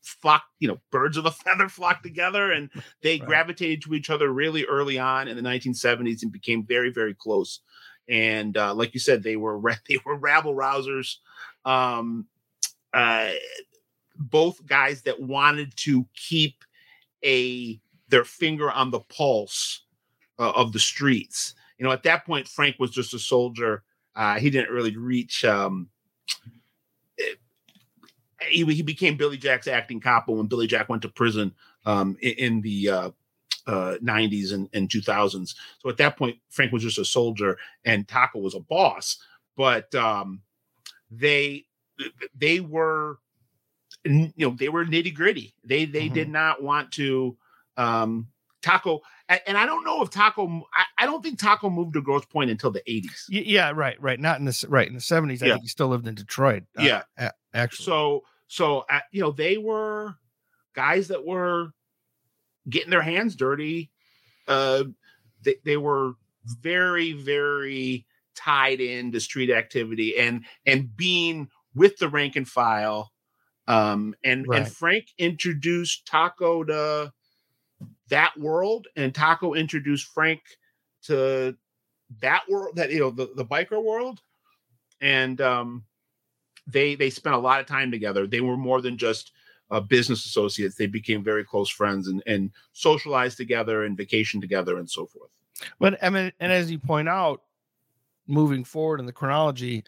flock, 0.01 0.43
you 0.59 0.67
know, 0.67 0.79
birds 0.91 1.17
of 1.17 1.25
a 1.25 1.31
feather 1.45 1.69
flock 1.69 2.03
together 2.03 2.51
and 2.51 2.69
they 3.01 3.19
right. 3.19 3.27
gravitated 3.27 3.83
to 3.83 3.93
each 3.93 4.09
other 4.09 4.31
really 4.31 4.65
early 4.65 4.99
on 4.99 5.27
in 5.27 5.35
the 5.35 5.43
1970s 5.43 6.23
and 6.23 6.31
became 6.31 6.65
very, 6.65 6.91
very 6.91 7.13
close. 7.13 7.61
And 8.09 8.57
uh, 8.57 8.73
like 8.73 8.93
you 8.93 8.99
said, 8.99 9.23
they 9.23 9.35
were 9.35 9.59
they 9.87 9.99
were 10.05 10.15
rabble 10.15 10.55
rousers. 10.55 11.17
Um, 11.63 12.27
uh, 12.93 13.29
both 14.17 14.65
guys 14.65 15.03
that 15.03 15.21
wanted 15.21 15.75
to 15.77 16.05
keep 16.15 16.63
a 17.23 17.79
their 18.09 18.25
finger 18.25 18.69
on 18.69 18.91
the 18.91 18.99
pulse 18.99 19.83
uh, 20.41 20.51
of 20.55 20.73
the 20.73 20.79
streets. 20.79 21.53
You 21.77 21.85
know, 21.85 21.91
at 21.91 22.03
that 22.03 22.25
point, 22.25 22.47
Frank 22.47 22.77
was 22.79 22.89
just 22.91 23.13
a 23.13 23.19
soldier. 23.19 23.83
Uh, 24.15 24.39
he 24.39 24.49
didn't 24.49 24.73
really 24.73 24.97
reach. 24.97 25.45
Um, 25.45 25.89
it, 27.17 27.39
eh, 28.41 28.45
he, 28.49 28.65
he 28.65 28.81
became 28.81 29.15
Billy 29.15 29.37
Jack's 29.37 29.67
acting 29.67 29.99
capo 30.01 30.33
when 30.33 30.47
Billy 30.47 30.67
Jack 30.67 30.89
went 30.89 31.03
to 31.03 31.09
prison 31.09 31.53
um, 31.85 32.17
in, 32.21 32.31
in, 32.33 32.61
the 32.61 32.89
uh, 32.89 33.11
uh, 33.67 33.95
90s 34.03 34.53
and, 34.53 34.67
and 34.73 34.89
2000s. 34.89 35.53
So 35.79 35.89
at 35.89 35.97
that 35.97 36.17
point, 36.17 36.37
Frank 36.49 36.71
was 36.71 36.83
just 36.83 36.97
a 36.97 37.05
soldier 37.05 37.57
and 37.85 38.07
Taco 38.07 38.39
was 38.39 38.55
a 38.55 38.59
boss. 38.59 39.19
But 39.55 39.93
um, 39.93 40.41
they 41.11 41.65
they 42.35 42.61
were 42.61 43.19
you 44.03 44.31
know 44.37 44.55
they 44.57 44.69
were 44.69 44.85
nitty 44.85 45.13
gritty. 45.13 45.53
They 45.63 45.85
they 45.85 46.05
mm-hmm. 46.05 46.15
did 46.15 46.29
not 46.29 46.63
want 46.63 46.91
to 46.93 47.37
um, 47.77 48.27
Taco, 48.61 49.01
and 49.47 49.57
I 49.57 49.65
don't 49.65 49.83
know 49.83 50.01
if 50.01 50.09
Taco. 50.09 50.67
I, 50.97 51.05
don't 51.05 51.21
think 51.21 51.39
Taco 51.39 51.69
moved 51.69 51.93
to 51.93 52.01
Grosse 52.01 52.25
Pointe 52.25 52.51
until 52.51 52.71
the 52.71 52.81
eighties. 52.91 53.25
Yeah, 53.29 53.71
right, 53.73 54.01
right. 54.01 54.19
Not 54.19 54.39
in 54.39 54.45
the 54.45 54.65
right 54.67 54.87
in 54.87 54.93
the 54.93 55.01
seventies. 55.01 55.41
I 55.41 55.47
yeah. 55.47 55.53
think 55.53 55.63
he 55.63 55.69
still 55.69 55.87
lived 55.87 56.07
in 56.07 56.15
Detroit. 56.15 56.63
Uh, 56.77 56.83
yeah, 56.83 57.31
actually. 57.53 57.85
So, 57.85 58.23
so 58.47 58.85
uh, 58.89 58.99
you 59.11 59.21
know, 59.21 59.31
they 59.31 59.57
were 59.57 60.15
guys 60.73 61.07
that 61.09 61.25
were 61.25 61.69
getting 62.69 62.89
their 62.89 63.01
hands 63.01 63.35
dirty. 63.35 63.91
Uh, 64.47 64.85
they, 65.43 65.55
they 65.63 65.77
were 65.77 66.13
very, 66.45 67.13
very 67.13 68.05
tied 68.35 68.81
into 68.81 69.19
street 69.19 69.49
activity 69.51 70.17
and 70.17 70.45
and 70.65 70.95
being 70.95 71.49
with 71.75 71.97
the 71.97 72.09
rank 72.09 72.35
and 72.35 72.47
file. 72.47 73.11
Um, 73.67 74.15
and 74.23 74.47
right. 74.47 74.61
and 74.61 74.71
Frank 74.71 75.05
introduced 75.17 76.05
Taco 76.05 76.63
to 76.63 77.13
that 78.11 78.37
world 78.39 78.87
and 78.95 79.15
Taco 79.15 79.55
introduced 79.55 80.07
Frank 80.13 80.41
to 81.03 81.57
that 82.19 82.43
world 82.49 82.75
that 82.75 82.91
you 82.91 82.99
know 82.99 83.09
the, 83.09 83.29
the 83.35 83.45
biker 83.45 83.83
world 83.83 84.21
and 84.99 85.41
um 85.41 85.83
they 86.67 86.93
they 86.95 87.09
spent 87.09 87.35
a 87.35 87.39
lot 87.39 87.59
of 87.59 87.65
time 87.65 87.89
together. 87.89 88.27
They 88.27 88.41
were 88.41 88.57
more 88.57 88.81
than 88.81 88.97
just 88.97 89.31
uh, 89.71 89.79
business 89.79 90.25
associates. 90.25 90.75
They 90.75 90.85
became 90.85 91.23
very 91.23 91.43
close 91.43 91.69
friends 91.69 92.07
and 92.07 92.21
and 92.27 92.51
socialized 92.73 93.37
together 93.37 93.85
and 93.85 93.97
vacation 93.97 94.39
together 94.41 94.77
and 94.77 94.89
so 94.89 95.07
forth. 95.07 95.31
But 95.79 96.03
i 96.03 96.09
mean 96.09 96.31
and 96.39 96.51
as 96.51 96.69
you 96.69 96.79
point 96.79 97.09
out 97.09 97.41
moving 98.27 98.63
forward 98.63 98.99
in 98.99 99.05
the 99.05 99.11
chronology 99.11 99.83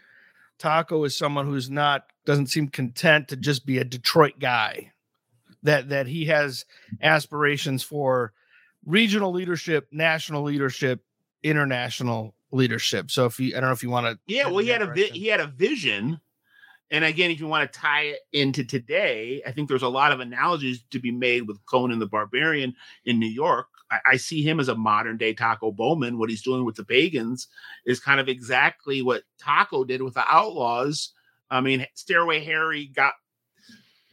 taco 0.60 1.04
is 1.04 1.16
someone 1.16 1.46
who's 1.46 1.70
not 1.70 2.12
doesn't 2.26 2.48
seem 2.48 2.68
content 2.68 3.28
to 3.28 3.36
just 3.36 3.66
be 3.66 3.78
a 3.78 3.84
detroit 3.84 4.34
guy 4.40 4.92
that 5.64 5.90
that 5.90 6.08
he 6.08 6.26
has 6.26 6.66
aspirations 7.02 7.84
for 7.84 8.34
regional 8.86 9.32
leadership, 9.32 9.88
national 9.92 10.44
leadership, 10.44 11.04
international 11.42 12.36
leadership. 12.52 13.10
So 13.10 13.26
if 13.26 13.40
you, 13.40 13.56
I 13.56 13.60
don't 13.60 13.70
know 13.70 13.74
if 13.74 13.84
you 13.84 13.90
want 13.90 14.06
to. 14.06 14.20
Yeah, 14.28 14.48
well, 14.48 14.60
he 14.60 14.70
had 14.70 14.82
a 14.82 14.94
vi- 14.94 15.12
he 15.12 15.28
had 15.28 15.40
a 15.40 15.48
vision, 15.48 16.20
and 16.92 17.04
again, 17.04 17.32
if 17.32 17.40
you 17.40 17.48
want 17.48 17.72
to 17.72 17.80
tie 17.80 18.04
it 18.04 18.20
into 18.32 18.64
today, 18.64 19.42
I 19.46 19.52
think 19.52 19.68
there's 19.68 19.82
a 19.82 19.90
lot 19.90 20.12
of 20.12 20.20
analogies 20.20 20.84
to 20.92 21.00
be 21.00 21.12
made 21.12 21.48
with 21.48 21.66
Conan 21.66 22.00
the 22.00 22.06
Barbarian 22.06 22.76
in 23.06 23.20
New 23.20 23.30
York. 23.30 23.68
I, 23.90 24.00
I 24.12 24.18
see 24.18 24.44
him 24.44 24.60
as 24.60 24.68
a 24.68 24.76
modern 24.76 25.18
day 25.18 25.34
Taco 25.34 25.72
Bowman. 25.72 26.18
What 26.18 26.30
he's 26.30 26.44
doing 26.44 26.66
with 26.66 26.76
the 26.76 26.86
pagans 26.86 27.48
is 27.86 28.00
kind 28.00 28.20
of 28.20 28.28
exactly 28.28 29.02
what 29.02 29.24
Taco 29.40 29.84
did 29.84 30.02
with 30.02 30.14
the 30.14 30.26
Outlaws. 30.28 31.14
I 31.50 31.62
mean, 31.62 31.86
Stairway 31.94 32.44
Harry 32.44 32.88
got 32.88 33.14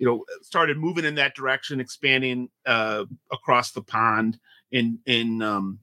you 0.00 0.06
know 0.06 0.24
started 0.42 0.78
moving 0.78 1.04
in 1.04 1.14
that 1.16 1.36
direction 1.36 1.78
expanding 1.78 2.48
uh, 2.66 3.04
across 3.30 3.70
the 3.70 3.82
pond 3.82 4.38
in 4.72 4.98
in 5.04 5.42
um, 5.42 5.78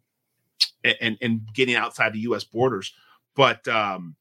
and 0.83 1.17
and 1.21 1.41
getting 1.53 1.75
outside 1.75 2.11
the 2.11 2.21
US 2.21 2.43
borders. 2.43 2.93
But 3.35 3.65
um, 3.67 4.15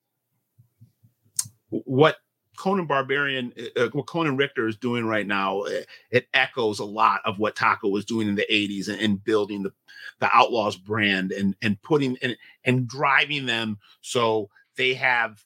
what 1.71 2.19
Conan 2.57 2.87
Barbarian, 2.87 3.53
uh, 3.59 3.85
uh, 3.85 3.89
what 3.93 4.07
Conan 4.07 4.37
Richter 4.37 4.69
is 4.69 4.77
doing 4.77 5.07
right 5.07 5.27
now, 5.27 5.63
it, 5.63 5.87
it, 6.11 6.27
echoes 6.35 6.79
a 6.79 6.85
lot 6.85 7.21
of 7.25 7.39
what 7.39 7.57
Taco 7.57 7.89
was 7.89 8.05
doing 8.05 8.29
in 8.29 8.35
the 8.35 8.47
80s 8.51 8.89
and, 8.89 9.01
and, 9.01 9.25
building 9.25 9.63
the, 9.63 9.73
the 10.21 10.29
Outlaws 10.35 10.77
brand 10.77 11.33
and, 11.33 11.55
and 11.63 11.81
putting 11.83 12.17
and, 12.23 12.37
and 12.65 12.89
driving 12.89 13.45
them 13.45 13.79
so 14.01 14.49
they 14.77 14.95
have 14.95 15.45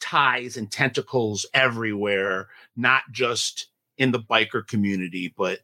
ties 0.00 0.56
and 0.56 0.70
tentacles 0.70 1.46
everywhere, 1.54 2.48
not 2.76 3.02
just 3.10 3.68
in 3.98 4.10
the 4.10 4.20
biker 4.20 4.66
community, 4.66 5.32
but 5.36 5.60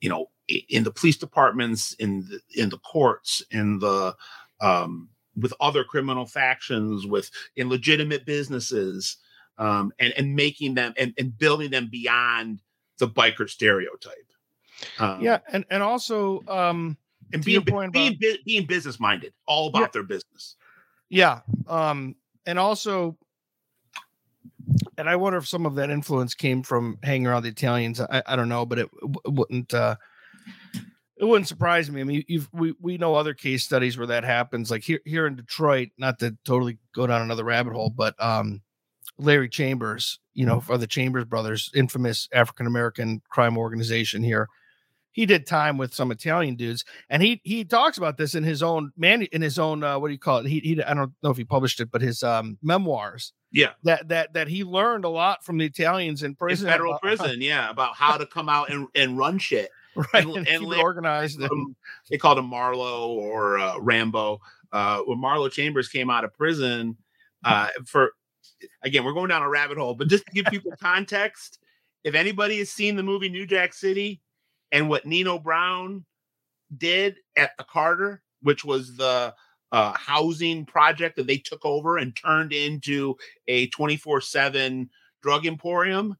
you 0.00 0.08
know, 0.08 0.30
in 0.68 0.84
the 0.84 0.90
police 0.90 1.16
departments, 1.16 1.94
in 1.94 2.26
the, 2.28 2.40
in 2.62 2.68
the 2.68 2.78
courts, 2.78 3.42
in 3.50 3.78
the 3.78 4.14
um, 4.60 5.08
with 5.36 5.52
other 5.60 5.84
criminal 5.84 6.26
factions, 6.26 7.06
with 7.06 7.30
in 7.56 7.68
legitimate 7.68 8.24
businesses, 8.24 9.16
um, 9.58 9.92
and 9.98 10.12
and 10.16 10.34
making 10.34 10.74
them 10.74 10.94
and, 10.96 11.14
and 11.18 11.36
building 11.36 11.70
them 11.70 11.88
beyond 11.90 12.60
the 12.98 13.08
biker 13.08 13.48
stereotype. 13.48 14.14
Um, 14.98 15.20
yeah, 15.20 15.38
and 15.50 15.64
and 15.70 15.82
also 15.82 16.42
um, 16.48 16.96
and 17.32 17.44
being 17.44 17.62
being, 17.62 17.84
about, 17.84 18.12
being 18.44 18.66
business 18.66 19.00
minded, 19.00 19.32
all 19.46 19.68
about 19.68 19.80
yeah, 19.80 19.88
their 19.92 20.02
business. 20.02 20.56
Yeah, 21.08 21.40
um, 21.66 22.16
and 22.44 22.58
also 22.58 23.16
and 24.98 25.08
I 25.08 25.16
wonder 25.16 25.38
if 25.38 25.48
some 25.48 25.66
of 25.66 25.74
that 25.76 25.90
influence 25.90 26.34
came 26.34 26.62
from 26.62 26.98
hanging 27.02 27.26
around 27.26 27.42
the 27.42 27.50
Italians. 27.50 28.00
I, 28.00 28.22
I 28.26 28.36
don't 28.36 28.48
know, 28.48 28.66
but 28.66 28.78
it 28.78 28.90
w- 29.00 29.20
wouldn't 29.26 29.74
uh, 29.74 29.96
it 31.16 31.24
wouldn't 31.24 31.48
surprise 31.48 31.90
me. 31.90 32.00
I 32.00 32.04
mean, 32.04 32.24
we 32.52 32.74
we 32.80 32.98
know 32.98 33.14
other 33.14 33.34
case 33.34 33.64
studies 33.64 33.96
where 33.96 34.06
that 34.08 34.24
happens. 34.24 34.70
Like 34.70 34.82
here 34.82 35.00
here 35.04 35.26
in 35.26 35.36
Detroit, 35.36 35.88
not 35.98 36.18
to 36.18 36.36
totally 36.44 36.78
go 36.94 37.06
down 37.06 37.22
another 37.22 37.44
rabbit 37.44 37.72
hole, 37.72 37.90
but 37.90 38.14
um, 38.22 38.60
Larry 39.18 39.48
Chambers, 39.48 40.18
you 40.34 40.44
know, 40.44 40.60
for 40.60 40.76
the 40.76 40.86
Chambers 40.86 41.24
brothers, 41.24 41.70
infamous 41.74 42.28
African 42.32 42.66
American 42.66 43.22
crime 43.30 43.56
organization 43.56 44.22
here. 44.22 44.48
He 45.12 45.24
did 45.24 45.46
time 45.46 45.78
with 45.78 45.94
some 45.94 46.10
Italian 46.10 46.56
dudes, 46.56 46.84
and 47.08 47.22
he 47.22 47.40
he 47.42 47.64
talks 47.64 47.96
about 47.96 48.18
this 48.18 48.34
in 48.34 48.44
his 48.44 48.62
own 48.62 48.92
man 48.98 49.22
in 49.22 49.40
his 49.40 49.58
own 49.58 49.82
uh, 49.82 49.98
what 49.98 50.08
do 50.08 50.12
you 50.12 50.18
call 50.18 50.40
it? 50.40 50.46
He, 50.46 50.60
he 50.60 50.82
I 50.82 50.92
don't 50.92 51.14
know 51.22 51.30
if 51.30 51.38
he 51.38 51.44
published 51.44 51.80
it, 51.80 51.90
but 51.90 52.02
his 52.02 52.22
um 52.22 52.58
memoirs. 52.62 53.32
Yeah, 53.56 53.70
that 53.84 54.08
that 54.08 54.34
that 54.34 54.48
he 54.48 54.64
learned 54.64 55.06
a 55.06 55.08
lot 55.08 55.42
from 55.42 55.56
the 55.56 55.64
Italians 55.64 56.22
in 56.22 56.34
prison, 56.34 56.68
in 56.68 56.72
federal 56.74 56.92
about, 56.92 57.00
prison. 57.00 57.40
yeah, 57.40 57.70
about 57.70 57.94
how 57.96 58.18
to 58.18 58.26
come 58.26 58.50
out 58.50 58.68
and, 58.68 58.86
and 58.94 59.16
run 59.16 59.38
shit. 59.38 59.70
Right, 60.12 60.26
and, 60.26 60.46
and, 60.46 60.46
and 60.46 60.74
organized. 60.74 61.40
Um, 61.40 61.74
they 62.10 62.18
called 62.18 62.36
him 62.36 62.50
Marlo 62.50 63.08
or 63.08 63.58
uh, 63.58 63.78
Rambo. 63.78 64.42
Uh, 64.70 64.98
when 65.06 65.16
Marlo 65.16 65.50
Chambers 65.50 65.88
came 65.88 66.10
out 66.10 66.22
of 66.22 66.34
prison, 66.34 66.98
uh, 67.46 67.68
for 67.86 68.12
again, 68.82 69.04
we're 69.04 69.14
going 69.14 69.30
down 69.30 69.40
a 69.40 69.48
rabbit 69.48 69.78
hole, 69.78 69.94
but 69.94 70.08
just 70.08 70.26
to 70.26 70.32
give 70.32 70.44
people 70.50 70.70
context, 70.78 71.60
if 72.04 72.14
anybody 72.14 72.58
has 72.58 72.68
seen 72.68 72.94
the 72.94 73.02
movie 73.02 73.30
New 73.30 73.46
Jack 73.46 73.72
City 73.72 74.20
and 74.70 74.90
what 74.90 75.06
Nino 75.06 75.38
Brown 75.38 76.04
did 76.76 77.16
at 77.34 77.52
the 77.56 77.64
Carter, 77.64 78.22
which 78.42 78.66
was 78.66 78.98
the 78.98 79.34
uh, 79.72 79.92
housing 79.92 80.64
project 80.64 81.16
that 81.16 81.26
they 81.26 81.38
took 81.38 81.64
over 81.64 81.98
and 81.98 82.16
turned 82.16 82.52
into 82.52 83.16
a 83.48 83.66
24 83.68 84.20
7 84.20 84.90
drug 85.22 85.46
emporium, 85.46 86.16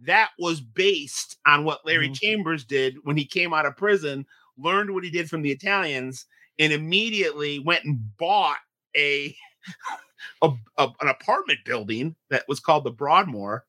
that 0.00 0.30
was 0.38 0.60
based 0.60 1.36
on 1.46 1.64
what 1.64 1.84
Larry 1.84 2.06
mm-hmm. 2.06 2.14
Chambers 2.14 2.64
did 2.64 2.96
when 3.02 3.16
he 3.16 3.24
came 3.24 3.52
out 3.52 3.66
of 3.66 3.76
prison, 3.76 4.26
learned 4.56 4.90
what 4.90 5.04
he 5.04 5.10
did 5.10 5.28
from 5.28 5.42
the 5.42 5.50
Italians, 5.50 6.26
and 6.58 6.72
immediately 6.72 7.58
went 7.58 7.84
and 7.84 7.98
bought 8.16 8.58
a 8.96 9.34
a, 10.42 10.50
a, 10.78 10.88
an 11.00 11.08
apartment 11.08 11.60
building 11.64 12.16
that 12.30 12.44
was 12.48 12.60
called 12.60 12.84
the 12.84 12.90
Broadmoor 12.90 13.64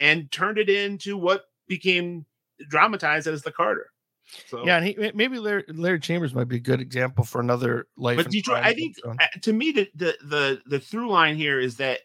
and 0.00 0.30
turned 0.30 0.58
it 0.58 0.68
into 0.68 1.16
what 1.16 1.44
became 1.68 2.26
dramatized 2.68 3.26
as 3.26 3.42
the 3.42 3.52
Carter. 3.52 3.91
So, 4.46 4.64
yeah, 4.64 4.76
and 4.76 4.86
he, 4.86 5.12
maybe 5.14 5.38
Larry, 5.38 5.64
Larry, 5.68 6.00
Chambers 6.00 6.34
might 6.34 6.48
be 6.48 6.56
a 6.56 6.60
good 6.60 6.80
example 6.80 7.24
for 7.24 7.40
another 7.40 7.86
life. 7.96 8.16
But 8.16 8.30
Detroit, 8.30 8.64
I 8.64 8.72
think 8.72 8.96
uh, 9.06 9.14
to 9.42 9.52
me 9.52 9.72
the, 9.72 9.88
the 9.94 10.16
the 10.24 10.62
the 10.66 10.80
through 10.80 11.10
line 11.10 11.36
here 11.36 11.60
is 11.60 11.76
that, 11.76 12.00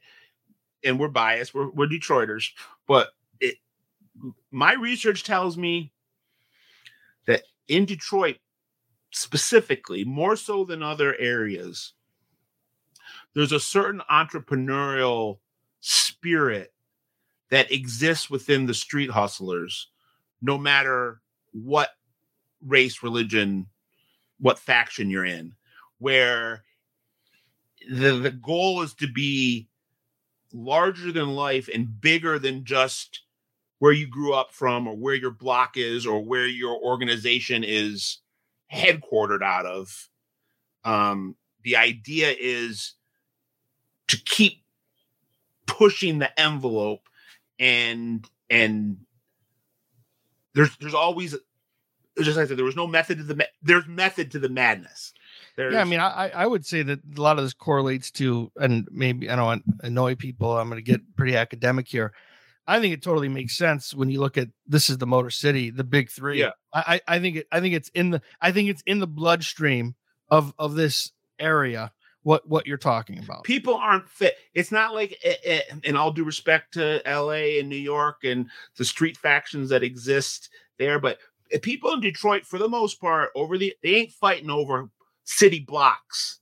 and 0.83 0.99
we're 0.99 1.07
biased, 1.07 1.53
we're 1.53 1.69
we're 1.69 1.87
Detroiters, 1.87 2.49
but 2.87 3.09
it 3.39 3.55
my 4.51 4.73
research 4.73 5.23
tells 5.23 5.57
me 5.57 5.93
that 7.27 7.43
in 7.67 7.85
Detroit 7.85 8.37
specifically, 9.11 10.03
more 10.03 10.35
so 10.35 10.65
than 10.65 10.83
other 10.83 11.15
areas, 11.17 11.93
there's 13.33 13.51
a 13.51 13.59
certain 13.59 14.01
entrepreneurial 14.11 15.39
spirit 15.79 16.73
that 17.49 17.71
exists 17.71 18.29
within 18.29 18.65
the 18.65 18.73
street 18.73 19.09
hustlers, 19.09 19.87
no 20.41 20.57
matter 20.57 21.21
what 21.53 21.91
race, 22.65 23.03
religion, 23.03 23.67
what 24.39 24.59
faction 24.59 25.09
you're 25.09 25.25
in, 25.25 25.53
where 25.99 26.63
the, 27.89 28.17
the 28.17 28.31
goal 28.31 28.81
is 28.81 28.93
to 28.95 29.07
be 29.07 29.67
larger 30.53 31.11
than 31.11 31.35
life 31.35 31.69
and 31.73 31.99
bigger 32.01 32.39
than 32.39 32.63
just 32.63 33.21
where 33.79 33.91
you 33.91 34.07
grew 34.07 34.33
up 34.33 34.51
from 34.51 34.87
or 34.87 34.95
where 34.95 35.15
your 35.15 35.31
block 35.31 35.77
is 35.77 36.05
or 36.05 36.23
where 36.23 36.47
your 36.47 36.77
organization 36.77 37.63
is 37.63 38.19
headquartered 38.73 39.43
out 39.43 39.65
of. 39.65 40.09
Um, 40.83 41.35
the 41.63 41.75
idea 41.75 42.33
is 42.39 42.93
to 44.07 44.17
keep 44.23 44.63
pushing 45.65 46.19
the 46.19 46.39
envelope 46.39 47.07
and 47.59 48.25
and 48.49 48.97
there's 50.53 50.75
there's 50.77 50.93
always 50.93 51.35
just 52.23 52.37
like 52.37 52.45
I 52.45 52.47
said, 52.47 52.57
there 52.57 52.65
was 52.65 52.75
no 52.75 52.87
method 52.87 53.17
to 53.19 53.23
the 53.23 53.47
there's 53.61 53.87
method 53.87 54.31
to 54.31 54.39
the 54.39 54.49
madness. 54.49 55.13
There's, 55.55 55.73
yeah, 55.73 55.81
I 55.81 55.85
mean, 55.85 55.99
I 55.99 56.31
I 56.33 56.45
would 56.45 56.65
say 56.65 56.83
that 56.83 56.99
a 57.17 57.21
lot 57.21 57.37
of 57.37 57.43
this 57.43 57.53
correlates 57.53 58.11
to, 58.11 58.51
and 58.57 58.87
maybe 58.91 59.29
I 59.29 59.35
don't 59.35 59.63
annoy 59.81 60.15
people. 60.15 60.57
I'm 60.57 60.69
going 60.69 60.83
to 60.83 60.91
get 60.91 61.15
pretty 61.15 61.35
academic 61.35 61.87
here. 61.87 62.13
I 62.67 62.79
think 62.79 62.93
it 62.93 63.01
totally 63.01 63.29
makes 63.29 63.57
sense 63.57 63.93
when 63.93 64.09
you 64.09 64.19
look 64.19 64.37
at 64.37 64.49
this 64.65 64.89
is 64.89 64.97
the 64.97 65.07
Motor 65.07 65.29
City, 65.29 65.69
the 65.69 65.83
big 65.83 66.09
three. 66.09 66.39
Yeah, 66.39 66.51
I 66.73 67.01
I 67.07 67.19
think 67.19 67.37
it 67.37 67.47
I 67.51 67.59
think 67.59 67.75
it's 67.75 67.89
in 67.89 68.11
the 68.11 68.21
I 68.41 68.51
think 68.51 68.69
it's 68.69 68.83
in 68.85 68.99
the 68.99 69.07
bloodstream 69.07 69.95
of 70.29 70.53
of 70.59 70.75
this 70.75 71.11
area 71.39 71.91
what 72.27 72.45
what 72.45 72.67
you're 72.67 72.77
talking 72.77 73.19
about. 73.19 73.45
People 73.45 73.75
aren't 73.75 74.09
fit. 74.09 74.35
It's 74.53 74.69
not 74.69 74.93
like, 74.93 75.17
eh, 75.23 75.35
eh, 75.45 75.61
in 75.85 75.95
all 75.95 76.11
due 76.11 76.25
respect 76.25 76.73
to 76.73 77.01
L.A. 77.07 77.57
and 77.59 77.69
New 77.69 77.77
York 77.77 78.25
and 78.25 78.49
the 78.75 78.83
street 78.83 79.15
factions 79.15 79.69
that 79.69 79.81
exist 79.81 80.49
there, 80.77 80.99
but 80.99 81.19
people 81.61 81.93
in 81.93 82.01
Detroit, 82.01 82.45
for 82.45 82.57
the 82.57 82.69
most 82.69 82.99
part, 82.99 83.29
over 83.35 83.57
the 83.57 83.73
they 83.83 83.95
ain't 83.95 84.11
fighting 84.11 84.49
over 84.49 84.89
city 85.23 85.59
blocks. 85.59 86.39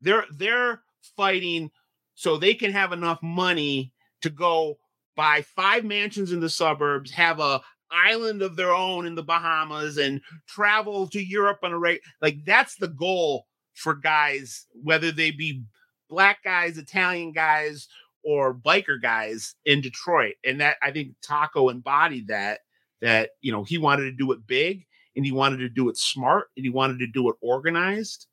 They're 0.00 0.24
they're 0.36 0.82
fighting 1.16 1.70
so 2.14 2.36
they 2.36 2.54
can 2.54 2.72
have 2.72 2.92
enough 2.92 3.22
money 3.22 3.92
to 4.22 4.30
go 4.30 4.78
buy 5.16 5.42
five 5.42 5.84
mansions 5.84 6.32
in 6.32 6.40
the 6.40 6.48
suburbs, 6.48 7.10
have 7.10 7.40
a 7.40 7.60
island 7.90 8.40
of 8.40 8.56
their 8.56 8.72
own 8.72 9.06
in 9.06 9.14
the 9.14 9.22
Bahamas, 9.22 9.98
and 9.98 10.20
travel 10.46 11.06
to 11.08 11.22
Europe 11.22 11.58
on 11.62 11.72
a 11.72 11.78
rate. 11.78 12.00
Like 12.20 12.44
that's 12.44 12.76
the 12.76 12.88
goal 12.88 13.46
for 13.74 13.94
guys, 13.94 14.66
whether 14.72 15.12
they 15.12 15.30
be 15.30 15.62
black 16.08 16.42
guys, 16.44 16.78
Italian 16.78 17.32
guys, 17.32 17.88
or 18.24 18.54
biker 18.54 19.00
guys 19.00 19.54
in 19.64 19.80
Detroit. 19.80 20.34
And 20.44 20.60
that 20.60 20.76
I 20.82 20.90
think 20.90 21.14
Taco 21.22 21.68
embodied 21.68 22.28
that, 22.28 22.60
that, 23.02 23.30
you 23.42 23.52
know, 23.52 23.64
he 23.64 23.76
wanted 23.76 24.04
to 24.04 24.12
do 24.12 24.32
it 24.32 24.46
big 24.46 24.86
and 25.14 25.26
he 25.26 25.32
wanted 25.32 25.58
to 25.58 25.68
do 25.68 25.90
it 25.90 25.98
smart 25.98 26.48
and 26.56 26.64
he 26.64 26.70
wanted 26.70 27.00
to 27.00 27.06
do 27.06 27.28
it 27.28 27.36
organized. 27.42 28.26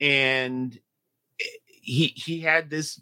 And 0.00 0.76
he 1.66 2.08
he 2.08 2.40
had 2.40 2.70
this 2.70 3.00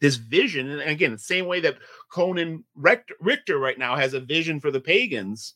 this 0.00 0.16
vision. 0.16 0.68
And 0.68 0.82
again, 0.82 1.12
the 1.12 1.18
same 1.18 1.46
way 1.46 1.60
that 1.60 1.78
Conan 2.12 2.64
Richter 2.74 3.58
right 3.58 3.78
now 3.78 3.96
has 3.96 4.12
a 4.12 4.20
vision 4.20 4.60
for 4.60 4.70
the 4.70 4.80
pagans. 4.80 5.54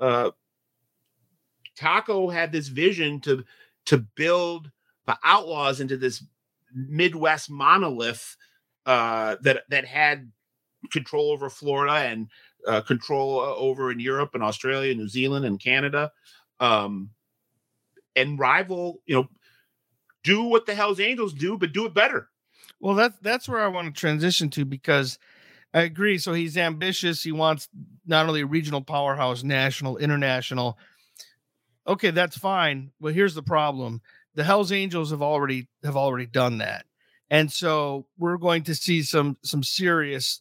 Uh 0.00 0.30
Taco 1.76 2.28
had 2.28 2.50
this 2.50 2.68
vision 2.68 3.20
to 3.20 3.44
to 3.86 3.98
build 3.98 4.70
the 5.06 5.16
outlaws 5.24 5.80
into 5.80 5.96
this 5.96 6.22
Midwest 6.74 7.50
monolith 7.50 8.36
uh, 8.84 9.36
that 9.42 9.62
that 9.70 9.86
had 9.86 10.30
control 10.90 11.30
over 11.30 11.48
Florida 11.48 11.94
and 11.94 12.28
uh, 12.66 12.80
control 12.82 13.40
uh, 13.40 13.54
over 13.54 13.90
in 13.90 14.00
Europe 14.00 14.30
and 14.34 14.42
Australia, 14.42 14.94
New 14.94 15.08
Zealand, 15.08 15.44
and 15.44 15.60
Canada, 15.60 16.10
um, 16.60 17.10
and 18.16 18.38
rival. 18.38 19.00
You 19.06 19.16
know, 19.16 19.28
do 20.24 20.42
what 20.42 20.66
the 20.66 20.74
Hell's 20.74 21.00
Angels 21.00 21.32
do, 21.32 21.56
but 21.56 21.72
do 21.72 21.86
it 21.86 21.94
better. 21.94 22.28
Well, 22.80 22.94
that's 22.94 23.18
that's 23.20 23.48
where 23.48 23.60
I 23.60 23.68
want 23.68 23.94
to 23.94 24.00
transition 24.00 24.50
to 24.50 24.64
because 24.64 25.18
I 25.74 25.82
agree. 25.82 26.18
So 26.18 26.32
he's 26.32 26.56
ambitious. 26.56 27.22
He 27.22 27.32
wants 27.32 27.68
not 28.06 28.26
only 28.26 28.40
a 28.40 28.46
regional 28.46 28.82
powerhouse, 28.82 29.42
national, 29.42 29.98
international. 29.98 30.78
Okay, 31.86 32.10
that's 32.10 32.36
fine. 32.36 32.90
But 33.00 33.14
here's 33.14 33.34
the 33.34 33.42
problem 33.42 34.00
the 34.34 34.44
Hell's 34.44 34.72
Angels 34.72 35.10
have 35.10 35.22
already 35.22 35.68
have 35.82 35.96
already 35.96 36.26
done 36.26 36.58
that. 36.58 36.86
And 37.30 37.52
so 37.52 38.06
we're 38.16 38.38
going 38.38 38.62
to 38.64 38.74
see 38.74 39.02
some 39.02 39.36
some 39.42 39.62
serious 39.62 40.40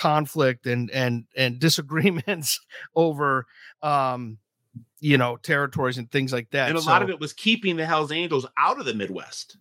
conflict 0.00 0.66
and 0.66 0.90
and 0.90 1.24
and 1.36 1.58
disagreements 1.60 2.60
over 2.96 3.46
um 3.82 4.38
you 5.00 5.18
know 5.18 5.36
territories 5.36 5.98
and 5.98 6.10
things 6.10 6.32
like 6.32 6.50
that. 6.50 6.68
And 6.68 6.78
a 6.78 6.82
so, 6.82 6.90
lot 6.90 7.02
of 7.02 7.10
it 7.10 7.20
was 7.20 7.32
keeping 7.32 7.76
the 7.76 7.86
Hell's 7.86 8.12
Angels 8.12 8.46
out 8.58 8.78
of 8.78 8.86
the 8.86 8.94
Midwest 8.94 9.56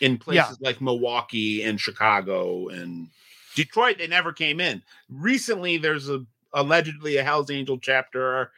in 0.00 0.18
places 0.18 0.58
yeah. 0.60 0.68
like 0.68 0.80
Milwaukee 0.80 1.62
and 1.62 1.80
Chicago 1.80 2.68
and 2.68 3.08
Detroit. 3.54 3.98
They 3.98 4.06
never 4.06 4.32
came 4.32 4.60
in. 4.60 4.82
Recently, 5.08 5.78
there's 5.78 6.08
a 6.08 6.24
allegedly 6.54 7.16
a 7.16 7.24
Hell's 7.24 7.50
Angel 7.50 7.78
chapter 7.78 8.50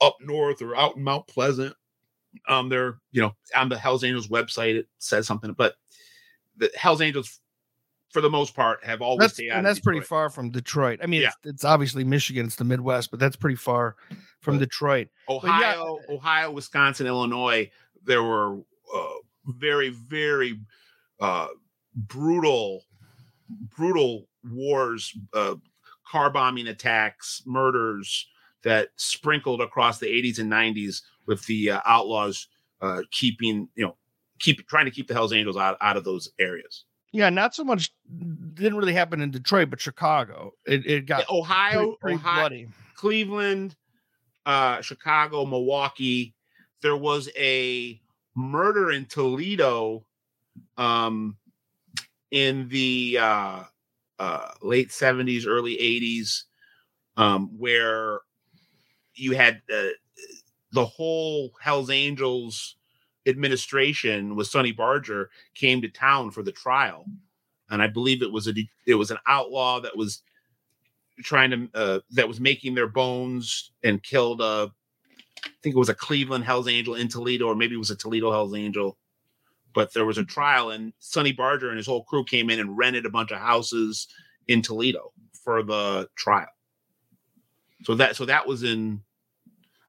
up 0.00 0.16
north 0.20 0.62
or 0.62 0.76
out 0.76 0.96
in 0.96 1.04
Mount 1.04 1.26
Pleasant 1.26 1.74
um, 2.48 2.68
they're 2.68 2.98
you 3.12 3.22
know 3.22 3.34
on 3.54 3.68
the 3.68 3.78
Hell's 3.78 4.04
Angels 4.04 4.28
website 4.28 4.74
it 4.74 4.88
says 4.98 5.26
something, 5.26 5.52
but 5.52 5.74
the 6.56 6.70
Hell's 6.76 7.00
Angels 7.00 7.40
for 8.14 8.20
the 8.20 8.30
most 8.30 8.54
part 8.54 8.82
have 8.84 9.02
always 9.02 9.34
that's, 9.34 9.40
and 9.40 9.66
that's 9.66 9.80
pretty 9.80 10.00
far 10.00 10.30
from 10.30 10.48
Detroit. 10.48 11.00
I 11.02 11.06
mean, 11.06 11.22
yeah. 11.22 11.28
it's, 11.28 11.36
it's, 11.44 11.64
obviously 11.64 12.04
Michigan, 12.04 12.46
it's 12.46 12.54
the 12.54 12.62
Midwest, 12.62 13.10
but 13.10 13.18
that's 13.18 13.34
pretty 13.34 13.56
far 13.56 13.96
from 14.40 14.56
Detroit. 14.60 15.08
Ohio, 15.28 15.98
yeah. 16.08 16.14
Ohio, 16.14 16.52
Wisconsin, 16.52 17.08
Illinois, 17.08 17.68
there 18.04 18.22
were 18.22 18.60
uh, 18.94 19.14
very, 19.46 19.88
very 19.88 20.60
uh, 21.20 21.48
brutal, 21.96 22.84
brutal 23.76 24.28
wars, 24.44 25.12
uh, 25.34 25.56
car 26.06 26.30
bombing 26.30 26.68
attacks, 26.68 27.42
murders 27.46 28.28
that 28.62 28.90
sprinkled 28.94 29.60
across 29.60 29.98
the 29.98 30.06
80s 30.06 30.38
and 30.38 30.52
90s 30.52 31.02
with 31.26 31.44
the 31.46 31.72
uh, 31.72 31.80
outlaws 31.84 32.46
uh, 32.80 33.00
keeping 33.10 33.68
you 33.74 33.84
know 33.84 33.96
keep 34.38 34.64
trying 34.68 34.84
to 34.84 34.90
keep 34.92 35.08
the 35.08 35.14
Hell's 35.14 35.32
Angels 35.32 35.56
out 35.56 35.76
out 35.80 35.96
of 35.96 36.04
those 36.04 36.30
areas. 36.38 36.84
Yeah, 37.14 37.30
not 37.30 37.54
so 37.54 37.62
much 37.62 37.92
didn't 38.54 38.76
really 38.76 38.92
happen 38.92 39.20
in 39.20 39.30
Detroit, 39.30 39.70
but 39.70 39.80
Chicago. 39.80 40.52
It, 40.66 40.84
it 40.84 41.06
got 41.06 41.20
Yeah, 41.20 41.36
Ohio, 41.36 41.70
pretty, 41.70 41.96
pretty 42.00 42.16
Ohio, 42.16 42.40
bloody. 42.40 42.68
Cleveland, 42.96 43.76
uh, 44.44 44.80
Chicago, 44.80 45.46
Milwaukee. 45.46 46.34
There 46.82 46.96
was 46.96 47.30
a 47.38 48.00
murder 48.34 48.90
in 48.90 49.06
Toledo 49.06 50.04
um, 50.76 51.36
in 52.32 52.66
the 52.68 53.18
uh, 53.20 53.62
uh, 54.18 54.48
late 54.60 54.88
70s, 54.88 55.46
early 55.46 55.76
80s, 55.76 56.42
um, 57.16 57.48
where 57.56 58.22
you 59.14 59.36
had 59.36 59.62
uh, 59.72 59.84
the 60.72 60.84
whole 60.84 61.52
Hells 61.60 61.90
Angels 61.90 62.74
administration 63.26 64.36
with 64.36 64.46
Sonny 64.46 64.72
Barger 64.72 65.30
came 65.54 65.80
to 65.82 65.88
town 65.88 66.30
for 66.30 66.42
the 66.42 66.52
trial. 66.52 67.04
And 67.70 67.82
I 67.82 67.86
believe 67.86 68.22
it 68.22 68.32
was 68.32 68.46
a 68.48 68.52
it 68.86 68.94
was 68.94 69.10
an 69.10 69.18
outlaw 69.26 69.80
that 69.80 69.96
was 69.96 70.22
trying 71.22 71.50
to 71.50 71.68
uh, 71.74 72.00
that 72.10 72.28
was 72.28 72.40
making 72.40 72.74
their 72.74 72.88
bones 72.88 73.72
and 73.82 74.02
killed 74.02 74.40
a 74.40 74.72
I 75.44 75.50
think 75.62 75.74
it 75.74 75.78
was 75.78 75.88
a 75.88 75.94
Cleveland 75.94 76.44
Hell's 76.44 76.68
Angel 76.68 76.94
in 76.94 77.08
Toledo, 77.08 77.46
or 77.46 77.54
maybe 77.54 77.74
it 77.74 77.78
was 77.78 77.90
a 77.90 77.96
Toledo 77.96 78.30
Hell's 78.30 78.54
Angel. 78.54 78.96
But 79.74 79.92
there 79.92 80.04
was 80.04 80.18
a 80.18 80.24
trial, 80.24 80.70
and 80.70 80.92
Sonny 81.00 81.32
Barger 81.32 81.68
and 81.68 81.76
his 81.76 81.86
whole 81.86 82.04
crew 82.04 82.24
came 82.24 82.48
in 82.48 82.60
and 82.60 82.76
rented 82.78 83.06
a 83.06 83.10
bunch 83.10 83.32
of 83.32 83.38
houses 83.38 84.06
in 84.46 84.62
Toledo 84.62 85.12
for 85.42 85.62
the 85.62 86.08
trial. 86.16 86.46
So 87.82 87.94
that 87.96 88.16
so 88.16 88.24
that 88.26 88.46
was 88.46 88.62
in 88.62 89.02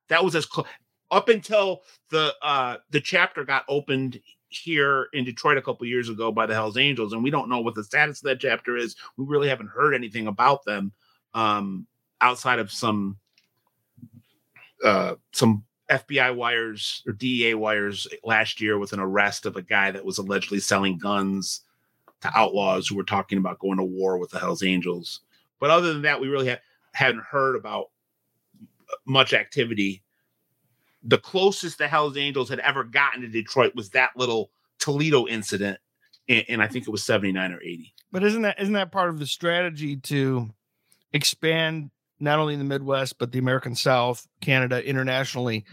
that 0.10 0.24
was 0.24 0.36
as 0.36 0.46
close 0.46 0.68
up 1.12 1.30
until 1.30 1.84
the 2.10 2.34
uh 2.42 2.78
the 2.92 3.02
chapter 3.02 3.44
got 3.44 3.66
opened 3.68 4.20
here 4.50 5.08
in 5.14 5.26
Detroit 5.26 5.58
a 5.58 5.62
couple 5.62 5.86
years 5.86 6.10
ago 6.10 6.32
by 6.32 6.46
the 6.46 6.54
Hells 6.54 6.78
Angels, 6.78 7.14
and 7.14 7.24
we 7.24 7.30
don't 7.30 7.50
know 7.50 7.60
what 7.60 7.76
the 7.76 7.84
status 7.84 8.20
of 8.20 8.26
that 8.26 8.40
chapter 8.40 8.78
is. 8.78 8.96
We 9.18 9.26
really 9.26 9.50
haven't 9.50 9.68
heard 9.68 9.94
anything 9.94 10.28
about 10.28 10.64
them 10.66 10.92
um, 11.34 11.88
outside 12.22 12.60
of 12.60 12.72
some 12.72 13.18
uh, 14.84 15.16
some 15.32 15.64
FBI 15.90 16.36
wires 16.36 17.04
or 17.06 17.14
DEA 17.14 17.54
wires 17.54 18.08
last 18.24 18.60
year 18.60 18.80
with 18.80 18.94
an 18.94 19.00
arrest 19.00 19.46
of 19.46 19.56
a 19.56 19.62
guy 19.62 19.92
that 19.92 20.06
was 20.06 20.18
allegedly 20.18 20.60
selling 20.60 20.98
guns 20.98 21.62
to 22.22 22.32
outlaws 22.36 22.88
who 22.88 22.96
were 22.96 23.04
talking 23.04 23.38
about 23.38 23.60
going 23.60 23.78
to 23.78 23.84
war 23.84 24.18
with 24.18 24.32
the 24.32 24.40
Hells 24.40 24.64
Angels. 24.64 25.22
But 25.60 25.70
other 25.70 25.94
than 25.94 26.02
that, 26.04 26.20
we 26.20 26.28
really 26.28 26.50
ha- 26.50 26.62
hadn't 26.94 27.24
heard 27.24 27.56
about 27.56 27.92
much 29.06 29.34
activity. 29.34 30.04
The 31.08 31.18
closest 31.18 31.78
the 31.78 31.88
Hells 31.88 32.18
Angels 32.18 32.50
had 32.50 32.60
ever 32.60 32.84
gotten 32.84 33.22
to 33.22 33.28
Detroit 33.28 33.76
was 33.76 33.92
that 33.92 34.12
little 34.16 34.52
Toledo 34.80 35.28
incident, 35.28 35.80
and, 36.28 36.44
and 36.50 36.62
I 36.62 36.68
think 36.68 36.88
it 36.88 36.92
was 36.92 37.04
79 37.04 37.52
or 37.52 37.62
80. 37.62 37.94
But 38.12 38.24
isn't 38.24 38.42
that 38.42 38.60
isn't 38.60 38.74
that 38.74 38.92
part 38.92 39.10
of 39.10 39.20
the 39.20 39.28
strategy 39.28 39.98
to 39.98 40.50
expand 41.14 41.92
not 42.20 42.40
only 42.40 42.54
in 42.54 42.60
the 42.60 42.66
Midwest 42.66 43.18
but 43.20 43.32
the 43.32 43.40
American 43.40 43.76
South, 43.76 44.28
Canada, 44.42 44.84
internationally? 44.84 45.66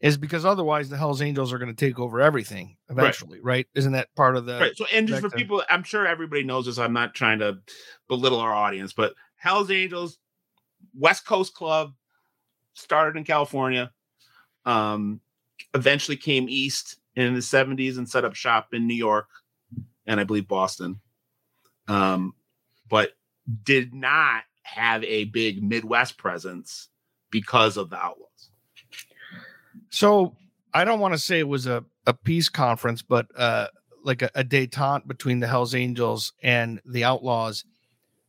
Is 0.00 0.16
because 0.16 0.44
otherwise 0.44 0.88
the 0.88 0.96
Hell's 0.96 1.20
Angels 1.20 1.52
are 1.52 1.58
going 1.58 1.74
to 1.74 1.86
take 1.86 1.98
over 1.98 2.20
everything 2.20 2.76
eventually, 2.88 3.40
right? 3.40 3.66
Isn't 3.74 3.92
that 3.92 4.14
part 4.14 4.36
of 4.36 4.46
the 4.46 4.60
right. 4.60 4.76
So, 4.76 4.86
and 4.94 5.08
just 5.08 5.20
for 5.20 5.30
people, 5.30 5.60
I'm 5.68 5.82
sure 5.82 6.06
everybody 6.06 6.44
knows 6.44 6.66
this. 6.66 6.78
I'm 6.78 6.92
not 6.92 7.14
trying 7.14 7.40
to 7.40 7.58
belittle 8.06 8.38
our 8.38 8.54
audience, 8.54 8.92
but 8.92 9.14
Hell's 9.34 9.72
Angels, 9.72 10.18
West 10.96 11.26
Coast 11.26 11.52
Club, 11.52 11.94
started 12.74 13.18
in 13.18 13.24
California, 13.24 13.90
um, 14.68 15.20
eventually 15.74 16.16
came 16.16 16.46
east 16.48 16.98
in 17.16 17.32
the 17.32 17.40
70s 17.40 17.96
and 17.96 18.08
set 18.08 18.24
up 18.24 18.34
shop 18.34 18.68
in 18.74 18.86
New 18.86 18.94
York 18.94 19.28
and 20.06 20.20
I 20.20 20.24
believe 20.24 20.46
Boston, 20.46 21.00
um, 21.88 22.34
but 22.88 23.12
did 23.64 23.94
not 23.94 24.44
have 24.62 25.02
a 25.04 25.24
big 25.24 25.62
Midwest 25.62 26.18
presence 26.18 26.88
because 27.30 27.78
of 27.78 27.88
the 27.88 27.96
Outlaws. 27.96 28.50
So 29.88 30.36
I 30.74 30.84
don't 30.84 31.00
want 31.00 31.14
to 31.14 31.18
say 31.18 31.38
it 31.38 31.48
was 31.48 31.66
a, 31.66 31.84
a 32.06 32.12
peace 32.12 32.50
conference, 32.50 33.00
but 33.00 33.26
uh, 33.36 33.68
like 34.04 34.20
a, 34.20 34.30
a 34.34 34.44
detente 34.44 35.06
between 35.06 35.40
the 35.40 35.46
Hells 35.46 35.74
Angels 35.74 36.34
and 36.42 36.80
the 36.84 37.04
Outlaws 37.04 37.64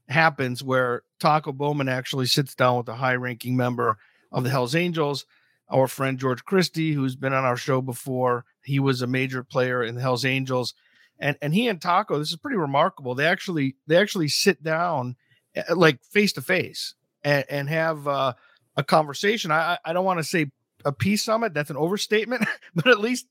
happens 0.07 0.63
where 0.63 1.03
Taco 1.19 1.51
Bowman 1.51 1.89
actually 1.89 2.27
sits 2.27 2.55
down 2.55 2.77
with 2.77 2.87
a 2.87 2.95
high 2.95 3.15
ranking 3.15 3.57
member 3.57 3.97
of 4.31 4.43
the 4.45 4.49
Hells 4.49 4.75
Angels, 4.75 5.25
our 5.69 5.87
friend 5.87 6.17
George 6.17 6.43
Christie, 6.45 6.93
who's 6.93 7.15
been 7.15 7.33
on 7.33 7.43
our 7.45 7.57
show 7.57 7.81
before. 7.81 8.45
He 8.63 8.79
was 8.79 9.01
a 9.01 9.07
major 9.07 9.43
player 9.43 9.83
in 9.83 9.95
the 9.95 10.01
Hells 10.01 10.25
Angels. 10.25 10.73
And, 11.19 11.37
and 11.41 11.53
he 11.53 11.67
and 11.67 11.81
Taco, 11.81 12.17
this 12.17 12.29
is 12.31 12.37
pretty 12.37 12.57
remarkable. 12.57 13.13
They 13.15 13.25
actually 13.25 13.75
they 13.87 13.97
actually 13.97 14.29
sit 14.29 14.63
down 14.63 15.15
uh, 15.55 15.75
like 15.75 16.03
face 16.03 16.33
to 16.33 16.41
face 16.41 16.95
and 17.23 17.43
and 17.49 17.67
have 17.69 18.07
uh, 18.07 18.33
a 18.77 18.83
conversation. 18.83 19.51
I 19.51 19.77
I 19.83 19.91
don't 19.93 20.05
want 20.05 20.19
to 20.19 20.23
say 20.23 20.47
a 20.85 20.91
peace 20.93 21.23
summit. 21.23 21.53
That's 21.53 21.69
an 21.69 21.75
overstatement, 21.77 22.45
but 22.75 22.87
at 22.87 22.99
least 22.99 23.27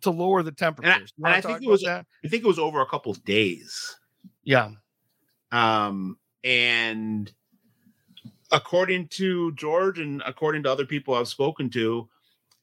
to 0.00 0.10
lower 0.10 0.42
the 0.42 0.50
temperatures. 0.50 1.12
And 1.16 1.22
wanna 1.24 1.36
I 1.36 1.40
think 1.40 1.62
it 1.62 1.68
was- 1.68 1.82
that? 1.82 2.04
I 2.24 2.28
think 2.28 2.42
it 2.42 2.48
was 2.48 2.58
over 2.58 2.80
a 2.80 2.86
couple 2.86 3.12
of 3.12 3.24
days. 3.24 3.96
yeah, 4.42 4.70
Um, 5.52 6.18
and 6.44 7.32
according 8.52 9.08
to 9.08 9.52
George 9.52 9.98
and 9.98 10.22
according 10.26 10.62
to 10.64 10.72
other 10.72 10.86
people 10.86 11.14
I've 11.14 11.28
spoken 11.28 11.70
to, 11.70 12.08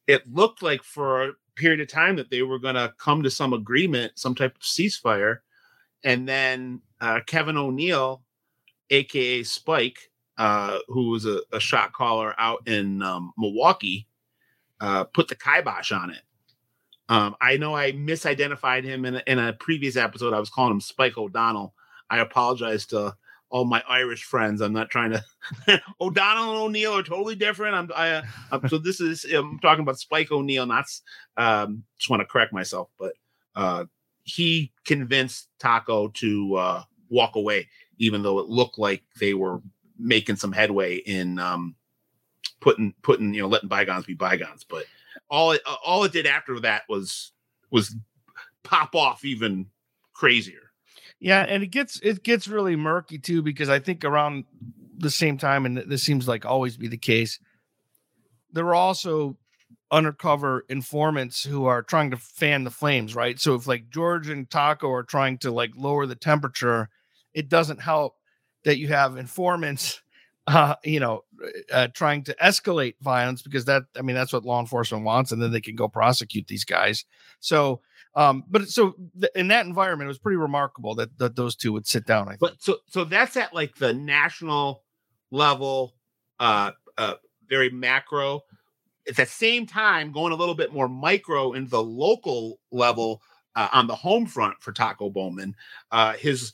it 0.08 0.32
looked 0.32 0.62
like 0.62 0.84
for 0.84 1.24
a 1.24 1.34
period 1.56 1.82
of 1.82 1.88
time 1.88 2.16
that 2.16 2.30
they 2.30 2.42
were 2.42 2.60
going 2.60 2.76
to 2.76 2.94
come 2.98 3.24
to 3.24 3.32
some 3.32 3.54
agreement, 3.54 4.18
some 4.18 4.36
type 4.36 4.56
of 4.56 4.62
ceasefire. 4.62 5.40
And 6.04 6.28
then 6.28 6.82
uh, 7.02 7.22
Kevin 7.26 7.58
O'Neill, 7.58 8.22
aka 8.90 9.44
Spike, 9.44 10.12
uh, 10.38 10.80
who 10.88 11.10
was 11.10 11.26
a, 11.26 11.42
a 11.52 11.60
shot 11.60 11.94
caller 11.94 12.36
out 12.38 12.68
in 12.68 13.02
um, 13.02 13.34
Milwaukee, 13.38 14.08
uh, 14.80 15.04
put 15.06 15.28
the 15.28 15.36
kibosh 15.36 15.92
on 15.92 16.12
it. 16.12 16.22
Um, 17.10 17.36
I 17.42 17.58
know 17.58 17.76
I 17.76 17.94
misidentified 17.94 18.84
him 18.84 19.06
in 19.06 19.16
a, 19.16 19.24
in 19.28 19.40
a 19.40 19.54
previous 19.54 19.96
episode. 19.96 20.34
I 20.34 20.40
was 20.40 20.50
calling 20.50 20.74
him 20.74 20.82
Spike 20.82 21.18
O'Donnell. 21.18 21.74
I 22.10 22.20
apologize 22.20 22.86
to 22.88 23.16
all 23.50 23.66
my 23.66 23.84
Irish 23.88 24.24
friends. 24.24 24.62
I'm 24.62 24.74
not 24.74 24.90
trying 24.90 25.12
to. 25.12 25.24
O'Donnell 26.02 26.52
and 26.52 26.62
O'Neill 26.62 26.98
are 26.98 27.04
totally 27.04 27.36
different. 27.36 27.76
I'm. 27.76 27.90
I, 27.96 28.10
uh, 28.12 28.22
I'm- 28.52 28.68
so 28.70 28.78
this 28.78 29.00
is. 29.00 29.26
I'm 29.26 29.60
talking 29.60 29.84
about 29.84 30.00
Spike 30.00 30.32
O'Neill. 30.32 30.66
Not. 30.66 30.86
Um, 31.38 31.84
just 31.98 32.10
want 32.10 32.22
to 32.22 32.26
correct 32.26 32.54
myself, 32.54 32.90
but 33.00 33.14
uh, 33.56 33.86
he 34.24 34.72
convinced 34.86 35.50
Taco 35.60 36.10
to 36.10 36.56
uh, 36.56 36.84
walk 37.10 37.36
away, 37.36 37.68
even 37.98 38.22
though 38.22 38.40
it 38.40 38.48
looked 38.48 38.78
like 38.78 39.04
they 39.20 39.34
were 39.34 39.62
making 39.98 40.36
some 40.36 40.52
headway 40.52 40.98
in 40.98 41.40
um, 41.40 41.76
putting 42.60 42.94
putting 43.02 43.34
you 43.34 43.42
know 43.42 43.48
letting 43.48 43.70
bygones 43.70 44.06
be 44.06 44.14
bygones. 44.14 44.64
But 44.64 44.86
all 45.30 45.52
it 45.52 45.62
all 45.86 46.04
it 46.04 46.12
did 46.12 46.26
after 46.28 46.60
that 46.62 46.84
was 46.90 47.32
was 47.72 47.96
pop 48.64 48.96
off 48.96 49.24
even 49.26 49.68
crazier. 50.14 50.67
Yeah, 51.20 51.46
and 51.48 51.64
it 51.64 51.68
gets 51.68 52.00
it 52.02 52.24
gets 52.24 52.48
really 52.48 52.76
murky 52.76 53.18
too 53.18 53.42
because 53.42 53.70
I 53.70 53.80
think 53.80 54.06
around 54.06 54.46
the 54.98 55.10
same 55.10 55.38
time, 55.38 55.66
and 55.66 55.78
this 55.78 56.04
seems 56.04 56.28
like 56.28 56.46
always 56.46 56.78
be 56.78 56.88
the 56.88 56.98
case, 56.98 57.40
there 58.52 58.66
were 58.66 58.76
also 58.76 59.38
undercover 59.92 60.66
informants 60.70 61.44
who 61.44 61.66
are 61.66 61.82
trying 61.82 62.12
to 62.12 62.18
fan 62.18 62.64
the 62.64 62.72
flames, 62.72 63.16
right? 63.16 63.40
So 63.40 63.56
if 63.56 63.68
like 63.68 63.90
George 63.90 64.30
and 64.30 64.50
Taco 64.50 64.92
are 64.92 65.04
trying 65.04 65.38
to 65.40 65.52
like 65.52 65.72
lower 65.76 66.06
the 66.06 66.16
temperature, 66.16 66.90
it 67.34 67.50
doesn't 67.50 67.82
help 67.82 68.16
that 68.64 68.78
you 68.78 68.90
have 68.90 69.18
informants, 69.18 70.02
uh, 70.48 70.76
you 70.84 71.00
know, 71.00 71.24
uh, 71.74 71.88
trying 71.94 72.24
to 72.24 72.36
escalate 72.44 72.96
violence 73.02 73.42
because 73.42 73.66
that, 73.66 73.84
I 73.98 74.02
mean, 74.02 74.16
that's 74.16 74.34
what 74.34 74.46
law 74.46 74.60
enforcement 74.60 75.04
wants, 75.04 75.32
and 75.32 75.42
then 75.42 75.52
they 75.52 75.62
can 75.62 75.76
go 75.76 75.88
prosecute 75.88 76.48
these 76.48 76.66
guys. 76.66 77.06
So, 77.40 77.82
um, 78.18 78.44
but 78.50 78.68
so 78.68 78.96
th- 79.22 79.32
in 79.36 79.48
that 79.50 79.68
environment, 79.68 80.08
it 80.08 80.10
was 80.10 80.18
pretty 80.18 80.38
remarkable 80.38 80.96
that 80.96 81.16
that 81.20 81.36
those 81.36 81.56
two 81.56 81.72
would 81.72 81.86
sit 81.86 82.08
down. 82.08 82.28
I 82.28 82.32
think. 82.32 82.40
But 82.40 82.56
so 82.60 82.78
so 82.88 83.04
that's 83.04 83.38
at 83.38 83.54
like 83.54 83.76
the 83.76 83.94
national 83.94 84.84
level, 85.30 85.94
uh, 86.40 86.72
uh, 86.98 87.14
very 87.48 87.70
macro. 87.70 88.42
At 89.08 89.18
the 89.18 89.26
same 89.28 89.68
time, 89.68 90.12
going 90.12 90.34
a 90.34 90.36
little 90.36 90.56
bit 90.56 90.74
more 90.74 90.90
micro 90.90 91.54
in 91.54 91.68
the 91.68 91.82
local 91.82 92.60
level 92.72 93.22
uh, 93.56 93.70
on 93.72 93.86
the 93.86 93.96
home 93.96 94.26
front 94.26 94.56
for 94.62 94.72
Taco 94.72 95.12
Bowman. 95.12 95.56
Uh, 95.92 96.14
his 96.14 96.54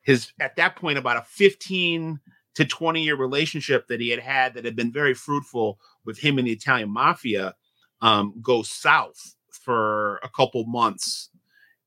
his 0.00 0.32
at 0.40 0.56
that 0.56 0.74
point 0.74 0.96
about 0.96 1.18
a 1.18 1.22
15 1.22 2.18
to 2.54 2.64
20 2.64 3.02
year 3.02 3.16
relationship 3.16 3.88
that 3.88 4.00
he 4.00 4.08
had 4.08 4.20
had 4.20 4.54
that 4.54 4.64
had 4.64 4.74
been 4.74 4.90
very 4.90 5.12
fruitful 5.12 5.78
with 6.06 6.18
him 6.18 6.38
and 6.38 6.46
the 6.46 6.52
Italian 6.52 6.90
mafia 6.90 7.54
um, 8.00 8.32
goes 8.40 8.70
south 8.70 9.34
for 9.64 10.16
a 10.22 10.28
couple 10.28 10.64
months, 10.66 11.30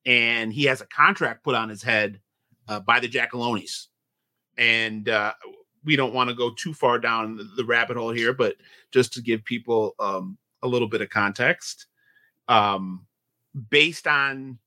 and 0.06 0.52
he 0.52 0.64
has 0.66 0.82
a 0.82 0.88
contract 0.88 1.44
put 1.44 1.56
on 1.56 1.70
his 1.70 1.84
head 1.84 2.20
uh, 2.68 2.80
by 2.80 3.00
the 3.00 3.08
Giacalones. 3.08 3.88
And 4.58 5.08
uh, 5.08 5.34
we 5.84 5.96
don't 5.96 6.14
want 6.14 6.30
to 6.30 6.36
go 6.36 6.52
too 6.52 6.74
far 6.74 7.00
down 7.00 7.38
the, 7.56 7.66
rabbit 7.66 7.98
hole 7.98 8.12
here, 8.12 8.34
but 8.34 8.56
just 8.92 9.14
to 9.14 9.22
give 9.22 9.44
people 9.46 9.96
um, 10.00 10.38
a 10.64 10.68
little 10.68 10.88
bit 10.88 11.02
of 11.02 11.10
context. 11.10 11.86
Um, 12.48 13.06
based 13.70 14.08
on 14.08 14.58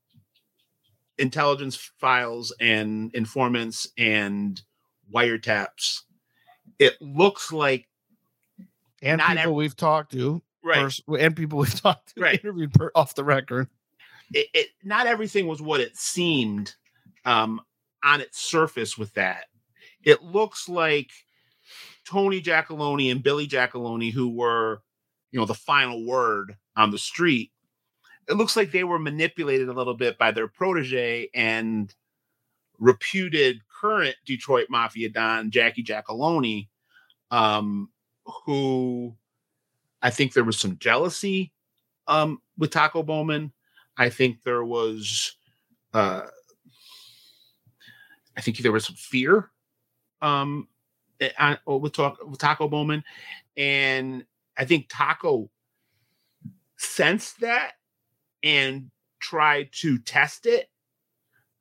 intelligence 1.19 1.77
files 1.99 2.55
and 2.61 3.15
informants 3.15 3.89
and 3.99 4.61
wiretaps, 5.13 6.03
it 6.79 7.01
looks 7.01 7.53
like 7.53 7.87
and 9.03 9.21
people 9.21 9.45
ev- 9.45 9.55
we've 9.55 9.77
talked 9.77 10.13
to, 10.13 10.43
right. 10.65 10.83
pers- 10.83 11.03
and 11.19 11.35
people 11.37 11.59
we've 11.59 11.81
talked 11.83 12.15
to, 12.15 12.21
Right. 12.23 12.41
interviewed 12.43 12.73
per, 12.73 12.91
off 12.95 13.15
the 13.15 13.25
record. 13.25 13.69
it, 14.33 14.47
it 14.55 14.69
not 14.85 15.07
everything 15.07 15.47
was 15.47 15.61
what 15.63 15.81
it 15.81 15.97
seemed 15.97 16.75
um, 17.25 17.61
on 18.05 18.21
its 18.21 18.41
surface 18.41 18.97
with 18.99 19.13
that. 19.15 19.45
It 20.03 20.23
looks 20.23 20.69
like 20.69 21.11
Tony 22.07 22.41
Giacalone 22.41 23.11
and 23.11 23.23
Billy 23.23 23.47
Giacalone, 23.47 24.13
who 24.13 24.31
were, 24.31 24.83
you 25.31 25.39
know, 25.39 25.47
the 25.47 25.55
final 25.55 26.05
word 26.07 26.57
on 26.77 26.91
the 26.91 26.99
street, 26.99 27.53
it 28.29 28.35
looks 28.35 28.57
like 28.57 28.71
they 28.73 28.85
were 28.85 28.99
manipulated 28.99 29.69
a 29.69 29.73
little 29.73 29.95
bit 29.95 30.17
by 30.17 30.31
their 30.31 30.49
protege 30.49 31.29
and 31.35 31.95
reputed 32.79 33.61
current 33.69 34.15
Detroit 34.25 34.67
Mafia 34.71 35.09
Don, 35.11 35.51
Jackie 35.51 35.83
Giacalone, 35.85 36.69
um, 37.31 37.91
who 38.47 39.15
I 40.03 40.11
think 40.11 40.33
there 40.33 40.45
was 40.45 40.59
some 40.59 40.79
jealousy 40.79 41.53
um, 42.07 42.41
with 42.57 42.71
Taco 42.71 43.03
Bowman. 43.03 43.53
I 43.97 44.09
think 44.09 44.43
there 44.43 44.65
was, 44.65 45.37
uh, 45.93 46.23
I 48.37 48.41
think 48.41 48.59
there 48.59 48.73
was 48.73 48.87
some 48.87 48.97
fear 48.97 49.51
um, 50.23 50.69
with, 51.67 51.99
with 51.99 52.39
Taco 52.39 52.69
Bowman. 52.69 53.05
And 53.57 54.25
I 54.57 54.65
think 54.65 54.87
Taco 54.89 55.51
sensed 56.79 57.41
that 57.41 57.73
and 58.43 58.91
tried 59.21 59.69
to 59.73 59.99
test 59.99 60.47
it 60.47 60.71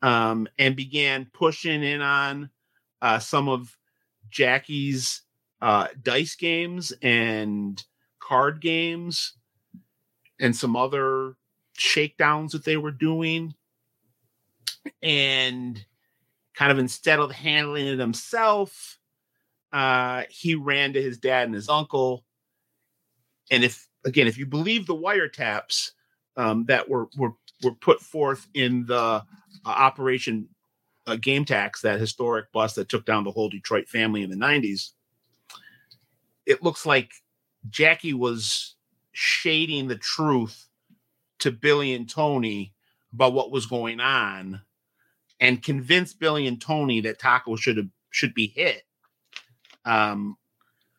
um, 0.02 0.48
and 0.58 0.76
began 0.76 1.28
pushing 1.34 1.84
in 1.84 2.02
on 2.02 2.50
uh, 3.02 3.20
some 3.20 3.50
of 3.50 3.78
Jackie's 4.30 5.24
uh, 5.62 5.88
dice 6.02 6.36
games 6.36 6.94
and 7.02 7.84
card 8.30 8.62
games 8.62 9.34
and 10.40 10.56
some 10.56 10.76
other 10.76 11.34
shakedowns 11.74 12.52
that 12.52 12.64
they 12.64 12.78
were 12.78 12.92
doing. 12.92 13.56
And 15.02 15.84
kind 16.54 16.72
of 16.72 16.78
instead 16.78 17.20
of 17.20 17.32
handling 17.32 17.88
it 17.88 17.98
himself, 17.98 19.00
uh, 19.74 20.24
he 20.30 20.54
ran 20.54 20.94
to 20.94 21.02
his 21.02 21.18
dad 21.18 21.48
and 21.48 21.56
his 21.56 21.70
uncle. 21.70 22.24
And 23.50 23.64
if 23.64 23.88
again, 24.06 24.28
if 24.28 24.38
you 24.38 24.46
believe 24.46 24.86
the 24.86 24.96
wiretaps 24.96 25.92
um, 26.38 26.66
that 26.66 26.88
were 26.88 27.08
were 27.18 27.34
were 27.64 27.74
put 27.74 28.00
forth 28.00 28.48
in 28.54 28.86
the 28.86 28.96
uh, 28.96 29.24
Operation 29.66 30.48
uh, 31.08 31.16
Game 31.16 31.46
Tax, 31.46 31.82
that 31.82 32.00
historic 32.00 32.52
bust 32.52 32.76
that 32.76 32.90
took 32.90 33.06
down 33.06 33.24
the 33.24 33.32
whole 33.32 33.50
Detroit 33.50 33.88
family 33.88 34.22
in 34.22 34.30
the 34.30 34.36
'90s, 34.36 34.92
it 36.46 36.64
looks 36.64 36.86
like 36.86 37.12
Jackie 37.70 38.14
was 38.14 38.76
shading 39.12 39.88
the 39.88 39.98
truth 39.98 40.68
to 41.40 41.52
Billy 41.52 41.94
and 41.94 42.10
Tony 42.10 42.74
about 43.14 43.34
what 43.34 43.52
was 43.52 43.66
going 43.66 44.00
on, 44.00 44.62
and 45.40 45.64
convinced 45.64 46.20
Billy 46.20 46.46
and 46.46 46.62
Tony 46.62 47.02
that 47.02 47.20
Taco 47.20 47.56
should 47.56 47.78
have 47.78 47.90
should 48.12 48.34
be 48.34 48.48
hit. 48.48 48.84
Um, 49.86 50.38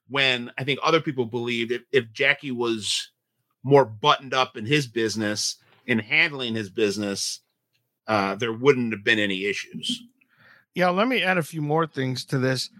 when 0.08 0.50
I 0.58 0.64
think 0.64 0.80
other 0.82 1.00
people 1.00 1.24
believed 1.24 1.70
if, 1.70 1.82
if 1.92 2.12
Jackie 2.12 2.50
was 2.50 3.10
more 3.62 3.84
buttoned 3.84 4.34
up 4.34 4.56
in 4.56 4.66
his 4.66 4.86
business 4.86 5.56
and 5.86 6.00
handling 6.00 6.54
his 6.54 6.70
business, 6.70 7.40
uh, 8.06 8.34
there 8.34 8.52
wouldn't 8.52 8.92
have 8.92 9.04
been 9.04 9.18
any 9.18 9.44
issues. 9.44 10.02
Yeah, 10.74 10.90
let 10.90 11.08
me 11.08 11.22
add 11.22 11.38
a 11.38 11.42
few 11.42 11.62
more 11.62 11.86
things 11.86 12.24
to 12.26 12.38
this. 12.38 12.70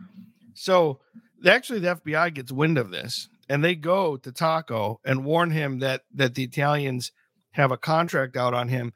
So, 0.55 1.01
actually, 1.47 1.81
the 1.81 1.97
FBI 1.97 2.35
gets 2.35 2.53
wind 2.53 2.79
of 2.79 2.91
this, 2.91 3.29
and 3.51 3.63
they 3.65 3.75
go 3.75 4.17
to 4.17 4.33
Taco 4.33 5.01
and 5.05 5.25
warn 5.25 5.51
him 5.51 5.81
that 5.81 6.03
that 6.15 6.35
the 6.35 6.45
Italians 6.45 7.13
have 7.53 7.73
a 7.73 7.77
contract 7.77 8.37
out 8.37 8.55
on 8.55 8.69
him, 8.69 8.93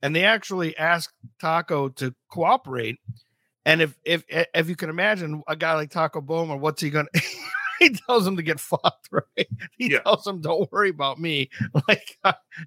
and 0.00 0.16
they 0.16 0.24
actually 0.24 0.76
ask 0.78 1.12
Taco 1.40 1.88
to 1.90 2.14
cooperate. 2.30 2.98
And 3.66 3.82
if 3.82 3.96
if 4.04 4.24
if 4.28 4.68
you 4.68 4.76
can 4.76 4.90
imagine 4.90 5.42
a 5.48 5.56
guy 5.56 5.74
like 5.74 5.90
Taco 5.90 6.20
Bowman, 6.20 6.60
what's 6.60 6.80
he 6.80 6.88
gonna? 6.88 7.08
he 7.80 7.90
tells 7.90 8.26
him 8.26 8.36
to 8.36 8.42
get 8.42 8.60
fucked, 8.60 9.08
right? 9.10 9.48
He 9.76 9.92
Yeah. 9.92 10.00
tells 10.00 10.26
him, 10.26 10.40
"Don't 10.40 10.70
worry 10.72 10.90
about 10.90 11.20
me," 11.20 11.50
like 11.88 12.16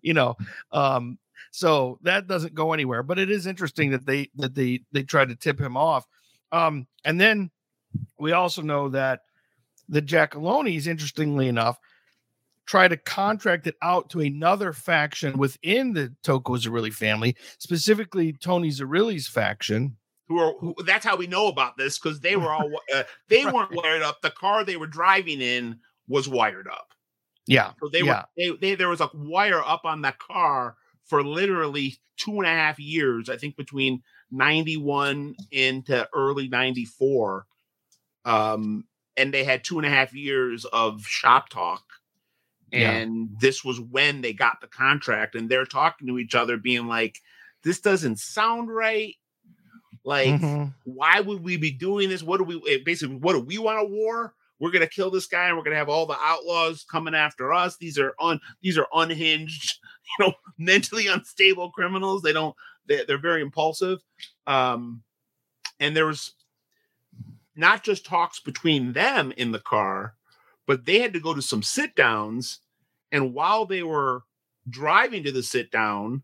you 0.02 0.14
know. 0.14 0.36
Um, 0.74 1.18
so 1.52 2.00
that 2.04 2.28
doesn't 2.28 2.54
go 2.54 2.74
anywhere. 2.74 3.02
But 3.02 3.18
it 3.18 3.32
is 3.32 3.48
interesting 3.48 3.92
that 3.92 4.06
they 4.06 4.30
that 4.36 4.56
they 4.56 4.82
they 4.92 5.04
tried 5.04 5.30
to 5.30 5.36
tip 5.38 5.60
him 5.60 5.78
off. 5.78 6.06
Um, 6.52 6.86
and 7.06 7.20
then 7.20 7.50
we 8.20 8.34
also 8.34 8.62
know 8.62 8.90
that 8.90 9.22
the 9.90 10.02
Giacalones, 10.02 10.88
interestingly 10.88 11.48
enough, 11.48 11.78
try 12.66 12.88
to 12.88 12.96
contract 12.98 13.66
it 13.66 13.76
out 13.82 14.10
to 14.12 14.20
another 14.22 14.74
faction 14.74 15.38
within 15.38 15.94
the 15.94 16.14
Tocco 16.24 16.56
Zerilli 16.58 16.94
family, 16.94 17.36
specifically 17.58 18.32
Tony 18.34 18.70
Zerilli's 18.70 19.28
faction. 19.28 19.98
Who 20.28 20.38
are 20.38 20.54
who, 20.60 20.76
that's 20.86 21.04
how 21.04 21.16
we 21.18 21.26
know 21.26 21.48
about 21.48 21.78
this 21.78 21.98
because 21.98 22.20
they 22.20 22.36
were 22.36 22.54
all 22.54 22.70
uh, 22.96 23.04
they 23.28 23.46
weren't 23.46 23.74
wired 23.74 24.04
up. 24.04 24.22
The 24.22 24.30
car 24.30 24.64
they 24.64 24.78
were 24.78 24.88
driving 24.88 25.42
in 25.42 25.80
was 26.08 26.30
wired 26.30 26.68
up. 26.68 26.94
Yeah, 27.48 27.72
So 27.82 27.90
they 27.92 28.04
Yeah. 28.04 28.26
were 28.38 28.52
they, 28.56 28.58
they 28.62 28.76
there 28.76 28.90
was 28.90 29.02
a 29.02 29.10
wire 29.16 29.64
up 29.64 29.82
on 29.86 30.04
that 30.04 30.20
car 30.20 30.76
for 31.06 31.24
literally 31.24 31.98
two 32.18 32.38
and 32.38 32.46
a 32.46 32.50
half 32.50 32.78
years. 32.78 33.28
I 33.30 33.38
think 33.38 33.58
between 33.58 34.04
ninety 34.30 34.78
one 34.78 35.34
into 35.50 36.08
early 36.14 36.48
ninety 36.48 36.86
four, 36.86 37.48
um, 38.26 38.86
and 39.20 39.34
they 39.34 39.44
had 39.44 39.64
two 39.64 39.78
and 39.78 39.86
a 39.86 39.90
half 39.90 40.14
years 40.14 40.66
of 40.66 41.04
shop 41.06 41.50
talk. 41.50 41.84
Yeah. 42.72 42.92
And 42.92 43.30
this 43.40 43.64
was 43.64 43.80
when 43.80 44.22
they 44.22 44.34
got 44.34 44.62
the 44.62 44.68
contract, 44.68 45.36
and 45.36 45.50
they're 45.50 45.66
talking 45.66 46.08
to 46.08 46.20
each 46.20 46.36
other, 46.36 46.58
being 46.58 46.88
like, 46.88 47.20
"This 47.64 47.80
doesn't 47.80 48.20
sound 48.20 48.74
right. 48.74 49.16
Like, 50.06 50.40
Mhm. 50.40 50.74
why 50.86 51.20
would 51.20 51.42
we 51.44 51.58
be 51.58 51.72
doing 51.72 52.10
this? 52.10 52.24
What 52.24 52.38
do 52.38 52.44
we 52.44 52.62
eh, 52.72 52.80
basically? 52.86 53.18
What 53.18 53.34
do 53.34 53.40
we 53.42 53.58
want 53.58 53.80
a 53.80 53.84
war? 53.84 54.34
We're 54.60 54.72
gonna 54.72 54.88
kill 54.88 55.10
this 55.12 55.26
guy, 55.28 55.48
and 55.48 55.58
we're 55.58 55.64
gonna 55.64 55.76
have 55.78 55.90
all 55.90 56.06
the 56.06 56.18
outlaws 56.20 56.84
coming 56.84 57.16
after 57.16 57.54
us. 57.54 57.78
These 57.78 57.98
are 57.98 58.14
un 58.20 58.40
these 58.62 58.78
are 58.78 58.88
unhinged, 58.94 59.80
you 60.20 60.26
know, 60.26 60.34
mentally 60.58 61.08
unstable 61.08 61.72
criminals. 61.72 62.22
They 62.22 62.34
don't 62.34 62.56
they, 62.86 63.04
they're 63.06 63.18
very 63.18 63.42
impulsive. 63.42 64.00
Um, 64.48 65.04
and 65.80 65.96
there 65.96 66.06
was 66.06 66.34
not 67.60 67.84
just 67.84 68.06
talks 68.06 68.40
between 68.40 68.94
them 68.94 69.34
in 69.36 69.52
the 69.52 69.60
car, 69.60 70.16
but 70.66 70.86
they 70.86 71.00
had 71.00 71.14
to 71.14 71.20
go 71.20 71.34
to 71.34 71.42
some 71.42 71.62
sit 71.62 71.94
downs. 71.96 72.62
And 73.12 73.34
while 73.34 73.66
they 73.66 73.84
were 73.84 74.24
driving 74.70 75.24
to 75.24 75.32
the 75.32 75.44
sit 75.44 75.70
down, 75.70 76.24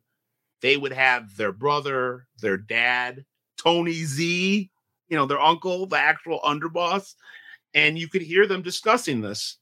they 0.61 0.77
would 0.77 0.93
have 0.93 1.35
their 1.35 1.51
brother, 1.51 2.27
their 2.39 2.57
dad, 2.57 3.25
Tony 3.57 4.03
Z, 4.05 4.71
you 5.09 5.17
know, 5.17 5.25
their 5.25 5.41
uncle, 5.41 5.85
the 5.85 5.97
actual 5.97 6.39
underboss, 6.43 7.15
and 7.73 7.99
you 7.99 8.07
could 8.07 8.21
hear 8.21 8.47
them 8.47 8.61
discussing 8.61 9.21
this. 9.21 9.57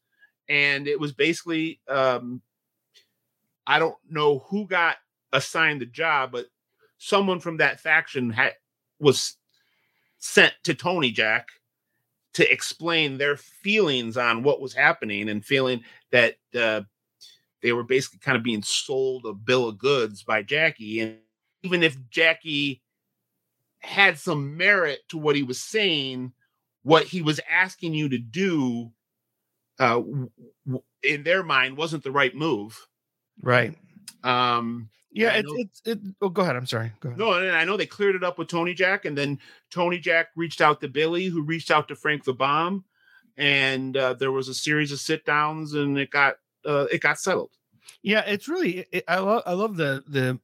And 0.48 0.88
it 0.88 1.00
was 1.00 1.12
basically, 1.12 1.80
um, 1.90 2.42
I 3.66 3.80
don't 3.80 3.98
know 4.10 4.40
who 4.50 4.68
got 4.68 4.98
assigned 5.32 5.82
the 5.82 5.86
job, 5.86 6.32
but 6.32 6.46
someone 6.98 7.40
from 7.40 7.58
that 7.58 7.80
faction 7.80 8.30
had 8.30 8.54
was 9.00 9.38
sent 10.20 10.54
to 10.64 10.74
Tony 10.74 11.12
Jack 11.12 11.48
to 12.34 12.52
explain 12.52 13.18
their 13.18 13.38
feelings 13.38 14.18
on 14.18 14.44
what 14.44 14.62
was 14.62 14.74
happening 14.74 15.30
and 15.30 15.46
feeling 15.46 15.84
that 16.12 16.36
uh, 16.60 16.82
they 17.62 17.72
were 17.72 17.84
basically 17.84 18.20
kind 18.20 18.38
of 18.38 18.44
being 18.44 18.64
sold 18.64 19.26
a 19.26 19.34
bill 19.34 19.70
of 19.70 19.78
goods 19.78 20.24
by 20.24 20.42
Jackie. 20.42 21.00
And 21.00 21.18
even 21.62 21.84
if 21.84 21.98
Jackie 22.10 22.82
had 23.80 24.18
some 24.18 24.58
merit 24.58 25.00
to 25.10 25.18
what 25.18 25.36
he 25.36 25.44
was 25.44 25.62
saying, 25.62 26.34
what 26.84 27.04
he 27.06 27.22
was 27.22 27.40
asking 27.50 27.94
you 27.94 28.10
to 28.10 28.18
do, 28.18 28.92
uh, 29.80 30.02
in 31.02 31.24
their 31.24 31.44
mind, 31.44 31.78
wasn't 31.78 32.04
the 32.04 32.12
right 32.12 32.36
move. 32.36 32.88
Right. 33.42 33.76
Um, 34.24 34.90
Yeah, 35.14 35.34
it's 35.34 35.48
know- 35.48 35.58
it's 35.60 35.82
it. 35.86 36.00
Oh, 36.22 36.30
go 36.30 36.42
ahead. 36.42 36.56
I'm 36.56 36.66
sorry. 36.66 36.92
Go 37.00 37.10
ahead. 37.10 37.20
no, 37.20 37.34
and 37.34 37.56
I 37.56 37.66
know 37.66 37.78
they 37.78 37.86
cleared 37.86 38.16
it 38.16 38.24
up 38.24 38.38
with 38.40 38.48
Tony 38.48 38.74
Jack, 38.74 39.06
and 39.06 39.18
then 39.18 39.40
Tony 39.70 40.00
Jack 40.00 40.30
reached 40.36 40.60
out 40.60 40.82
to 40.82 40.88
Billy, 40.88 41.26
who 41.26 41.44
reached 41.44 41.70
out 41.72 41.88
to 41.90 41.96
Frank 41.96 42.24
the 42.24 42.34
Bomb, 42.34 42.84
and 43.38 43.96
uh, 43.96 44.14
there 44.16 44.32
was 44.32 44.48
a 44.48 44.54
series 44.54 44.92
of 44.92 45.00
sit 45.00 45.24
downs, 45.24 45.74
and 45.74 45.98
it 45.98 46.10
got 46.10 46.36
uh, 46.66 46.88
it 46.92 47.02
got 47.02 47.20
settled. 47.20 47.52
Yeah, 48.02 48.22
it's 48.26 48.48
really 48.48 48.86
it, 48.92 49.04
I 49.08 49.20
love 49.20 49.44
I 49.46 49.54
love 49.54 49.78
the 49.78 50.04
the 50.08 50.40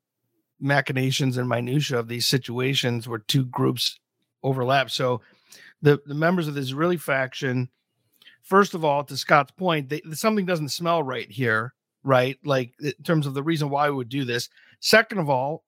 machinations 0.59 1.37
and 1.37 1.49
minutia 1.49 1.97
of 1.97 2.07
these 2.07 2.27
situations 2.27 3.07
where 3.07 3.19
two 3.19 3.45
groups 3.45 3.99
overlap. 4.43 4.91
So 4.91 5.21
the 5.81 5.99
the 6.05 6.15
members 6.15 6.47
of 6.47 6.53
this 6.53 6.73
really 6.73 6.97
faction, 6.97 7.69
first 8.43 8.75
of 8.75 8.85
all, 8.85 9.03
to 9.05 9.17
Scott's 9.17 9.51
point, 9.51 9.89
they, 9.89 10.01
something 10.11 10.45
doesn't 10.45 10.69
smell 10.69 11.01
right 11.01 11.29
here 11.31 11.73
right? 12.03 12.37
Like 12.43 12.73
in 12.79 12.93
terms 13.03 13.27
of 13.27 13.33
the 13.33 13.43
reason 13.43 13.69
why 13.69 13.89
we 13.89 13.95
would 13.95 14.09
do 14.09 14.25
this. 14.25 14.49
Second 14.79 15.19
of 15.19 15.29
all, 15.29 15.63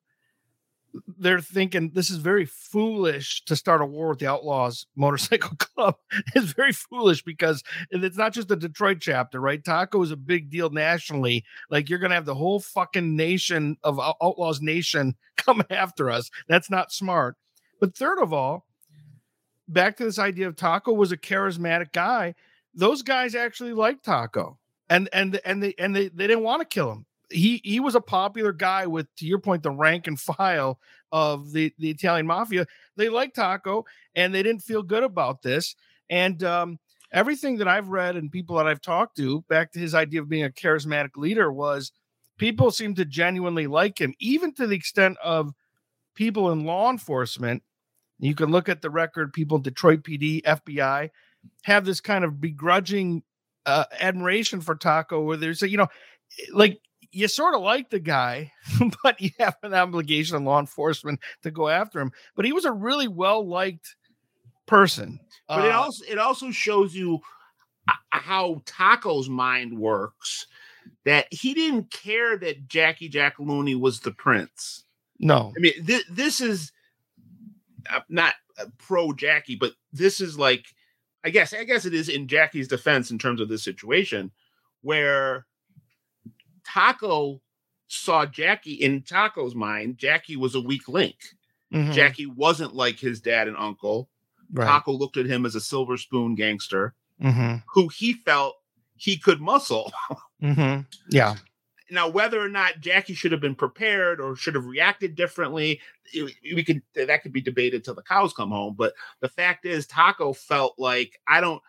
they're 1.18 1.40
thinking 1.40 1.92
this 1.94 2.10
is 2.10 2.18
very 2.18 2.46
foolish 2.46 3.44
to 3.46 3.56
start 3.56 3.82
a 3.82 3.86
war 3.86 4.10
with 4.10 4.20
the 4.20 4.28
Outlaws 4.28 4.86
Motorcycle 4.96 5.56
Club. 5.58 5.96
It's 6.36 6.52
very 6.52 6.74
foolish 6.74 7.24
because 7.24 7.64
it's 7.92 8.18
not 8.18 8.34
just 8.34 8.48
the 8.48 8.56
Detroit 8.56 8.98
chapter, 9.00 9.40
right? 9.40 9.64
Taco 9.64 10.02
is 10.02 10.12
a 10.12 10.18
big 10.18 10.50
deal 10.50 10.70
nationally. 10.70 11.46
Like 11.70 11.90
you're 11.90 12.00
gonna 12.00 12.16
have 12.16 12.26
the 12.26 12.36
whole 12.36 12.60
fucking 12.60 13.16
nation 13.16 13.78
of 13.84 14.00
Outlaws 14.00 14.62
Nation 14.62 15.16
come 15.38 15.64
after 15.70 16.10
us. 16.10 16.30
That's 16.48 16.70
not 16.70 16.92
smart. 16.92 17.38
But 17.80 17.96
third 17.96 18.20
of 18.20 18.34
all, 18.34 18.68
back 19.68 19.98
to 19.98 20.04
this 20.04 20.20
idea 20.20 20.48
of 20.48 20.56
Taco 20.56 20.94
was 20.94 21.12
a 21.12 21.18
charismatic 21.18 21.94
guy. 21.94 22.36
Those 22.74 23.02
guys 23.02 23.36
actually 23.36 23.74
liked 23.74 24.06
Taco, 24.06 24.58
and 24.92 25.10
and 25.12 25.42
and 25.44 25.64
they 25.64 25.74
and 25.80 25.96
they 25.96 26.10
they 26.10 26.28
didn't 26.28 26.44
want 26.44 26.62
to 26.62 26.66
kill 26.66 26.92
him 26.92 27.06
he 27.32 27.62
he 27.64 27.80
was 27.80 27.96
a 27.96 28.02
popular 28.02 28.52
guy 28.52 28.86
with 28.86 29.08
to 29.16 29.26
your 29.26 29.39
point 29.39 29.64
the 29.64 29.72
rank 29.72 30.08
and 30.08 30.20
file 30.20 30.80
of 31.12 31.52
the 31.52 31.74
the 31.80 31.89
Italian 31.89 32.28
mafia. 32.28 32.66
They 32.96 33.10
liked 33.10 33.36
Taco 33.36 33.86
and 34.16 34.34
they 34.34 34.44
didn't 34.44 34.64
feel 34.64 34.84
good 34.84 35.04
about 35.04 35.42
this. 35.42 35.76
And 36.10 36.44
um, 36.44 36.80
everything 37.12 37.58
that 37.58 37.68
I've 37.68 37.89
read 37.89 38.16
and 38.16 38.32
people 38.32 38.58
that 38.58 38.68
I've 38.68 38.82
talked 38.82 39.18
to, 39.18 39.42
back 39.50 39.72
to 39.72 39.80
his 39.80 39.96
idea 39.96 40.22
of 40.22 40.30
being 40.30 40.44
a 40.44 40.50
charismatic 40.50 41.16
leader, 41.16 41.52
was 41.52 41.92
people 42.38 42.72
seem 42.72 42.96
to 42.96 43.06
genuinely 43.06 43.68
like 43.68 44.00
him, 44.00 44.14
even 44.20 44.54
to 44.56 44.68
the 44.68 44.76
extent 44.76 45.18
of 45.24 45.54
people 46.16 46.52
in 46.52 46.66
law 46.66 46.89
enforcement. 46.89 47.64
You 48.20 48.36
can 48.36 48.52
look 48.52 48.70
at 48.70 48.82
the 48.82 48.89
record, 48.89 49.34
people 49.34 49.58
Detroit 49.58 50.04
PD, 50.04 50.44
FBI 50.44 51.10
have 51.64 51.86
this 51.86 52.02
kind 52.02 52.24
of 52.24 52.39
begrudging 52.39 53.24
uh, 53.66 53.86
admiration 53.99 54.62
for 54.62 54.76
Taco, 54.76 55.22
where 55.22 55.38
there's 55.38 55.62
a, 55.64 55.70
you 55.70 55.78
know, 55.78 55.88
like 56.53 56.80
you 57.12 57.28
sort 57.28 57.55
of 57.55 57.62
like 57.62 57.89
the 57.89 57.99
guy, 57.99 58.51
but 59.03 59.20
you 59.20 59.32
have 59.39 59.57
an 59.64 59.74
obligation 59.74 60.36
on 60.36 60.45
law 60.45 60.59
enforcement 60.59 61.20
to 61.43 61.51
go 61.51 61.68
after 61.68 61.99
him. 61.99 62.12
But 62.36 62.45
he 62.45 62.53
was 62.53 62.66
a 62.66 62.72
really 62.72 63.07
well 63.07 63.47
liked 63.47 63.95
person. 64.66 65.20
But 65.47 65.62
uh, 65.62 65.66
it 65.66 65.72
also 65.72 66.05
it 66.09 66.18
also 66.18 66.51
shows 66.51 66.95
you 66.95 67.20
uh, 67.88 67.93
how 68.09 68.62
Taco's 68.66 69.30
mind 69.30 69.78
works. 69.78 70.47
That 71.05 71.28
he 71.32 71.53
didn't 71.53 71.91
care 71.91 72.38
that 72.38 72.68
Jackie 72.68 73.09
Giacalone 73.09 73.80
was 73.80 73.99
the 73.99 74.12
prince. 74.12 74.84
No, 75.20 75.53
I 75.55 75.59
mean 75.59 75.86
th- 75.86 76.05
this 76.09 76.41
is 76.41 76.72
uh, 77.89 78.01
not 78.09 78.36
pro 78.78 79.14
Jackie, 79.14 79.55
but 79.55 79.74
this 79.91 80.22
is 80.22 80.38
like 80.38 80.66
I 81.24 81.30
guess 81.30 81.53
I 81.53 81.63
guess 81.63 81.86
it 81.86 81.93
is 81.93 82.09
in 82.09 82.28
Jackie's 82.28 82.67
defense 82.67 83.11
in 83.11 83.19
terms 83.19 83.41
of 83.41 83.49
this 83.49 83.63
situation 83.63 84.32
where 84.82 85.45
Taco 86.65 87.41
saw 87.88 88.26
Jackie 88.26 88.74
in 88.74 89.01
Taco's 89.01 89.55
mind, 89.55 89.97
Jackie 89.97 90.38
was 90.38 90.55
a 90.55 90.61
weak 90.61 90.88
link. 90.88 91.15
Mm-hmm. 91.74 91.91
Jackie 91.91 92.26
wasn't 92.26 92.76
like 92.76 92.99
his 92.99 93.22
dad 93.22 93.47
and 93.47 93.57
uncle. 93.57 94.09
Right. 94.51 94.65
Taco 94.65 94.91
looked 94.91 95.17
at 95.17 95.26
him 95.26 95.45
as 95.45 95.55
a 95.55 95.61
silver 95.61 95.97
spoon 95.97 96.36
gangster 96.36 96.93
mm-hmm. 97.22 97.57
who 97.74 97.88
he 97.88 98.13
felt 98.13 98.55
he 98.95 99.17
could 99.17 99.41
muscle. 99.41 99.91
mm-hmm. 100.43 100.82
Yeah. 101.09 101.36
Now, 101.92 102.08
whether 102.08 102.39
or 102.39 102.48
not 102.48 102.80
Jackie 102.80 103.14
should 103.14 103.34
have 103.34 103.42
been 103.42 103.54
prepared 103.54 104.22
or 104.22 104.36
should 104.36 104.56
have 104.56 104.66
reacted 104.66 105.14
differently, 105.14 105.82
we 106.16 106.64
could 106.64 106.82
that 106.96 107.22
could 107.22 107.34
be 107.34 107.42
debated 107.42 107.84
till 107.84 107.96
the 107.96 108.02
cows 108.02 108.34
come 108.34 108.50
home. 108.50 108.76
But 108.78 108.94
the 109.20 109.28
fact 109.28 109.66
is, 109.66 109.86
Taco 109.86 110.32
felt 110.32 110.76
like 110.78 111.20
I 111.28 111.42
don't. 111.42 111.62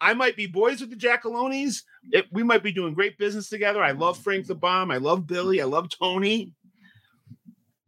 I 0.00 0.14
might 0.14 0.34
be 0.34 0.46
boys 0.46 0.80
with 0.80 0.90
the 0.90 0.96
Giacalones. 0.96 1.82
It, 2.10 2.26
we 2.32 2.42
might 2.42 2.62
be 2.62 2.72
doing 2.72 2.94
great 2.94 3.16
business 3.16 3.48
together. 3.48 3.82
I 3.82 3.92
love 3.92 4.18
Frank 4.18 4.46
the 4.46 4.54
Bomb. 4.54 4.90
I 4.90 4.96
love 4.96 5.26
Billy. 5.26 5.60
I 5.60 5.66
love 5.66 5.88
Tony. 5.88 6.52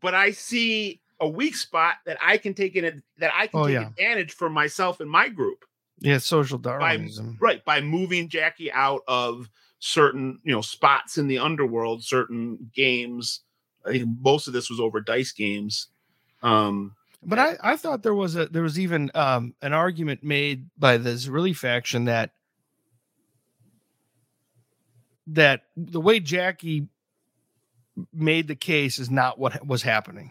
But 0.00 0.14
I 0.14 0.30
see 0.30 1.00
a 1.20 1.28
weak 1.28 1.56
spot 1.56 1.94
that 2.06 2.18
I 2.22 2.36
can 2.36 2.54
take 2.54 2.76
in 2.76 3.02
that 3.18 3.32
I 3.34 3.48
can 3.48 3.60
oh, 3.60 3.66
take 3.66 3.74
yeah. 3.74 3.88
advantage 3.88 4.32
for 4.32 4.48
myself 4.48 5.00
and 5.00 5.10
my 5.10 5.28
group. 5.28 5.64
Yeah, 5.98 6.18
social 6.18 6.58
Darwinism. 6.58 7.38
By, 7.40 7.46
right, 7.46 7.64
by 7.64 7.80
moving 7.80 8.28
Jackie 8.28 8.70
out 8.70 9.02
of 9.08 9.48
certain, 9.84 10.38
you 10.44 10.52
know, 10.52 10.60
spots 10.60 11.18
in 11.18 11.26
the 11.26 11.38
underworld, 11.38 12.04
certain 12.04 12.70
games. 12.72 13.40
I 13.84 13.90
think 13.90 14.08
most 14.20 14.46
of 14.46 14.52
this 14.52 14.70
was 14.70 14.78
over 14.78 15.00
dice 15.00 15.32
games. 15.32 15.88
Um, 16.40 16.94
but 17.20 17.40
I, 17.40 17.56
I 17.60 17.76
thought 17.76 18.04
there 18.04 18.14
was 18.14 18.36
a 18.36 18.46
there 18.46 18.62
was 18.62 18.78
even 18.78 19.10
um, 19.14 19.54
an 19.60 19.72
argument 19.72 20.22
made 20.22 20.68
by 20.78 20.98
the 20.98 21.10
Zerilli 21.10 21.54
faction 21.54 22.04
that 22.04 22.30
that 25.26 25.62
the 25.76 26.00
way 26.00 26.20
Jackie 26.20 26.86
made 28.12 28.46
the 28.46 28.54
case 28.54 29.00
is 29.00 29.10
not 29.10 29.36
what 29.36 29.66
was 29.66 29.82
happening. 29.82 30.30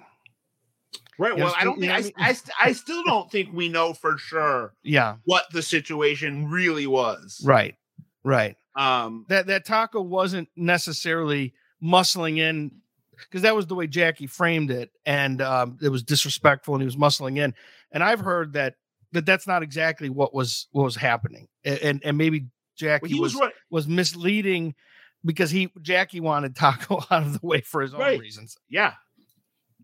Right. 1.17 1.37
well, 1.37 1.53
I 1.57 1.65
don't 1.65 1.79
think 1.79 1.91
I, 1.91 2.11
I, 2.17 2.35
I 2.59 2.71
still 2.71 3.03
don't 3.03 3.29
think 3.29 3.49
we 3.53 3.67
know 3.67 3.93
for 3.93 4.17
sure. 4.17 4.73
Yeah. 4.83 5.17
What 5.25 5.45
the 5.51 5.61
situation 5.61 6.49
really 6.49 6.87
was. 6.87 7.41
Right. 7.45 7.75
Right. 8.23 8.55
Um. 8.75 9.25
That 9.29 9.47
that 9.47 9.65
Taco 9.65 10.01
wasn't 10.01 10.49
necessarily 10.55 11.53
muscling 11.83 12.37
in 12.37 12.71
because 13.15 13.41
that 13.43 13.55
was 13.55 13.67
the 13.67 13.75
way 13.75 13.87
Jackie 13.87 14.27
framed 14.27 14.71
it, 14.71 14.91
and 15.05 15.41
um, 15.41 15.77
it 15.81 15.89
was 15.89 16.03
disrespectful, 16.03 16.75
and 16.75 16.81
he 16.81 16.85
was 16.85 16.95
muscling 16.95 17.37
in. 17.37 17.53
And 17.91 18.03
I've 18.03 18.19
heard 18.19 18.53
that 18.53 18.75
that 19.11 19.25
that's 19.25 19.47
not 19.47 19.63
exactly 19.63 20.09
what 20.09 20.33
was 20.33 20.67
what 20.71 20.83
was 20.83 20.95
happening, 20.95 21.47
and 21.63 21.79
and, 21.79 22.01
and 22.03 22.17
maybe 22.17 22.47
Jackie 22.75 23.13
well, 23.13 23.23
was 23.23 23.33
was, 23.33 23.41
right. 23.41 23.53
was, 23.69 23.87
misleading 23.87 24.75
because 25.23 25.51
he 25.51 25.71
Jackie 25.81 26.19
wanted 26.19 26.55
Taco 26.55 27.03
out 27.11 27.23
of 27.23 27.39
the 27.39 27.45
way 27.45 27.61
for 27.61 27.81
his 27.81 27.93
right. 27.93 28.13
own 28.13 28.19
reasons. 28.19 28.57
Yeah, 28.69 28.93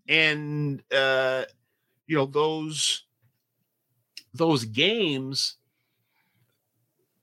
and 0.08 0.82
uh, 0.92 1.44
you 2.08 2.18
know 2.18 2.26
those 2.26 3.06
those 4.34 4.66
games, 4.66 5.57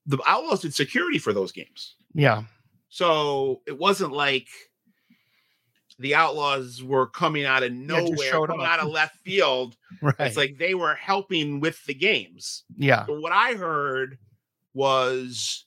the 0.06 0.18
Outlaws 0.26 0.62
did 0.62 0.74
security 0.74 1.18
for 1.18 1.32
those 1.32 1.52
games. 1.52 1.96
Yeah, 2.14 2.44
so 2.88 3.60
it 3.66 3.78
wasn't 3.78 4.12
like 4.12 4.48
the 5.98 6.14
Outlaws 6.14 6.82
were 6.82 7.06
coming 7.06 7.44
out 7.44 7.62
of 7.62 7.72
nowhere, 7.72 8.16
yeah, 8.18 8.46
coming 8.46 8.66
out 8.66 8.80
of 8.80 8.88
left 8.88 9.16
field. 9.18 9.76
right. 10.02 10.14
It's 10.20 10.36
like 10.36 10.58
they 10.58 10.74
were 10.74 10.94
helping 10.94 11.60
with 11.60 11.84
the 11.86 11.94
games. 11.94 12.64
Yeah. 12.76 13.04
But 13.06 13.20
what 13.20 13.32
I 13.32 13.54
heard 13.54 14.18
was 14.74 15.64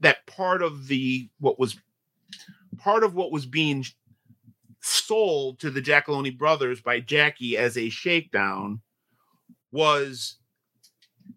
that 0.00 0.26
part 0.26 0.62
of 0.62 0.86
the 0.86 1.28
what 1.40 1.58
was 1.58 1.78
part 2.78 3.02
of 3.02 3.14
what 3.14 3.32
was 3.32 3.46
being 3.46 3.84
sold 4.80 5.58
to 5.60 5.70
the 5.70 5.82
Giacalone 5.82 6.38
brothers 6.38 6.80
by 6.80 7.00
Jackie 7.00 7.56
as 7.56 7.76
a 7.76 7.88
shakedown 7.88 8.80
was 9.72 10.38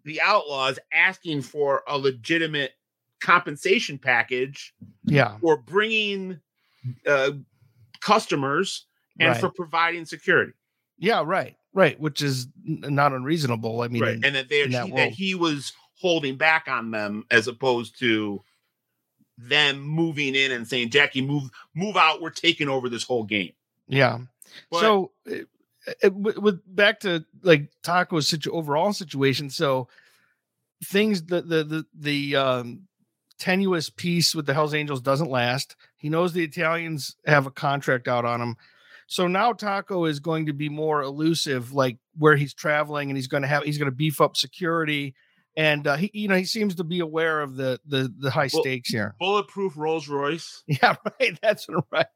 the 0.04 0.20
Outlaws 0.20 0.78
asking 0.92 1.42
for 1.42 1.82
a 1.86 1.96
legitimate 1.98 2.72
compensation 3.20 3.98
package 3.98 4.74
yeah 5.04 5.36
for 5.38 5.56
bringing 5.56 6.40
uh, 7.06 7.30
customers 8.00 8.86
and 9.18 9.30
right. 9.30 9.40
for 9.40 9.50
providing 9.50 10.04
security. 10.04 10.52
Yeah, 10.98 11.22
right, 11.24 11.56
right, 11.72 11.98
which 11.98 12.22
is 12.22 12.48
not 12.64 13.12
unreasonable. 13.12 13.82
I 13.82 13.88
mean, 13.88 14.02
right. 14.02 14.14
in, 14.16 14.24
and 14.24 14.34
that 14.36 14.48
they 14.48 14.66
that, 14.66 14.86
he, 14.86 14.92
that 14.92 15.10
he 15.12 15.34
was 15.34 15.72
holding 16.00 16.36
back 16.36 16.68
on 16.68 16.90
them 16.90 17.24
as 17.30 17.48
opposed 17.48 17.98
to 18.00 18.40
them 19.38 19.80
moving 19.80 20.34
in 20.34 20.52
and 20.52 20.66
saying, 20.66 20.90
"Jackie, 20.90 21.22
move 21.22 21.50
move 21.74 21.96
out. 21.96 22.20
We're 22.20 22.30
taking 22.30 22.68
over 22.68 22.88
this 22.88 23.04
whole 23.04 23.24
game." 23.24 23.52
Yeah. 23.88 24.18
But, 24.70 24.80
so, 24.80 25.12
it, 25.86 25.96
it, 26.02 26.14
with 26.14 26.60
back 26.66 27.00
to 27.00 27.24
like 27.42 27.70
Taco's 27.82 28.28
situ- 28.28 28.52
overall 28.52 28.92
situation, 28.92 29.50
so 29.50 29.88
things 30.84 31.24
the 31.24 31.42
the 31.42 31.64
the 31.64 31.86
the 31.94 32.36
um 32.36 32.82
tenuous 33.38 33.90
peace 33.90 34.34
with 34.34 34.46
the 34.46 34.54
Hells 34.54 34.74
Angels 34.74 35.00
doesn't 35.00 35.30
last. 35.30 35.74
He 35.96 36.08
knows 36.08 36.32
the 36.32 36.44
Italians 36.44 37.16
have 37.26 37.46
a 37.46 37.50
contract 37.50 38.06
out 38.06 38.24
on 38.24 38.40
him. 38.40 38.56
So 39.08 39.26
now 39.26 39.52
Taco 39.52 40.04
is 40.04 40.20
going 40.20 40.46
to 40.46 40.52
be 40.52 40.68
more 40.68 41.02
elusive, 41.02 41.72
like 41.72 41.98
where 42.16 42.36
he's 42.36 42.54
traveling, 42.54 43.10
and 43.10 43.16
he's 43.16 43.26
going 43.26 43.42
to 43.42 43.48
have 43.48 43.64
he's 43.64 43.78
going 43.78 43.90
to 43.90 43.96
beef 43.96 44.20
up 44.20 44.36
security, 44.36 45.14
and 45.56 45.86
uh, 45.86 45.96
he 45.96 46.10
you 46.14 46.28
know 46.28 46.36
he 46.36 46.44
seems 46.44 46.74
to 46.76 46.84
be 46.84 47.00
aware 47.00 47.40
of 47.40 47.56
the 47.56 47.78
the 47.86 48.12
the 48.18 48.30
high 48.30 48.48
well, 48.52 48.62
stakes 48.62 48.88
here. 48.88 49.14
Bulletproof 49.18 49.76
Rolls 49.76 50.08
Royce. 50.08 50.62
Yeah, 50.66 50.96
right. 51.20 51.38
That's 51.42 51.66
right. 51.90 52.06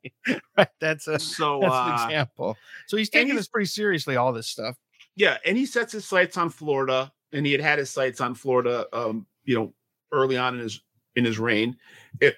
Right. 0.57 0.68
That's 0.80 1.07
a 1.09 1.18
so 1.18 1.61
that's 1.61 1.74
uh, 1.74 1.97
an 1.99 2.05
example. 2.11 2.57
So 2.87 2.97
he's 2.97 3.11
taking 3.11 3.28
he's, 3.28 3.37
this 3.37 3.49
pretty 3.49 3.66
seriously. 3.66 4.16
All 4.16 4.32
this 4.32 4.47
stuff. 4.47 4.76
Yeah, 5.14 5.39
and 5.45 5.57
he 5.57 5.66
sets 5.66 5.93
his 5.93 6.05
sights 6.05 6.37
on 6.37 6.51
Florida, 6.51 7.12
and 7.32 7.45
he 7.47 7.53
had 7.53 7.61
had 7.61 7.78
his 7.78 7.91
sights 7.91 8.20
on 8.20 8.34
Florida, 8.34 8.87
um, 8.93 9.26
you 9.45 9.55
know, 9.55 9.72
early 10.12 10.37
on 10.37 10.55
in 10.55 10.61
his 10.61 10.80
in 11.14 11.24
his 11.24 11.39
reign. 11.39 11.76
It, 12.20 12.37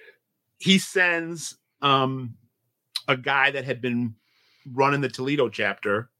he 0.58 0.78
sends 0.78 1.56
um, 1.82 2.34
a 3.06 3.16
guy 3.16 3.50
that 3.50 3.64
had 3.64 3.80
been 3.80 4.14
running 4.72 5.00
the 5.00 5.08
Toledo 5.08 5.48
chapter, 5.48 6.10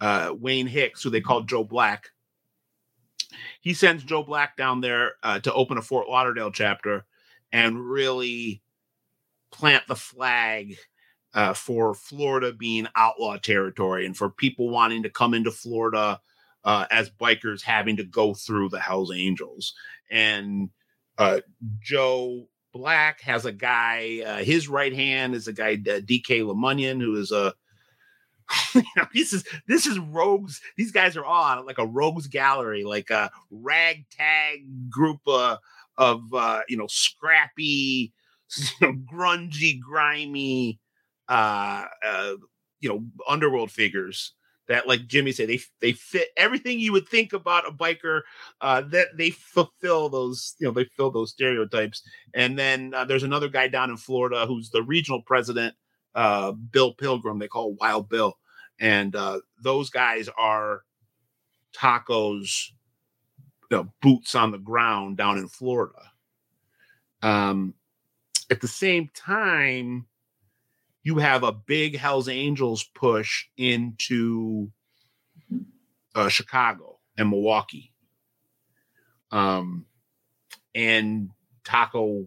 uh, 0.00 0.34
Wayne 0.38 0.66
Hicks, 0.66 1.02
who 1.02 1.10
they 1.10 1.20
called 1.20 1.48
Joe 1.48 1.64
Black. 1.64 2.10
He 3.60 3.74
sends 3.74 4.04
Joe 4.04 4.22
Black 4.22 4.56
down 4.56 4.80
there 4.80 5.12
uh, 5.22 5.40
to 5.40 5.52
open 5.52 5.78
a 5.78 5.82
Fort 5.82 6.08
Lauderdale 6.08 6.50
chapter, 6.50 7.04
and 7.52 7.80
really 7.80 8.62
plant 9.50 9.86
the 9.86 9.96
flag 9.96 10.76
uh, 11.34 11.54
for 11.54 11.94
Florida 11.94 12.52
being 12.52 12.88
outlaw 12.96 13.36
territory 13.36 14.06
and 14.06 14.16
for 14.16 14.30
people 14.30 14.70
wanting 14.70 15.02
to 15.02 15.10
come 15.10 15.34
into 15.34 15.50
Florida 15.50 16.20
uh, 16.64 16.86
as 16.90 17.10
bikers 17.10 17.62
having 17.62 17.96
to 17.96 18.04
go 18.04 18.34
through 18.34 18.68
the 18.68 18.80
Hells 18.80 19.12
Angels. 19.14 19.74
And 20.10 20.70
uh, 21.16 21.40
Joe 21.80 22.48
Black 22.72 23.20
has 23.22 23.44
a 23.44 23.52
guy, 23.52 24.22
uh, 24.26 24.44
his 24.44 24.68
right 24.68 24.94
hand 24.94 25.34
is 25.34 25.48
a 25.48 25.52
guy, 25.52 25.76
DK 25.76 26.42
LeMunyon, 26.42 27.00
who 27.00 27.16
is 27.16 27.32
a 27.32 27.54
you 28.74 28.82
know, 28.96 29.06
this 29.14 29.32
is 29.32 29.44
this 29.66 29.86
is 29.86 29.98
rogues. 29.98 30.60
These 30.76 30.92
guys 30.92 31.16
are 31.16 31.24
on 31.24 31.66
like 31.66 31.78
a 31.78 31.86
rogues 31.86 32.26
gallery, 32.26 32.84
like 32.84 33.10
a 33.10 33.30
ragtag 33.50 34.90
group 34.90 35.20
uh, 35.26 35.56
of 35.96 36.22
uh, 36.32 36.60
you 36.68 36.76
know 36.76 36.86
scrappy, 36.88 38.12
grungy, 38.82 39.78
grimy, 39.80 40.80
uh, 41.28 41.84
uh, 42.04 42.34
you 42.80 42.88
know, 42.88 43.04
underworld 43.28 43.70
figures 43.70 44.34
that, 44.68 44.86
like 44.86 45.06
Jimmy 45.06 45.32
said, 45.32 45.48
they 45.48 45.60
they 45.80 45.92
fit 45.92 46.28
everything 46.36 46.78
you 46.78 46.92
would 46.92 47.08
think 47.08 47.32
about 47.32 47.66
a 47.66 47.72
biker. 47.72 48.20
Uh, 48.60 48.82
that 48.82 49.08
they 49.16 49.30
fulfill 49.30 50.08
those, 50.08 50.54
you 50.58 50.66
know, 50.66 50.72
they 50.72 50.84
fill 50.96 51.10
those 51.10 51.30
stereotypes. 51.30 52.02
And 52.34 52.58
then 52.58 52.92
uh, 52.94 53.04
there's 53.04 53.22
another 53.22 53.48
guy 53.48 53.68
down 53.68 53.90
in 53.90 53.96
Florida 53.96 54.46
who's 54.46 54.70
the 54.70 54.82
regional 54.82 55.22
president, 55.22 55.74
uh, 56.14 56.52
Bill 56.52 56.94
Pilgrim. 56.94 57.38
They 57.38 57.48
call 57.48 57.74
Wild 57.74 58.08
Bill, 58.08 58.38
and 58.78 59.14
uh, 59.14 59.40
those 59.62 59.90
guys 59.90 60.28
are 60.38 60.82
tacos, 61.76 62.70
you 63.70 63.76
know, 63.76 63.92
boots 64.02 64.34
on 64.34 64.50
the 64.50 64.58
ground 64.58 65.16
down 65.16 65.38
in 65.38 65.48
Florida. 65.48 66.12
Um, 67.22 67.74
at 68.50 68.60
the 68.60 68.68
same 68.68 69.10
time 69.14 70.06
you 71.08 71.16
have 71.16 71.42
a 71.42 71.52
big 71.52 71.96
Hells 71.96 72.28
Angels 72.28 72.84
push 72.94 73.46
into 73.56 74.70
uh, 76.14 76.28
Chicago 76.28 76.98
and 77.16 77.30
Milwaukee. 77.30 77.92
Um, 79.30 79.86
and 80.74 81.30
Taco 81.64 82.26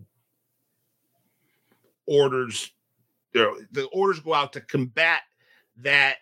orders 2.07 2.71
the 3.33 3.87
orders 3.91 4.19
go 4.19 4.33
out 4.33 4.53
to 4.53 4.61
combat 4.61 5.21
that 5.77 6.17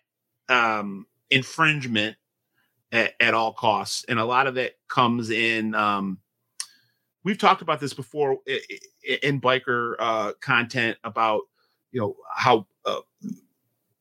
um, 0.48 1.06
infringement 1.30 2.16
at, 2.92 3.14
at, 3.20 3.34
all 3.34 3.54
costs, 3.54 4.06
and 4.08 4.20
a 4.20 4.26
lot 4.26 4.48
of 4.48 4.58
it 4.58 4.78
comes 4.88 5.30
in. 5.30 5.76
Um, 5.76 6.20
we've 7.24 7.38
talked 7.38 7.62
about 7.62 7.80
this 7.80 7.94
before 7.94 8.38
in, 9.24 9.40
biker 9.42 9.96
uh, 10.00 10.34
content 10.42 10.98
about 11.04 11.42
you 11.92 12.00
know 12.00 12.16
how 12.36 12.68
uh, 12.86 13.02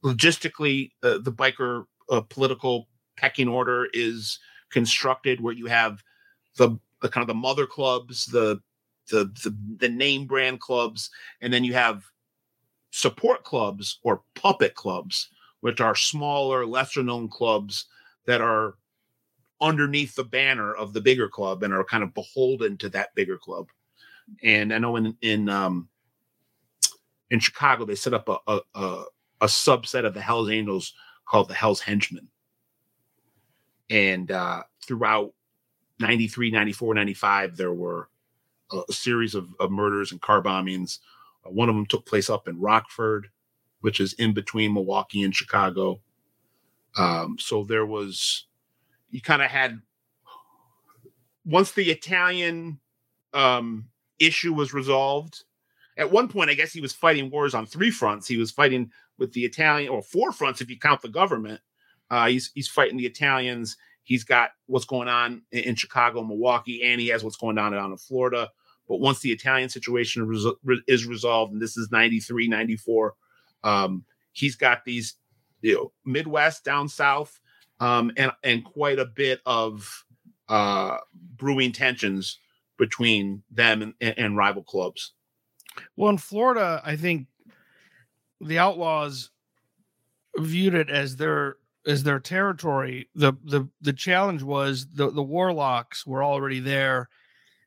logistically 0.05 0.91
uh, 1.03 1.19
the 1.19 1.33
biker 1.33 1.85
uh, 2.11 2.21
political 2.23 2.89
pecking 3.17 3.49
order 3.49 3.89
is 3.93 4.39
constructed, 4.71 5.41
where 5.41 5.55
you 5.55 5.67
have 5.67 6.03
the, 6.57 6.79
the 7.03 7.09
kind 7.09 7.23
of 7.23 7.29
the 7.29 7.35
mother 7.35 7.67
clubs, 7.67 8.27
the, 8.27 8.61
the 9.11 9.25
the 9.43 9.57
the 9.79 9.89
name 9.89 10.27
brand 10.27 10.61
clubs, 10.61 11.11
and 11.41 11.53
then 11.53 11.65
you 11.65 11.75
have 11.75 12.05
support 12.91 13.45
clubs 13.45 13.99
or 14.03 14.23
puppet 14.35 14.75
clubs, 14.75 15.31
which 15.61 15.81
are 15.81 15.95
smaller, 15.95 16.67
lesser 16.67 17.03
known 17.03 17.29
clubs 17.29 17.87
that 18.27 18.41
are 18.41 18.75
underneath 19.61 20.15
the 20.15 20.25
banner 20.25 20.73
of 20.73 20.93
the 20.93 21.01
bigger 21.01 21.29
club 21.29 21.63
and 21.63 21.75
are 21.75 21.85
kind 21.85 22.03
of 22.03 22.15
beholden 22.15 22.77
to 22.79 22.89
that 22.89 23.15
bigger 23.15 23.37
club. 23.37 23.69
And 24.43 24.73
I 24.73 24.79
know 24.79 24.97
in 24.97 25.17
in 25.23 25.49
um, 25.49 25.89
in 27.31 27.41
Chicago, 27.41 27.85
they 27.85 27.95
set 27.95 28.15
up 28.15 28.29
a, 28.29 28.39
a, 28.47 28.61
a, 28.75 29.05
a 29.43 29.47
subset 29.47 30.05
of 30.05 30.15
the 30.15 30.21
Hells 30.21 30.51
Angels 30.51 30.95
called 31.27 31.49
the 31.49 31.55
Hells 31.55 31.81
Henchmen. 31.81 32.29
And 33.91 34.31
uh, 34.31 34.63
throughout 34.85 35.33
93, 36.01 36.51
94, 36.51 36.95
95, 36.95 37.57
there 37.57 37.73
were 37.73 38.09
a, 38.73 38.81
a 38.89 38.93
series 38.93 39.35
of, 39.35 39.49
of, 39.61 39.71
murders 39.71 40.13
and 40.13 40.21
car 40.21 40.43
bombings. 40.43 40.99
Uh, 41.49 41.51
one 41.51 41.69
of 41.69 41.75
them 41.75 41.87
took 41.87 42.07
place 42.07 42.31
up 42.31 42.49
in 42.49 42.61
Rockford, 42.61 43.29
which 43.81 44.01
is 44.01 44.13
in 44.15 44.35
between 44.35 44.75
Milwaukee 44.75 45.23
and 45.23 45.35
Chicago. 45.35 46.01
Um, 46.97 47.37
so 47.39 47.65
there 47.65 47.87
was, 47.87 48.47
you 49.11 49.21
kind 49.21 49.43
of 49.43 49.51
had, 49.51 49.81
once 51.45 51.73
the 51.73 51.91
Italian 51.91 52.81
um, 53.35 53.89
issue 54.19 54.53
was 54.53 54.75
resolved, 54.75 55.45
at 55.97 56.11
one 56.11 56.29
point, 56.29 56.51
I 56.51 56.55
guess 56.55 56.73
he 56.73 56.81
was 56.81 56.93
fighting 56.93 57.31
wars 57.31 57.55
on 57.55 57.67
three 57.67 57.91
fronts. 57.91 58.29
He 58.29 58.37
was 58.37 58.51
fighting 58.51 58.91
with 59.19 59.33
the 59.33 59.45
Italian, 59.45 59.91
or 59.91 60.03
four 60.03 60.31
fronts 60.31 60.61
if 60.61 60.71
you 60.71 60.79
count 60.79 61.03
the 61.03 61.09
government. 61.09 61.61
Uh, 62.11 62.29
he's 62.29 62.53
he's 62.55 62.69
fighting 62.69 62.97
the 62.97 63.07
Italians. 63.07 63.77
He's 64.05 64.23
got 64.23 64.51
what's 64.67 64.85
going 64.85 65.09
on 65.09 65.43
in, 65.51 65.61
in 65.61 65.75
Chicago, 65.75 66.23
Milwaukee, 66.23 66.85
and 66.85 67.01
he 67.01 67.09
has 67.09 67.25
what's 67.25 67.37
going 67.37 67.59
on 67.59 67.73
down 67.73 67.91
in 67.91 67.99
Florida. 67.99 68.49
But 68.89 69.01
once 69.01 69.21
the 69.21 69.33
Italian 69.33 69.69
situation 69.69 70.29
is 70.87 71.07
resolved, 71.07 71.53
and 71.53 71.61
this 71.61 71.77
is 71.77 71.91
93, 71.93 72.49
94, 72.49 73.15
um, 73.65 74.05
he's 74.33 74.57
got 74.57 74.85
these, 74.85 75.17
you 75.61 75.75
know, 75.75 75.93
Midwest 76.05 76.65
down 76.65 76.89
south, 76.89 77.39
um, 77.81 78.11
and 78.17 78.33
and 78.43 78.65
quite 78.65 78.99
a 78.99 79.05
bit 79.05 79.41
of 79.45 80.05
uh, 80.49 80.97
brewing 81.37 81.73
tensions 81.73 82.39
between 82.79 83.43
them 83.51 83.95
and, 84.01 84.15
and 84.19 84.37
rival 84.37 84.63
clubs. 84.63 85.13
Well, 85.97 86.11
in 86.11 86.19
Florida, 86.19 86.81
I 86.85 86.97
think 86.97 87.27
the 88.41 88.59
Outlaws 88.59 89.31
viewed 90.39 90.75
it 90.75 90.89
as 90.89 91.17
their 91.17 91.57
as 91.87 92.03
their 92.03 92.21
territory. 92.21 93.09
The 93.15 93.35
the 93.45 93.69
the 93.81 93.93
challenge 93.93 94.43
was 94.43 94.87
the 94.93 95.11
the 95.11 95.23
Warlocks 95.23 96.07
were 96.07 96.25
already 96.25 96.61
there, 96.61 97.09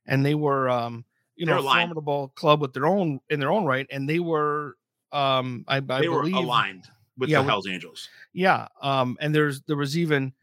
and 0.06 0.26
they 0.26 0.36
were 0.36 0.70
um 0.70 1.06
you 1.42 1.48
know 1.48 1.58
a 1.58 1.64
formidable 1.64 2.32
club 2.36 2.62
with 2.62 2.74
their 2.74 2.86
own 2.86 3.20
in 3.28 3.40
their 3.40 3.52
own 3.52 3.66
right, 3.66 3.88
and 3.90 4.08
they 4.08 4.20
were 4.20 4.76
um 5.12 5.66
I, 5.68 5.78
I 5.78 5.80
they 5.80 6.06
believe, 6.06 6.36
were 6.36 6.40
aligned 6.40 6.86
with 7.18 7.32
yeah, 7.32 7.42
the 7.42 7.48
Hell's 7.48 7.68
Angels. 7.68 8.08
Yeah, 8.32 8.68
um, 8.80 9.18
and 9.20 9.34
there's 9.34 9.62
there 9.62 9.76
was 9.76 9.98
even 9.98 10.34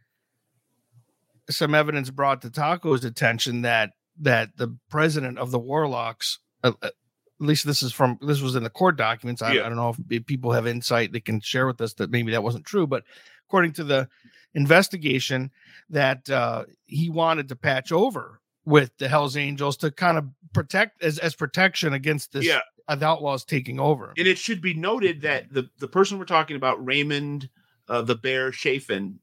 some 1.49 1.73
evidence 1.73 2.11
brought 2.11 2.43
to 2.43 2.51
Taco's 2.51 3.05
attention 3.05 3.63
that 3.63 3.93
that 4.21 4.57
the 4.57 4.77
president 4.91 5.39
of 5.39 5.53
the 5.53 5.59
Warlocks, 5.61 6.41
uh 6.65 6.73
at 6.83 6.95
least 7.39 7.65
this 7.65 7.81
is 7.85 7.93
from 7.93 8.19
this 8.21 8.41
was 8.41 8.57
in 8.57 8.65
the 8.65 8.71
court 8.71 8.97
documents. 8.97 9.41
I, 9.41 9.53
yeah. 9.53 9.67
I 9.67 9.69
don't 9.69 9.77
know 9.77 9.95
if 10.11 10.27
people 10.27 10.51
have 10.51 10.67
insight 10.67 11.13
they 11.13 11.21
can 11.21 11.41
share 11.41 11.69
with 11.69 11.81
us 11.81 11.95
that 11.95 12.11
maybe 12.11 12.33
that 12.33 12.43
wasn't 12.43 12.65
true, 12.67 12.89
but 12.89 13.05
according 13.49 13.75
to 13.75 13.85
the 13.85 14.09
investigation, 14.53 15.53
that 15.91 16.29
uh, 16.29 16.65
he 16.87 17.09
wanted 17.09 17.51
to 17.51 17.57
patch 17.57 17.93
over 17.93 18.41
with 18.69 18.97
the 18.99 19.09
Hell's 19.09 19.37
Angels 19.37 19.77
to 19.79 19.91
kind 19.91 20.19
of 20.19 20.27
protect 20.53 21.03
as 21.03 21.19
as 21.19 21.35
protection 21.35 21.93
against 21.93 22.33
this 22.33 22.47
yeah. 22.47 22.61
the 22.89 23.07
outlaws 23.07 23.45
taking 23.45 23.81
over. 23.81 24.12
And 24.16 24.27
it 24.27 24.39
should 24.39 24.61
be 24.61 24.75
noted 24.75 25.23
that 25.23 25.53
the 25.53 25.69
the 25.79 25.89
person 25.89 26.19
we're 26.19 26.25
talking 26.25 26.57
about, 26.57 26.85
Raymond 26.85 27.49
uh, 27.89 28.03
the 28.03 28.14
Bear 28.14 28.53
Chafin, 28.53 29.19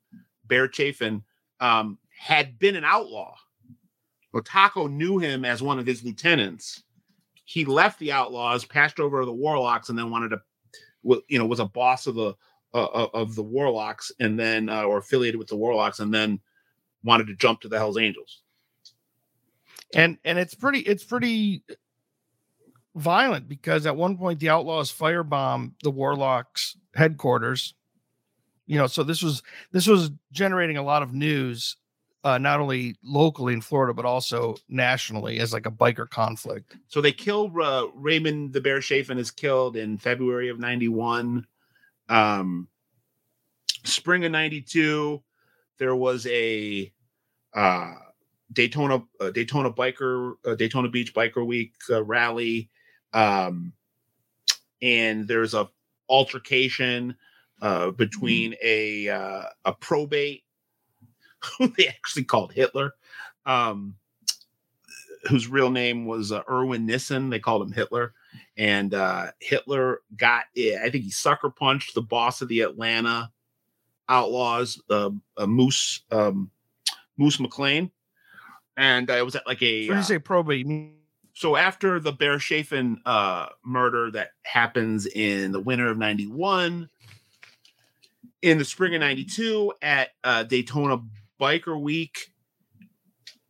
Bear 0.46 0.68
Chafin, 0.68 1.24
um, 1.60 1.98
had 2.10 2.60
been 2.60 2.76
an 2.76 2.84
outlaw. 2.84 3.36
Taco 4.44 4.88
knew 4.88 5.18
him 5.18 5.46
as 5.46 5.64
one 5.64 5.80
of 5.80 5.86
his 5.86 6.04
lieutenants 6.04 6.84
he 7.46 7.64
left 7.64 8.00
the 8.00 8.12
Outlaws, 8.12 8.66
passed 8.66 9.00
over 9.00 9.24
the 9.24 9.32
Warlocks, 9.32 9.90
and 9.90 9.98
then 9.98 10.10
wanted 10.10 10.30
to, 10.30 10.42
you 11.30 11.40
know, 11.40 11.46
was 11.46 11.60
a 11.60 11.66
boss 11.66 12.08
of 12.08 12.16
the 12.16 12.34
uh, 12.74 13.08
of 13.14 13.36
the 13.36 13.44
Warlocks, 13.44 14.12
and 14.20 14.38
then 14.38 14.68
uh, 14.68 14.84
or 14.84 14.98
affiliated 14.98 15.38
with 15.38 15.48
the 15.48 15.56
Warlocks, 15.56 16.00
and 16.00 16.14
then 16.14 16.40
wanted 17.04 17.28
to 17.28 17.36
jump 17.36 17.62
to 17.62 17.70
the 17.70 17.78
Hell's 17.78 18.00
Angels. 18.00 18.42
And 19.96 20.18
and 20.26 20.38
it's 20.38 20.54
pretty 20.54 20.80
it's 20.80 21.04
pretty 21.04 21.64
violent 22.96 23.48
because 23.48 23.86
at 23.86 23.96
one 23.96 24.18
point 24.18 24.40
the 24.40 24.50
Outlaws 24.50 24.92
firebomb 24.92 25.72
the 25.84 25.90
Warlocks 25.90 26.78
headquarters. 26.94 27.74
You 28.68 28.78
know, 28.78 28.88
so 28.88 29.04
this 29.04 29.22
was 29.22 29.42
this 29.72 29.88
was 29.88 30.12
generating 30.32 30.78
a 30.78 30.84
lot 30.84 31.02
of 31.02 31.14
news 31.14 31.78
uh, 32.26 32.40
not 32.40 32.60
only 32.60 32.96
locally 33.04 33.54
in 33.54 33.62
Florida 33.62 33.94
but 33.94 34.04
also 34.04 34.56
nationally 34.68 35.40
as 35.40 35.54
like 35.54 35.66
a 35.66 35.72
biker 35.72 36.10
conflict. 36.10 36.76
So 36.88 37.00
they 37.00 37.12
kill 37.12 37.52
uh, 37.62 37.88
Raymond 37.94 38.52
the 38.52 38.62
Bear 38.62 38.82
Chafin 38.82 39.18
is 39.18 39.32
killed 39.32 39.78
in 39.78 39.98
February 39.98 40.50
of 40.50 40.60
'91. 40.60 41.46
Um, 42.10 42.68
spring 43.84 44.26
of 44.26 44.32
'92, 44.32 45.24
there 45.78 45.96
was 45.96 46.26
a 46.28 46.92
uh, 47.54 47.94
Daytona 48.54 49.04
uh, 49.20 49.32
Daytona 49.32 49.72
biker 49.72 50.34
uh, 50.46 50.56
Daytona 50.56 50.90
Beach 50.90 51.14
Biker 51.14 51.46
Week 51.46 51.74
uh, 51.90 52.04
rally, 52.04 52.70
um, 53.14 53.74
and 54.82 55.28
there's 55.28 55.54
a 55.54 55.70
altercation 56.10 57.16
uh, 57.62 57.92
between 57.92 58.56
a 58.64 59.10
uh, 59.10 59.44
a 59.66 59.74
probate 59.74 60.44
who 61.58 61.68
they 61.70 61.88
actually 61.88 62.24
called 62.24 62.54
Hitler, 62.54 62.94
um, 63.46 63.96
whose 65.30 65.48
real 65.48 65.70
name 65.70 66.06
was 66.06 66.32
uh, 66.32 66.42
Erwin 66.50 66.86
Nissen. 66.86 67.30
They 67.30 67.40
called 67.40 67.64
him 67.64 67.72
Hitler, 67.72 68.14
and 68.58 68.94
uh, 68.94 69.28
Hitler 69.40 70.02
got 70.16 70.46
it. 70.56 70.80
I 70.82 70.90
think 70.90 71.04
he 71.04 71.12
sucker 71.12 71.50
punched 71.50 71.96
the 71.96 72.02
boss 72.02 72.42
of 72.42 72.48
the 72.48 72.62
Atlanta 72.62 73.32
Outlaws, 74.08 74.82
uh, 74.90 75.10
uh, 75.38 75.48
Moose 75.48 76.02
um, 76.12 76.52
Moose 77.18 77.40
McLean, 77.40 77.92
and 78.78 79.10
I 79.10 79.22
was 79.24 79.36
at 79.36 79.48
like 79.48 79.62
a. 79.62 79.88
When 79.88 79.98
uh, 79.98 80.02
you 80.02 80.06
say 80.06 80.20
probate, 80.20 80.68
so 81.34 81.56
after 81.56 82.00
the 82.00 82.12
Bear 82.12 82.40
Chafin 82.40 83.02
uh, 83.06 83.48
murder 83.64 84.10
that 84.12 84.32
happens 84.44 85.06
in 85.06 85.52
the 85.52 85.60
winter 85.60 85.90
of 85.90 85.98
91, 85.98 86.90
in 88.42 88.58
the 88.58 88.66
spring 88.66 88.96
of 88.96 89.02
92 89.02 89.74
at 89.82 90.10
uh, 90.24 90.44
Daytona 90.44 91.00
Biker 91.40 91.80
Week, 91.80 92.32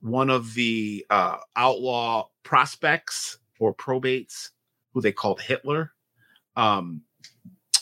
one 0.02 0.30
of 0.30 0.54
the 0.54 1.06
uh, 1.10 1.38
outlaw 1.56 2.28
prospects 2.44 3.38
or 3.60 3.74
probates, 3.74 4.50
who 4.94 5.02
they 5.02 5.12
called 5.12 5.42
Hitler, 5.42 5.92
um, 6.56 7.02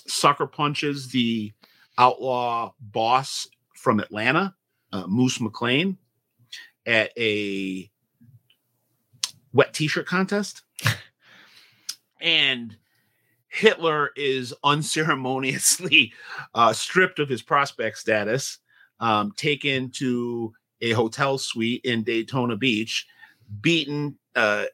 sucker 0.08 0.48
punches 0.48 1.10
the 1.10 1.54
outlaw 1.98 2.74
boss 2.80 3.48
from 3.76 4.00
Atlanta, 4.00 4.56
uh, 4.92 5.06
Moose 5.08 5.40
McLean, 5.40 5.98
at 6.86 7.12
a 7.18 7.90
wet 9.54 9.74
t-shirt 9.74 10.08
contest. 10.08 10.64
And 12.24 12.78
hitler 13.54 14.10
is 14.16 14.54
unceremoniously 14.64 16.12
uh, 16.56 16.74
stripped 16.74 17.20
of 17.20 17.30
his 17.30 17.42
prospect 17.44 17.98
status 17.98 18.58
um, 19.00 19.32
taken 19.38 19.92
to 19.92 20.52
a 20.82 20.92
hotel 20.92 21.38
suite 21.38 21.82
in 21.84 22.04
daytona 22.04 22.56
beach 22.58 23.06
beaten 23.62 24.18
uh, 24.36 24.66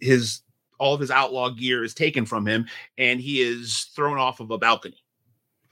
his 0.00 0.40
all 0.78 0.92
of 0.92 1.00
his 1.00 1.10
outlaw 1.10 1.48
gear 1.48 1.84
is 1.84 1.94
taken 1.94 2.26
from 2.26 2.46
him 2.46 2.66
and 2.98 3.20
he 3.20 3.40
is 3.40 3.90
thrown 3.94 4.18
off 4.18 4.40
of 4.40 4.50
a 4.50 4.58
balcony 4.58 5.02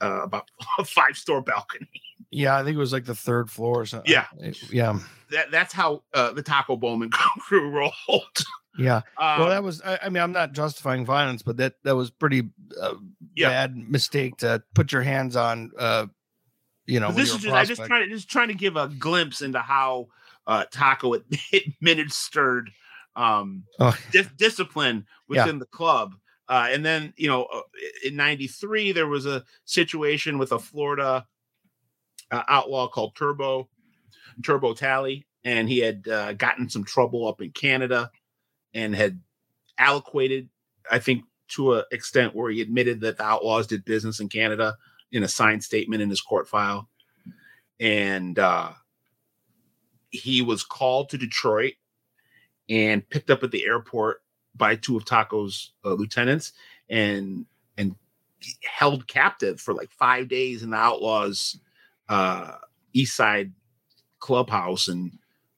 uh, 0.01 0.21
about 0.23 0.49
a 0.79 0.85
five 0.85 1.17
store 1.17 1.41
balcony 1.41 1.89
yeah, 2.35 2.57
I 2.57 2.63
think 2.63 2.75
it 2.75 2.79
was 2.79 2.93
like 2.93 3.05
the 3.05 3.15
third 3.15 3.49
floor 3.49 3.81
or 3.81 3.85
something. 3.85 4.11
Yeah. 4.11 4.25
Yeah. 4.71 4.99
that, 5.31 5.51
that's 5.51 5.73
how 5.73 6.03
uh, 6.13 6.31
the 6.33 6.43
taco 6.43 6.75
bowman 6.75 7.09
crew 7.39 7.69
rolled 7.69 8.37
Yeah. 8.77 8.97
um, 9.17 9.39
well, 9.39 9.49
that 9.49 9.63
was, 9.63 9.81
I, 9.81 9.99
I 10.03 10.09
mean, 10.09 10.21
I'm 10.21 10.31
not 10.33 10.51
justifying 10.53 11.05
violence, 11.05 11.41
but 11.43 11.57
that, 11.57 11.75
that 11.83 11.95
was 11.95 12.11
pretty 12.11 12.49
uh, 12.81 12.95
Yeah. 13.35 13.49
bad 13.49 13.77
mistake 13.77 14.37
to 14.37 14.61
put 14.73 14.91
your 14.91 15.01
hands 15.01 15.35
on, 15.35 15.71
uh, 15.79 16.07
you 16.85 16.99
know, 16.99 17.11
this 17.11 17.33
is 17.33 17.41
just 17.41 17.55
I 17.55 17.65
just 17.65 17.83
trying 17.83 18.07
to 18.07 18.15
just 18.15 18.29
trying 18.29 18.49
to 18.49 18.53
give 18.53 18.75
a 18.77 18.87
glimpse 18.89 19.41
into 19.41 19.59
how 19.59 20.07
uh, 20.45 20.65
Taco 20.71 21.15
ad- 21.15 21.23
administered 21.53 22.69
um, 23.15 23.63
Oh. 23.79 23.97
dis- 24.11 24.29
discipline 24.37 25.05
within 25.27 25.57
the 25.59 25.65
club. 25.65 26.13
Uh, 26.47 26.67
and 26.69 26.85
then 26.85 27.11
you 27.17 27.27
know, 27.27 27.45
uh, 27.45 27.61
in 28.03 28.15
'93 28.15 28.91
there 28.91 29.07
was 29.07 29.25
a 29.25 29.43
situation 29.63 30.37
with 30.37 30.51
a 30.51 30.59
Florida 30.59 31.25
uh, 32.31 32.43
outlaw 32.47 32.87
called 32.87 33.15
Turbo 33.15 33.69
Turbo 34.43 34.73
Tally, 34.73 35.25
and 35.43 35.69
he 35.69 35.79
had 35.79 36.07
uh, 36.07 36.33
gotten 36.33 36.69
some 36.69 36.83
trouble 36.83 37.27
up 37.27 37.41
in 37.41 37.51
Canada 37.51 38.11
and 38.73 38.95
had 38.95 39.19
allocated, 39.77 40.49
I 40.91 40.99
think, 40.99 41.23
to 41.49 41.75
an 41.75 41.83
extent 41.91 42.35
where 42.35 42.51
he 42.51 42.61
admitted 42.61 43.01
that 43.01 43.17
the 43.17 43.23
outlaws 43.23 43.67
did 43.67 43.85
business 43.85 44.19
in 44.19 44.29
Canada 44.29 44.75
in 45.11 45.23
a 45.23 45.27
signed 45.27 45.63
statement 45.63 46.01
in 46.01 46.09
his 46.09 46.21
court 46.21 46.47
file. 46.47 46.89
And 47.79 48.37
uh, 48.39 48.71
he 50.09 50.41
was 50.41 50.63
called 50.63 51.09
to 51.09 51.17
Detroit 51.17 51.73
and 52.69 53.07
picked 53.09 53.29
up 53.29 53.43
at 53.43 53.51
the 53.51 53.65
airport 53.65 54.21
by 54.55 54.75
two 54.75 54.97
of 54.97 55.05
Taco's 55.05 55.73
uh, 55.83 55.93
lieutenants 55.93 56.53
and 56.89 57.45
and 57.77 57.95
held 58.63 59.07
captive 59.07 59.59
for 59.59 59.73
like 59.73 59.91
five 59.91 60.27
days 60.27 60.63
in 60.63 60.69
the 60.69 60.77
outlaws 60.77 61.59
uh, 62.09 62.55
East 62.93 63.15
Side 63.15 63.51
clubhouse 64.19 64.87
and 64.87 65.11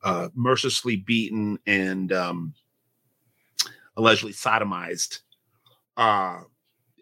uh, 0.03 0.29
mercilessly 0.35 0.97
beaten 0.97 1.59
and 1.65 2.11
um, 2.11 2.53
allegedly 3.95 4.33
sodomized, 4.33 5.21
uh, 5.97 6.39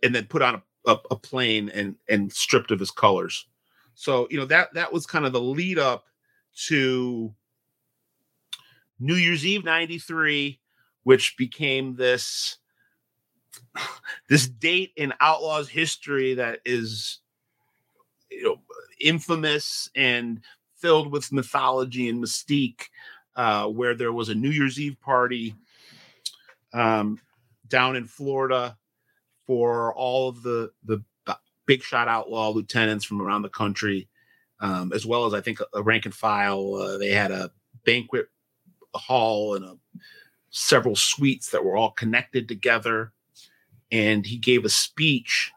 and 0.03 0.15
then 0.15 0.25
put 0.25 0.41
on 0.41 0.55
a, 0.55 0.91
a, 0.91 0.97
a 1.11 1.15
plane 1.15 1.69
and 1.69 1.95
and 2.09 2.31
stripped 2.31 2.71
of 2.71 2.79
his 2.79 2.91
colors. 2.91 3.47
So 3.95 4.27
you 4.29 4.37
know 4.37 4.45
that 4.45 4.73
that 4.73 4.91
was 4.91 5.05
kind 5.05 5.25
of 5.25 5.33
the 5.33 5.41
lead 5.41 5.79
up 5.79 6.05
to 6.67 7.33
New 8.99 9.15
Year's 9.15 9.45
Eve 9.45 9.63
'93, 9.63 10.59
which 11.03 11.35
became 11.37 11.95
this 11.95 12.57
this 14.29 14.47
date 14.47 14.91
in 14.95 15.13
Outlaws 15.19 15.69
history 15.69 16.35
that 16.35 16.59
is 16.65 17.19
you 18.35 18.43
know 18.43 18.61
infamous 18.99 19.89
and 19.95 20.41
filled 20.75 21.11
with 21.11 21.31
mythology 21.31 22.09
and 22.09 22.23
mystique 22.23 22.83
uh, 23.35 23.67
where 23.67 23.95
there 23.95 24.13
was 24.13 24.29
a 24.29 24.35
New 24.35 24.49
Year's 24.49 24.79
Eve 24.79 24.99
party 25.01 25.55
um, 26.73 27.19
down 27.67 27.95
in 27.95 28.05
Florida 28.05 28.77
for 29.45 29.93
all 29.95 30.29
of 30.29 30.43
the 30.43 30.71
the 30.83 31.03
big 31.65 31.81
shot 31.81 32.07
outlaw 32.07 32.49
lieutenants 32.49 33.05
from 33.05 33.21
around 33.21 33.41
the 33.41 33.49
country, 33.49 34.07
um, 34.59 34.91
as 34.93 35.05
well 35.05 35.25
as 35.25 35.33
I 35.33 35.41
think 35.41 35.59
a 35.73 35.81
rank 35.81 36.05
and 36.05 36.13
file. 36.13 36.75
Uh, 36.75 36.97
they 36.97 37.09
had 37.09 37.31
a 37.31 37.51
banquet 37.85 38.27
hall 38.93 39.55
and 39.55 39.65
a, 39.65 39.77
several 40.51 40.95
suites 40.95 41.49
that 41.49 41.63
were 41.63 41.75
all 41.75 41.91
connected 41.91 42.47
together, 42.47 43.11
and 43.91 44.25
he 44.25 44.37
gave 44.37 44.65
a 44.65 44.69
speech 44.69 45.51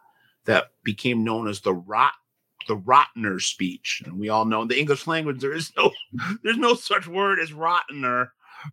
that 0.44 0.70
became 0.82 1.24
known 1.24 1.46
as 1.46 1.60
the 1.60 1.74
Rot 1.74 2.12
the 2.68 2.76
Rottener 2.76 3.40
speech. 3.42 4.02
And 4.04 4.20
we 4.20 4.28
all 4.28 4.44
know 4.44 4.62
in 4.62 4.68
the 4.68 4.78
English 4.78 5.08
language 5.08 5.40
there 5.40 5.52
is 5.52 5.72
no 5.76 5.90
there's 6.44 6.58
no 6.58 6.74
such 6.74 7.08
word 7.08 7.40
as 7.40 7.50
Rottener, 7.50 8.28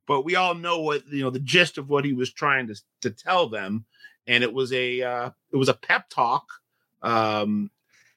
but 0.06 0.22
we 0.22 0.36
all 0.36 0.54
know 0.54 0.80
what 0.80 1.08
you 1.08 1.24
know 1.24 1.32
the 1.32 1.40
gist 1.40 1.80
of 1.80 1.90
what 1.90 2.06
he 2.06 2.14
was 2.14 2.32
trying 2.32 2.68
to 2.68 2.76
to 3.02 3.10
tell 3.10 3.50
them. 3.50 3.86
And 4.28 4.44
it 4.44 4.54
was 4.54 4.72
a 4.74 5.02
uh, 5.02 5.30
it 5.52 5.58
was 5.58 5.70
a 5.70 5.74
pep 5.74 6.10
talk, 6.10 6.46
um, 7.02 7.72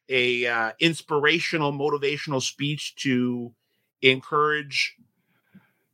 a 0.09 0.47
uh, 0.47 0.73
inspirational, 0.81 1.73
motivational 1.73 2.43
speech 2.43 2.95
to 2.97 3.55
encourage 4.03 4.97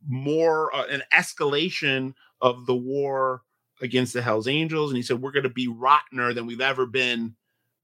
more 0.07 0.73
uh, 0.75 0.85
an 0.87 1.03
escalation 1.13 2.13
of 2.41 2.65
the 2.65 2.75
war 2.75 3.41
against 3.81 4.13
the 4.13 4.21
Hell's 4.21 4.47
Angels. 4.47 4.89
And 4.91 4.97
he 4.97 5.03
said, 5.03 5.21
"We're 5.21 5.31
going 5.31 5.43
to 5.43 5.49
be 5.49 5.67
rottener 5.67 6.33
than 6.33 6.47
we've 6.47 6.61
ever 6.61 6.85
been." 6.85 7.35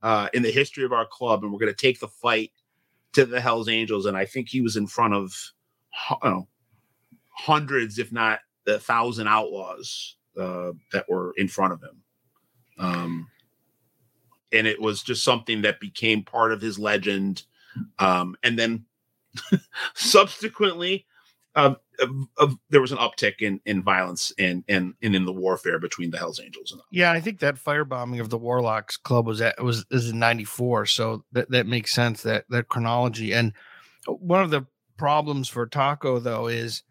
Uh, 0.03 0.29
in 0.33 0.43
the 0.43 0.51
history 0.51 0.83
of 0.83 0.93
our 0.93 1.05
club, 1.05 1.43
and 1.43 1.51
we're 1.51 1.59
going 1.59 1.73
to 1.73 1.75
take 1.75 1.99
the 1.99 2.07
fight 2.07 2.51
to 3.13 3.25
the 3.25 3.41
Hell's 3.41 3.69
Angels. 3.69 4.05
And 4.05 4.17
I 4.17 4.25
think 4.25 4.49
he 4.49 4.61
was 4.61 4.75
in 4.75 4.87
front 4.87 5.13
of 5.13 5.33
know, 6.23 6.47
hundreds, 7.29 7.99
if 7.99 8.11
not 8.11 8.39
a 8.67 8.79
thousand 8.79 9.27
outlaws 9.27 10.15
uh, 10.39 10.71
that 10.91 11.09
were 11.09 11.33
in 11.37 11.47
front 11.47 11.73
of 11.73 11.81
him. 11.81 12.03
Um, 12.77 13.27
and 14.51 14.67
it 14.67 14.81
was 14.81 15.03
just 15.03 15.23
something 15.23 15.61
that 15.61 15.79
became 15.79 16.23
part 16.23 16.51
of 16.51 16.61
his 16.61 16.77
legend. 16.77 17.43
Um, 17.99 18.35
and 18.43 18.57
then 18.57 18.85
subsequently, 19.93 21.05
um, 21.55 21.77
of, 22.01 22.09
of, 22.37 22.57
there 22.69 22.81
was 22.81 22.91
an 22.91 22.97
uptick 22.97 23.41
in, 23.41 23.59
in 23.65 23.83
violence 23.83 24.31
and, 24.37 24.63
and 24.67 24.93
and 25.01 25.15
in 25.15 25.25
the 25.25 25.31
warfare 25.31 25.79
between 25.79 26.11
the 26.11 26.17
Hell's 26.17 26.39
Angels 26.39 26.71
and 26.71 26.81
Yeah, 26.91 27.11
I 27.11 27.21
think 27.21 27.39
that 27.39 27.55
firebombing 27.55 28.19
of 28.19 28.29
the 28.29 28.37
Warlocks 28.37 28.97
Club 28.97 29.27
was 29.27 29.41
at 29.41 29.61
was 29.63 29.85
is 29.91 30.09
in 30.09 30.19
'94, 30.19 30.87
so 30.87 31.23
that 31.31 31.49
that 31.51 31.67
makes 31.67 31.93
sense 31.93 32.23
that 32.23 32.45
that 32.49 32.67
chronology. 32.67 33.33
And 33.33 33.53
one 34.07 34.41
of 34.41 34.49
the 34.49 34.65
problems 34.97 35.47
for 35.47 35.65
Taco 35.65 36.19
though 36.19 36.47
is 36.47 36.83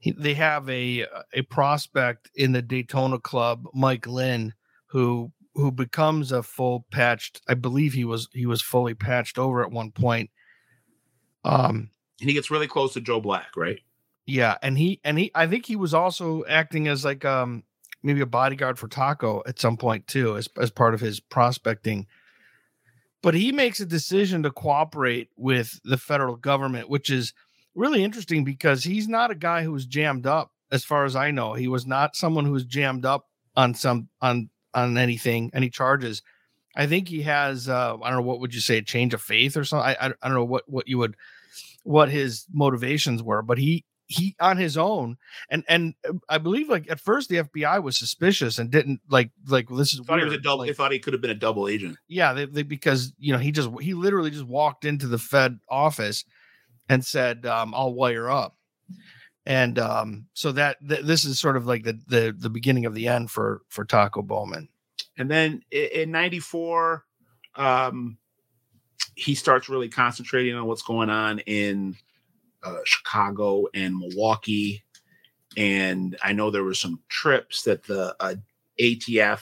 he, 0.00 0.10
they 0.12 0.34
have 0.34 0.68
a 0.68 1.06
a 1.32 1.42
prospect 1.42 2.30
in 2.34 2.52
the 2.52 2.62
Daytona 2.62 3.20
Club, 3.20 3.66
Mike 3.72 4.06
Lynn, 4.06 4.52
who 4.86 5.30
who 5.54 5.70
becomes 5.70 6.32
a 6.32 6.42
full 6.42 6.86
patched. 6.90 7.40
I 7.48 7.54
believe 7.54 7.92
he 7.92 8.04
was 8.04 8.28
he 8.32 8.46
was 8.46 8.60
fully 8.60 8.94
patched 8.94 9.38
over 9.38 9.62
at 9.62 9.70
one 9.70 9.92
point. 9.92 10.30
Um, 11.44 11.90
and 12.22 12.30
he 12.30 12.34
gets 12.34 12.50
really 12.50 12.68
close 12.68 12.94
to 12.94 13.02
Joe 13.02 13.20
Black, 13.20 13.56
right? 13.56 13.80
yeah, 14.26 14.56
and 14.62 14.78
he 14.78 15.00
and 15.04 15.18
he 15.18 15.30
I 15.34 15.46
think 15.46 15.66
he 15.66 15.76
was 15.76 15.94
also 15.94 16.44
acting 16.46 16.88
as 16.88 17.04
like 17.04 17.24
um 17.24 17.64
maybe 18.02 18.20
a 18.20 18.26
bodyguard 18.26 18.78
for 18.78 18.88
Taco 18.88 19.42
at 19.46 19.58
some 19.58 19.76
point 19.76 20.06
too, 20.06 20.36
as 20.36 20.48
as 20.60 20.70
part 20.70 20.94
of 20.94 21.00
his 21.00 21.20
prospecting. 21.20 22.06
But 23.22 23.34
he 23.34 23.52
makes 23.52 23.80
a 23.80 23.86
decision 23.86 24.42
to 24.42 24.50
cooperate 24.50 25.28
with 25.36 25.80
the 25.84 25.96
federal 25.96 26.36
government, 26.36 26.88
which 26.88 27.08
is 27.10 27.34
really 27.74 28.02
interesting 28.02 28.42
because 28.44 28.84
he's 28.84 29.08
not 29.08 29.30
a 29.30 29.36
guy 29.36 29.62
who 29.62 29.72
was 29.72 29.86
jammed 29.86 30.26
up, 30.26 30.50
as 30.72 30.84
far 30.84 31.04
as 31.04 31.14
I 31.14 31.30
know. 31.30 31.54
He 31.54 31.68
was 31.68 31.86
not 31.86 32.16
someone 32.16 32.44
who 32.44 32.52
was 32.52 32.64
jammed 32.64 33.04
up 33.04 33.28
on 33.56 33.74
some 33.74 34.08
on 34.20 34.50
on 34.74 34.96
anything, 34.96 35.50
any 35.52 35.68
charges. 35.68 36.22
I 36.74 36.86
think 36.86 37.08
he 37.08 37.22
has 37.22 37.68
uh 37.68 37.96
I 38.00 38.08
don't 38.08 38.20
know 38.20 38.26
what 38.26 38.40
would 38.40 38.54
you 38.54 38.60
say, 38.60 38.78
a 38.78 38.82
change 38.82 39.14
of 39.14 39.20
faith 39.20 39.56
or 39.56 39.64
something. 39.64 39.96
I 40.00 40.06
I, 40.06 40.12
I 40.22 40.28
don't 40.28 40.36
know 40.36 40.44
what 40.44 40.64
what 40.68 40.88
you 40.88 40.98
would 40.98 41.16
what 41.82 42.10
his 42.10 42.46
motivations 42.52 43.22
were, 43.22 43.42
but 43.42 43.58
he 43.58 43.84
he 44.06 44.36
on 44.40 44.56
his 44.56 44.76
own 44.76 45.16
and 45.50 45.64
and 45.68 45.94
uh, 46.08 46.12
I 46.28 46.38
believe 46.38 46.68
like 46.68 46.90
at 46.90 47.00
first 47.00 47.28
the 47.28 47.36
FBI 47.36 47.82
was 47.82 47.98
suspicious 47.98 48.58
and 48.58 48.70
didn't 48.70 49.00
like 49.08 49.30
like 49.48 49.70
well, 49.70 49.78
this 49.78 49.94
is 49.94 50.00
thought 50.00 50.18
he 50.18 50.24
was 50.24 50.34
a 50.34 50.38
double. 50.38 50.58
Like, 50.58 50.68
they 50.68 50.74
thought 50.74 50.92
he 50.92 50.98
could 50.98 51.12
have 51.12 51.22
been 51.22 51.30
a 51.30 51.34
double 51.34 51.68
agent. 51.68 51.96
yeah, 52.08 52.32
they, 52.32 52.46
they, 52.46 52.62
because 52.62 53.12
you 53.18 53.32
know 53.32 53.38
he 53.38 53.52
just 53.52 53.70
he 53.80 53.94
literally 53.94 54.30
just 54.30 54.44
walked 54.44 54.84
into 54.84 55.06
the 55.06 55.18
Fed 55.18 55.58
office 55.68 56.24
and 56.88 57.04
said, 57.04 57.46
um, 57.46 57.74
"I'll 57.74 57.94
wire 57.94 58.30
up," 58.30 58.56
and 59.46 59.78
um, 59.78 60.26
so 60.34 60.52
that 60.52 60.76
th- 60.86 61.04
this 61.04 61.24
is 61.24 61.40
sort 61.40 61.56
of 61.56 61.66
like 61.66 61.84
the 61.84 61.98
the 62.06 62.34
the 62.36 62.50
beginning 62.50 62.86
of 62.86 62.94
the 62.94 63.08
end 63.08 63.30
for 63.30 63.62
for 63.68 63.84
Taco 63.84 64.22
Bowman. 64.22 64.68
And 65.16 65.30
then 65.30 65.62
in 65.70 66.10
'94, 66.10 67.04
um, 67.54 68.18
he 69.14 69.34
starts 69.34 69.68
really 69.68 69.88
concentrating 69.88 70.54
on 70.54 70.66
what's 70.66 70.82
going 70.82 71.10
on 71.10 71.40
in 71.40 71.96
uh, 72.62 72.78
Chicago 72.84 73.66
and 73.74 73.98
Milwaukee. 73.98 74.82
And 75.56 76.16
I 76.22 76.32
know 76.32 76.50
there 76.50 76.64
were 76.64 76.74
some 76.74 77.00
trips 77.08 77.62
that 77.62 77.82
the 77.84 78.16
uh, 78.20 78.34
ATF 78.80 79.40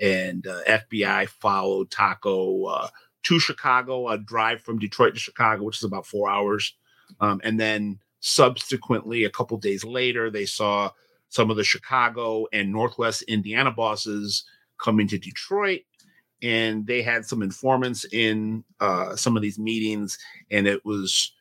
and 0.00 0.46
uh, 0.46 0.62
FBI 0.66 1.28
followed 1.28 1.90
Taco 1.90 2.64
uh, 2.64 2.88
to 3.24 3.38
Chicago, 3.38 4.08
a 4.08 4.18
drive 4.18 4.62
from 4.62 4.78
Detroit 4.78 5.14
to 5.14 5.20
Chicago, 5.20 5.64
which 5.64 5.78
is 5.78 5.84
about 5.84 6.06
four 6.06 6.30
hours. 6.30 6.74
Um, 7.20 7.40
and 7.44 7.58
then 7.60 7.98
subsequently, 8.20 9.24
a 9.24 9.30
couple 9.30 9.56
days 9.58 9.84
later, 9.84 10.30
they 10.30 10.46
saw 10.46 10.90
some 11.28 11.50
of 11.50 11.56
the 11.56 11.64
Chicago 11.64 12.46
and 12.52 12.72
Northwest 12.72 13.22
Indiana 13.22 13.70
bosses 13.70 14.44
coming 14.78 15.06
to 15.08 15.18
Detroit. 15.18 15.82
And 16.42 16.86
they 16.86 17.02
had 17.02 17.24
some 17.24 17.42
informants 17.42 18.04
in 18.12 18.64
uh, 18.80 19.14
some 19.14 19.36
of 19.36 19.42
these 19.42 19.58
meetings, 19.58 20.18
and 20.50 20.66
it 20.66 20.84
was 20.84 21.32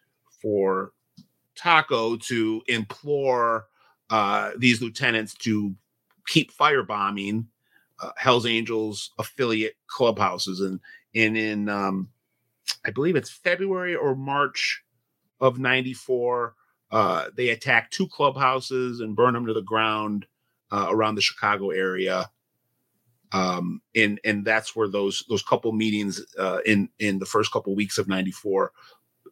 for 0.41 0.91
Taco 1.55 2.17
to 2.17 2.61
implore 2.67 3.65
uh, 4.09 4.51
these 4.57 4.81
lieutenants 4.81 5.33
to 5.35 5.73
keep 6.27 6.55
firebombing 6.55 7.45
uh, 8.01 8.11
Hell's 8.17 8.45
Angels 8.45 9.11
affiliate 9.17 9.75
clubhouses. 9.87 10.61
And, 10.61 10.79
and 11.15 11.37
in, 11.37 11.69
um, 11.69 12.09
I 12.85 12.91
believe 12.91 13.15
it's 13.15 13.29
February 13.29 13.95
or 13.95 14.15
March 14.15 14.83
of 15.39 15.59
94, 15.59 16.55
uh, 16.91 17.25
they 17.35 17.49
attacked 17.49 17.93
two 17.93 18.07
clubhouses 18.07 18.99
and 18.99 19.15
burned 19.15 19.35
them 19.35 19.45
to 19.45 19.53
the 19.53 19.61
ground 19.61 20.25
uh, 20.71 20.87
around 20.89 21.15
the 21.15 21.21
Chicago 21.21 21.69
area. 21.69 22.29
Um, 23.33 23.81
and 23.95 24.19
and 24.25 24.43
that's 24.43 24.75
where 24.75 24.87
those 24.89 25.23
those 25.29 25.43
couple 25.43 25.71
meetings 25.71 26.23
uh, 26.37 26.59
in 26.65 26.89
in 26.99 27.19
the 27.19 27.25
first 27.25 27.51
couple 27.51 27.73
weeks 27.75 27.97
of 27.97 28.07
'94, 28.07 28.71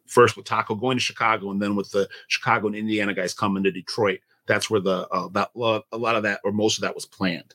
first 0.06 0.36
with 0.36 0.46
Taco 0.46 0.74
going 0.74 0.96
to 0.96 1.02
Chicago, 1.04 1.50
and 1.50 1.60
then 1.60 1.76
with 1.76 1.90
the 1.90 2.08
Chicago 2.28 2.66
and 2.68 2.76
Indiana 2.76 3.12
guys 3.14 3.34
coming 3.34 3.62
to 3.64 3.70
Detroit. 3.70 4.20
That's 4.46 4.70
where 4.70 4.80
the 4.80 5.06
uh, 5.08 5.28
that 5.32 5.50
lo- 5.54 5.84
a 5.92 5.98
lot 5.98 6.16
of 6.16 6.22
that 6.22 6.40
or 6.44 6.52
most 6.52 6.78
of 6.78 6.82
that 6.82 6.94
was 6.94 7.04
planned. 7.06 7.54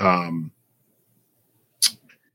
Um, 0.00 0.50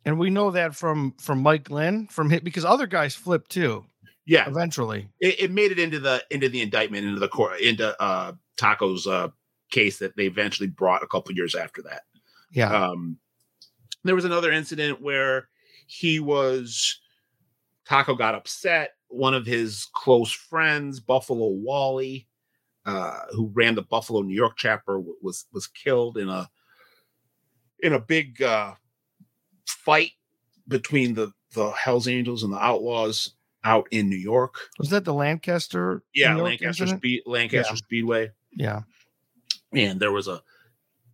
And 0.06 0.18
we 0.18 0.30
know 0.30 0.52
that 0.52 0.74
from 0.74 1.16
from 1.20 1.42
Mike 1.42 1.70
Lynn 1.70 2.08
from 2.08 2.30
hit 2.30 2.44
because 2.46 2.64
other 2.64 2.88
guys 2.88 3.14
flipped 3.14 3.52
too 3.52 3.84
yeah, 4.26 4.48
eventually. 4.48 5.10
it, 5.20 5.40
it 5.42 5.52
made 5.52 5.72
it 5.72 5.80
into 5.80 6.00
the 6.00 6.24
into 6.32 6.48
the 6.48 6.62
indictment 6.62 7.06
into 7.06 7.20
the 7.20 7.28
court 7.28 7.60
into 7.60 8.00
uh 8.02 8.32
Taco's 8.56 9.06
uh 9.06 9.28
case 9.70 10.00
that 10.00 10.16
they 10.16 10.26
eventually 10.26 10.68
brought 10.70 11.04
a 11.04 11.08
couple 11.08 11.34
years 11.34 11.56
after 11.56 11.82
that. 11.84 12.04
Yeah, 12.52 12.72
Um 12.74 13.18
there 14.04 14.16
was 14.16 14.26
another 14.26 14.52
incident 14.52 15.02
where 15.02 15.50
he 15.88 16.20
was 16.20 17.00
Taco 17.86 18.16
got 18.16 18.36
upset. 18.36 18.92
One 19.10 19.34
of 19.34 19.46
his 19.46 19.88
close 19.94 20.32
friends, 20.32 21.00
Buffalo 21.00 21.48
Wally, 21.50 22.28
uh, 22.86 23.20
who 23.32 23.50
ran 23.54 23.76
the 23.76 23.82
Buffalo, 23.82 24.22
New 24.22 24.36
York 24.36 24.54
chapter, 24.58 25.02
was 25.22 25.46
was 25.54 25.68
killed 25.68 26.18
in 26.18 26.30
a 26.30 26.50
in 27.80 27.94
a 27.94 28.00
big 28.00 28.42
uh, 28.42 28.74
fight 29.66 30.12
between 30.68 31.14
the 31.14 31.32
the 31.54 31.72
Hell's 31.72 32.08
Angels 32.08 32.44
and 32.44 32.52
the 32.52 32.58
Outlaws 32.64 33.34
out 33.64 33.88
in 33.92 34.10
New 34.10 34.18
York. 34.18 34.56
was 34.80 34.90
that 34.90 35.04
the 35.06 35.14
Lancaster? 35.14 36.04
Yeah, 36.14 36.36
Lancaster? 36.36 36.88
Speed, 36.88 37.24
Lancaster 37.26 37.74
Yeah. 37.74 37.78
Speedway, 37.78 38.32
Yeah, 38.52 38.82
and 39.74 40.00
there 40.00 40.12
was 40.12 40.28
a 40.28 40.42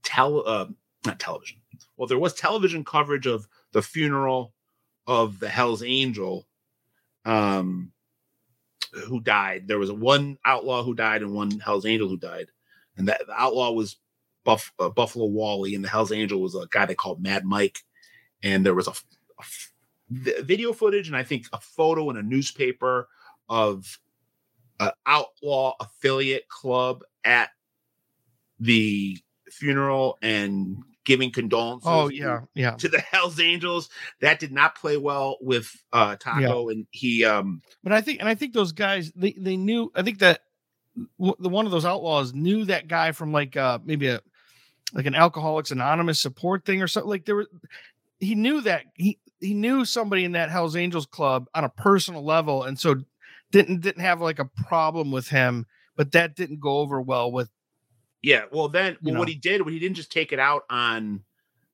tel 0.03 0.43
uh, 0.47 0.67
not 1.05 1.19
television. 1.19 1.59
Well, 1.97 2.07
there 2.07 2.19
was 2.19 2.33
television 2.33 2.83
coverage 2.83 3.25
of 3.25 3.47
the 3.71 3.81
funeral 3.81 4.53
of 5.07 5.39
the 5.39 5.49
Hell's 5.49 5.83
Angel, 5.83 6.47
um, 7.25 7.91
who 9.07 9.19
died. 9.19 9.67
There 9.67 9.79
was 9.79 9.91
one 9.91 10.37
outlaw 10.45 10.83
who 10.83 10.93
died 10.93 11.21
and 11.21 11.33
one 11.33 11.59
Hell's 11.59 11.85
Angel 11.85 12.07
who 12.07 12.17
died, 12.17 12.47
and 12.97 13.07
that 13.07 13.25
the 13.27 13.33
outlaw 13.33 13.71
was 13.71 13.97
Buff, 14.43 14.73
uh, 14.79 14.89
Buffalo 14.89 15.25
Wally, 15.25 15.75
and 15.75 15.83
the 15.83 15.89
Hell's 15.89 16.11
Angel 16.11 16.41
was 16.41 16.55
a 16.55 16.67
guy 16.69 16.85
they 16.85 16.95
called 16.95 17.21
Mad 17.21 17.45
Mike, 17.45 17.79
and 18.43 18.65
there 18.65 18.75
was 18.75 18.87
a, 18.87 18.91
a 18.91 19.41
f- 19.41 19.73
vi- 20.09 20.41
video 20.41 20.73
footage 20.73 21.07
and 21.07 21.15
I 21.15 21.23
think 21.23 21.47
a 21.53 21.59
photo 21.59 22.09
in 22.09 22.17
a 22.17 22.23
newspaper 22.23 23.07
of 23.49 23.99
an 24.79 24.91
outlaw 25.05 25.75
affiliate 25.79 26.47
club 26.49 27.03
at 27.23 27.49
the 28.59 29.17
funeral 29.49 30.17
and 30.21 30.77
giving 31.05 31.31
condolences. 31.31 31.87
Oh 31.89 32.09
yeah, 32.09 32.41
yeah. 32.53 32.71
To 32.75 32.87
the 32.87 32.99
Hell's 33.11 33.39
Angels, 33.39 33.89
that 34.21 34.39
did 34.39 34.51
not 34.51 34.75
play 34.75 34.97
well 34.97 35.37
with 35.41 35.71
uh 35.91 36.15
Taco, 36.15 36.69
and 36.69 36.87
he 36.91 37.25
um 37.25 37.61
But 37.83 37.93
I 37.93 38.01
think, 38.01 38.19
and 38.19 38.29
I 38.29 38.35
think 38.35 38.53
those 38.53 38.71
guys, 38.71 39.11
they 39.15 39.35
they 39.37 39.57
knew. 39.57 39.91
I 39.95 40.01
think 40.01 40.19
that 40.19 40.41
w- 41.19 41.35
the 41.39 41.49
one 41.49 41.65
of 41.65 41.71
those 41.71 41.85
outlaws 41.85 42.33
knew 42.33 42.65
that 42.65 42.87
guy 42.87 43.11
from 43.11 43.31
like 43.31 43.57
uh 43.57 43.79
maybe 43.83 44.07
a 44.07 44.21
like 44.93 45.05
an 45.05 45.15
Alcoholics 45.15 45.71
Anonymous 45.71 46.19
support 46.19 46.65
thing 46.65 46.81
or 46.81 46.87
something. 46.87 47.09
Like 47.09 47.25
there 47.25 47.35
were, 47.35 47.47
he 48.19 48.35
knew 48.35 48.61
that 48.61 48.83
he 48.95 49.19
he 49.39 49.53
knew 49.53 49.85
somebody 49.85 50.23
in 50.23 50.33
that 50.33 50.49
Hell's 50.49 50.75
Angels 50.75 51.05
club 51.05 51.47
on 51.53 51.63
a 51.63 51.69
personal 51.69 52.23
level, 52.23 52.63
and 52.63 52.79
so 52.79 52.95
didn't 53.51 53.81
didn't 53.81 54.01
have 54.01 54.21
like 54.21 54.39
a 54.39 54.49
problem 54.67 55.11
with 55.11 55.27
him. 55.29 55.65
But 55.95 56.11
that 56.13 56.35
didn't 56.35 56.59
go 56.59 56.77
over 56.79 56.99
well 57.01 57.31
with 57.31 57.49
yeah. 58.23 58.45
Well, 58.51 58.69
then 58.69 58.97
well, 59.03 59.19
what 59.19 59.27
he 59.27 59.35
did, 59.35 59.61
what 59.61 59.73
he 59.73 59.79
didn't 59.79 59.97
just 59.97 60.11
take 60.11 60.31
it 60.31 60.39
out 60.39 60.63
on 60.69 61.21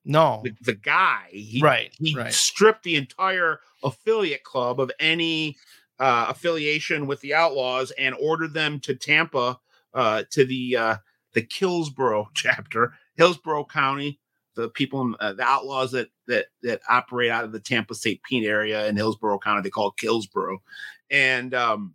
no 0.04 0.42
the, 0.44 0.56
the 0.62 0.74
guy. 0.74 1.28
He 1.32 1.62
right 1.62 1.94
he 1.98 2.16
right 2.16 2.34
stripped 2.34 2.84
the 2.84 2.96
entire 2.96 3.60
affiliate 3.84 4.44
club 4.44 4.80
of 4.80 4.92
any 5.00 5.56
uh, 6.00 6.26
affiliation 6.30 7.06
with 7.06 7.22
the 7.22 7.36
Outlaws 7.36 7.92
and 7.92 8.16
ordered 8.20 8.54
them 8.54 8.80
to 8.82 8.96
Tampa 8.96 9.60
uh, 9.94 10.24
to 10.32 10.46
the 10.46 10.76
uh, 10.76 10.96
the 11.34 11.44
Killsborough 11.44 12.30
chapter, 12.34 12.94
Hillsborough 13.16 13.66
County. 13.66 14.20
The 14.56 14.68
people, 14.68 15.02
in, 15.02 15.16
uh, 15.22 15.34
the 15.34 15.44
Outlaws 15.44 15.92
that 15.92 16.10
that 16.28 16.48
that 16.64 16.82
operate 16.90 17.30
out 17.30 17.46
of 17.46 17.52
the 17.52 17.60
Tampa 17.60 17.94
St. 17.94 18.22
Pete 18.24 18.46
area 18.46 18.88
in 18.88 18.98
Hillsborough 18.98 19.40
County, 19.40 19.62
they 19.62 19.70
call 19.70 19.90
it 19.90 19.98
Killsborough, 19.98 20.62
and 21.10 21.54
um, 21.54 21.94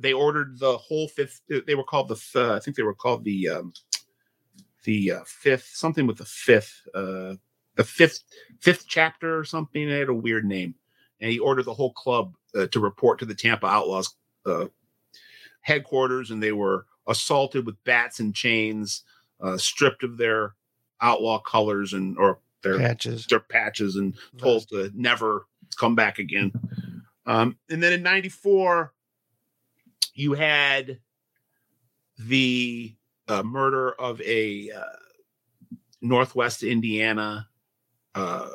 they 0.00 0.12
ordered 0.12 0.58
the 0.58 0.76
whole 0.76 1.08
fifth. 1.08 1.42
They 1.48 1.74
were 1.74 1.84
called 1.84 2.08
the. 2.08 2.20
Uh, 2.34 2.56
I 2.56 2.60
think 2.60 2.76
they 2.76 2.82
were 2.82 2.94
called 2.94 3.24
the. 3.24 3.48
Um, 3.48 3.72
the 4.84 5.12
uh, 5.12 5.24
fifth 5.26 5.70
something 5.74 6.06
with 6.06 6.16
the 6.16 6.24
fifth 6.24 6.88
uh 6.94 7.34
the 7.76 7.84
fifth 7.84 8.22
fifth 8.60 8.86
chapter 8.88 9.38
or 9.38 9.44
something. 9.44 9.88
They 9.88 9.98
had 9.98 10.08
a 10.08 10.14
weird 10.14 10.44
name, 10.44 10.74
and 11.20 11.30
he 11.30 11.38
ordered 11.38 11.64
the 11.64 11.74
whole 11.74 11.92
club 11.92 12.34
uh, 12.54 12.66
to 12.68 12.80
report 12.80 13.18
to 13.18 13.26
the 13.26 13.34
Tampa 13.34 13.66
Outlaws 13.66 14.14
uh, 14.46 14.66
headquarters, 15.60 16.30
and 16.30 16.42
they 16.42 16.52
were 16.52 16.86
assaulted 17.06 17.66
with 17.66 17.82
bats 17.84 18.20
and 18.20 18.34
chains, 18.34 19.04
uh, 19.40 19.56
stripped 19.56 20.02
of 20.02 20.16
their 20.16 20.54
outlaw 21.00 21.38
colors 21.38 21.92
and 21.92 22.18
or 22.18 22.40
their 22.62 22.78
patches. 22.78 23.26
their 23.26 23.40
patches, 23.40 23.96
and 23.96 24.14
told 24.38 24.68
to 24.68 24.90
never 24.94 25.46
come 25.78 25.94
back 25.94 26.18
again. 26.18 26.52
Um, 27.26 27.56
and 27.70 27.82
then 27.82 27.92
in 27.92 28.02
'94, 28.02 28.92
you 30.14 30.34
had 30.34 31.00
the 32.18 32.94
uh, 33.28 33.42
murder 33.42 33.92
of 33.92 34.20
a 34.22 34.70
uh, 34.70 34.82
Northwest 36.02 36.62
Indiana 36.62 37.48
uh, 38.14 38.48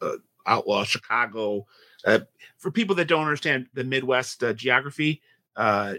uh, 0.00 0.12
outlaw, 0.46 0.84
Chicago. 0.84 1.66
Uh, 2.04 2.20
for 2.58 2.70
people 2.70 2.94
that 2.96 3.08
don't 3.08 3.22
understand 3.24 3.66
the 3.74 3.84
Midwest 3.84 4.42
uh, 4.42 4.52
geography, 4.52 5.20
uh, 5.56 5.94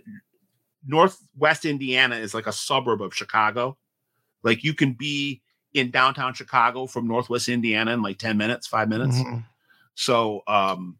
Northwest 0.86 1.66
Indiana 1.66 2.16
is 2.16 2.34
like 2.34 2.48
a 2.48 2.52
suburb 2.52 3.02
of 3.02 3.14
Chicago. 3.14 3.78
Like 4.44 4.64
you 4.64 4.74
can 4.74 4.94
be 4.94 5.42
in 5.74 5.92
downtown 5.92 6.34
Chicago 6.34 6.88
from 6.88 7.08
Northwest 7.08 7.50
Indiana 7.50 7.92
in 7.94 8.02
like 8.02 8.18
10 8.18 8.38
minutes, 8.38 8.68
five 8.68 8.90
minutes. 8.90 9.18
Mhm. 9.18 9.46
So 9.96 10.42
um, 10.48 10.98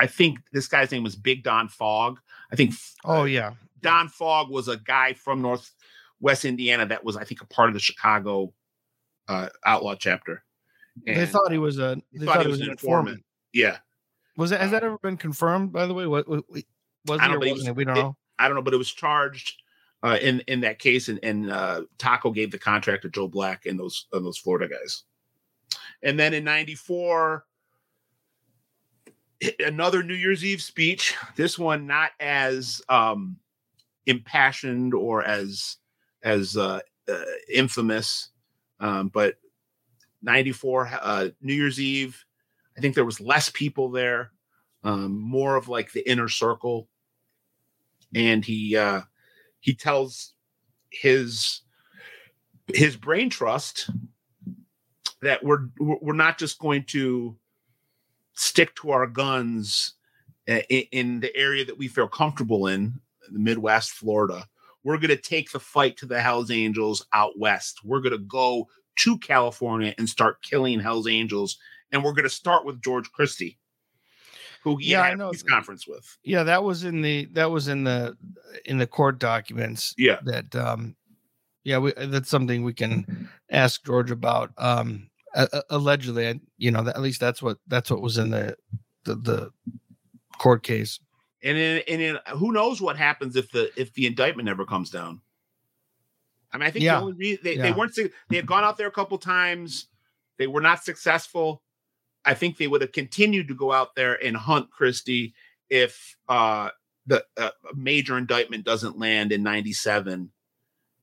I 0.00 0.06
think 0.06 0.38
this 0.52 0.68
guy's 0.68 0.90
name 0.90 1.04
was 1.04 1.16
Big 1.16 1.44
Don 1.44 1.68
Fogg. 1.68 2.18
I 2.52 2.56
think 2.56 2.74
Oh 3.04 3.24
yeah, 3.24 3.52
Don 3.80 4.08
Fogg 4.08 4.50
was 4.50 4.68
a 4.68 4.76
guy 4.76 5.12
from 5.12 5.42
Northwest 5.42 6.44
Indiana 6.44 6.86
that 6.86 7.04
was, 7.04 7.16
I 7.16 7.24
think, 7.24 7.40
a 7.42 7.46
part 7.46 7.68
of 7.68 7.74
the 7.74 7.80
Chicago 7.80 8.52
uh, 9.28 9.48
outlaw 9.64 9.94
chapter. 9.94 10.42
they 11.06 11.26
thought 11.26 11.52
he 11.52 11.58
was 11.58 11.78
a. 11.78 11.96
They 12.12 12.24
thought 12.26 12.42
he 12.42 12.48
was 12.50 12.60
an 12.60 12.70
informant. 12.70 13.22
Yeah. 13.52 13.78
Was 14.36 14.50
that 14.50 14.60
has 14.60 14.70
that 14.70 14.84
ever 14.84 14.98
been 14.98 15.16
confirmed? 15.16 15.72
By 15.72 15.86
the 15.86 15.94
way, 15.94 16.06
what, 16.06 16.28
what 16.28 16.44
Was 17.06 17.20
I 17.20 17.28
don't 17.28 17.42
it 17.42 17.52
was- 17.52 17.64
he? 17.64 17.70
We 17.72 17.84
don't 17.84 17.96
it- 17.96 18.00
know. 18.02 18.16
I 18.38 18.46
don't 18.46 18.54
know, 18.54 18.62
but 18.62 18.72
it 18.72 18.78
was 18.78 18.92
charged 18.92 19.52
uh, 20.04 20.16
in 20.22 20.40
in 20.46 20.60
that 20.60 20.78
case, 20.78 21.08
and, 21.08 21.18
and 21.24 21.50
uh, 21.50 21.82
Taco 21.98 22.30
gave 22.30 22.52
the 22.52 22.58
contract 22.58 23.02
to 23.02 23.08
Joe 23.10 23.26
Black 23.26 23.66
and 23.66 23.78
those 23.78 24.06
and 24.12 24.24
those 24.24 24.38
Florida 24.38 24.68
guys. 24.72 25.02
And 26.04 26.18
then 26.20 26.32
in 26.34 26.44
'94, 26.44 27.44
another 29.60 30.02
New 30.02 30.14
Year's 30.14 30.44
Eve 30.44 30.62
speech. 30.62 31.16
This 31.36 31.58
one 31.58 31.86
not 31.86 32.10
as 32.20 32.82
um, 32.88 33.36
impassioned 34.06 34.94
or 34.94 35.22
as 35.22 35.76
as 36.22 36.56
uh, 36.56 36.80
uh, 37.08 37.22
infamous, 37.52 38.30
um, 38.80 39.08
but 39.08 39.36
'94 40.22 40.90
uh, 41.00 41.28
New 41.40 41.54
Year's 41.54 41.80
Eve. 41.80 42.24
I 42.76 42.80
think 42.80 42.94
there 42.94 43.04
was 43.04 43.20
less 43.20 43.48
people 43.48 43.90
there, 43.90 44.30
um, 44.84 45.18
more 45.20 45.56
of 45.56 45.68
like 45.68 45.92
the 45.92 46.08
inner 46.08 46.28
circle 46.28 46.88
and 48.14 48.44
he 48.44 48.76
uh 48.76 49.02
he 49.60 49.74
tells 49.74 50.34
his 50.90 51.62
his 52.68 52.96
brain 52.96 53.30
trust 53.30 53.90
that 55.22 55.42
we're 55.42 55.68
we're 55.78 56.12
not 56.14 56.38
just 56.38 56.58
going 56.58 56.84
to 56.84 57.36
stick 58.38 58.74
to 58.76 58.90
our 58.90 59.06
guns 59.06 59.94
uh, 60.48 60.60
in, 60.68 60.84
in 60.92 61.20
the 61.20 61.34
area 61.36 61.64
that 61.64 61.78
we 61.78 61.88
feel 61.88 62.08
comfortable 62.08 62.66
in 62.66 63.00
the 63.30 63.38
midwest 63.38 63.90
florida 63.90 64.46
we're 64.84 64.96
going 64.96 65.08
to 65.08 65.16
take 65.16 65.50
the 65.50 65.60
fight 65.60 65.96
to 65.96 66.06
the 66.06 66.20
hells 66.20 66.50
angels 66.50 67.04
out 67.12 67.38
west 67.38 67.80
we're 67.84 68.00
going 68.00 68.12
to 68.12 68.18
go 68.18 68.66
to 68.96 69.18
california 69.18 69.94
and 69.98 70.08
start 70.08 70.42
killing 70.42 70.80
hells 70.80 71.06
angels 71.06 71.58
and 71.92 72.02
we're 72.02 72.12
going 72.12 72.22
to 72.24 72.30
start 72.30 72.64
with 72.64 72.80
george 72.82 73.10
christie 73.12 73.58
who 74.62 74.76
he 74.76 74.90
Yeah, 74.92 75.02
I 75.02 75.14
know. 75.14 75.30
peace 75.30 75.42
conference 75.42 75.86
with 75.86 76.18
Yeah, 76.22 76.42
that 76.44 76.64
was 76.64 76.84
in 76.84 77.02
the 77.02 77.26
that 77.32 77.50
was 77.50 77.68
in 77.68 77.84
the 77.84 78.16
in 78.64 78.78
the 78.78 78.86
court 78.86 79.18
documents. 79.18 79.94
yeah 79.96 80.18
That 80.24 80.54
um, 80.56 80.96
yeah, 81.64 81.78
we, 81.78 81.92
that's 81.92 82.28
something 82.28 82.64
we 82.64 82.72
can 82.72 83.28
ask 83.50 83.84
George 83.84 84.10
about. 84.10 84.52
Um, 84.56 85.10
a- 85.38 85.62
allegedly, 85.70 86.28
I- 86.28 86.40
you 86.56 86.70
know, 86.70 86.80
at 86.86 87.00
least 87.00 87.20
that's 87.20 87.42
what 87.42 87.58
that's 87.66 87.90
what 87.90 88.02
was 88.02 88.18
in 88.18 88.30
the 88.30 88.56
the, 89.04 89.14
the 89.14 89.50
court 90.38 90.62
case. 90.62 90.98
And 91.42 91.56
in, 91.56 91.82
and 91.88 92.02
in, 92.02 92.18
who 92.36 92.52
knows 92.52 92.80
what 92.80 92.96
happens 92.96 93.36
if 93.36 93.50
the 93.52 93.70
if 93.80 93.94
the 93.94 94.06
indictment 94.06 94.46
never 94.46 94.64
comes 94.64 94.90
down? 94.90 95.20
I 96.52 96.58
mean, 96.58 96.66
I 96.66 96.70
think 96.70 96.84
Yeah. 96.84 96.96
the 96.96 97.02
only 97.02 97.12
re- 97.14 97.38
they, 97.42 97.56
they 97.56 97.72
weren't 97.72 97.94
they 98.28 98.36
had 98.36 98.46
gone 98.46 98.64
out 98.64 98.76
there 98.78 98.88
a 98.88 98.92
couple 98.92 99.18
times, 99.18 99.86
they 100.38 100.46
were 100.46 100.60
not 100.60 100.82
successful. 100.82 101.62
I 102.24 102.34
think 102.34 102.56
they 102.56 102.66
would 102.66 102.80
have 102.80 102.92
continued 102.92 103.48
to 103.48 103.54
go 103.54 103.72
out 103.72 103.94
there 103.94 104.14
and 104.22 104.36
hunt 104.36 104.70
Christie 104.70 105.34
if 105.70 106.16
uh, 106.28 106.70
the 107.06 107.24
uh, 107.36 107.50
major 107.74 108.18
indictment 108.18 108.64
doesn't 108.64 108.98
land 108.98 109.30
in 109.32 109.42
'97, 109.42 110.30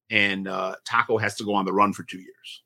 and 0.09 0.47
uh, 0.47 0.75
Taco 0.85 1.17
has 1.17 1.35
to 1.35 1.43
go 1.45 1.53
on 1.53 1.65
the 1.65 1.73
run 1.73 1.93
for 1.93 2.03
two 2.03 2.19
years. 2.19 2.63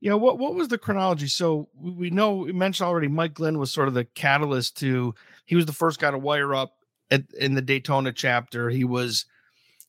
Yeah, 0.00 0.14
what 0.14 0.38
what 0.38 0.54
was 0.54 0.68
the 0.68 0.78
chronology? 0.78 1.28
So 1.28 1.68
we, 1.74 2.10
know 2.10 2.34
we 2.36 2.52
mentioned 2.52 2.86
already. 2.86 3.08
Mike 3.08 3.34
Glenn 3.34 3.58
was 3.58 3.72
sort 3.72 3.88
of 3.88 3.94
the 3.94 4.04
catalyst 4.04 4.78
to. 4.78 5.14
He 5.44 5.56
was 5.56 5.66
the 5.66 5.72
first 5.72 6.00
guy 6.00 6.10
to 6.10 6.18
wire 6.18 6.54
up 6.54 6.74
at, 7.10 7.24
in 7.38 7.54
the 7.54 7.62
Daytona 7.62 8.12
chapter. 8.12 8.70
He 8.70 8.84
was, 8.84 9.26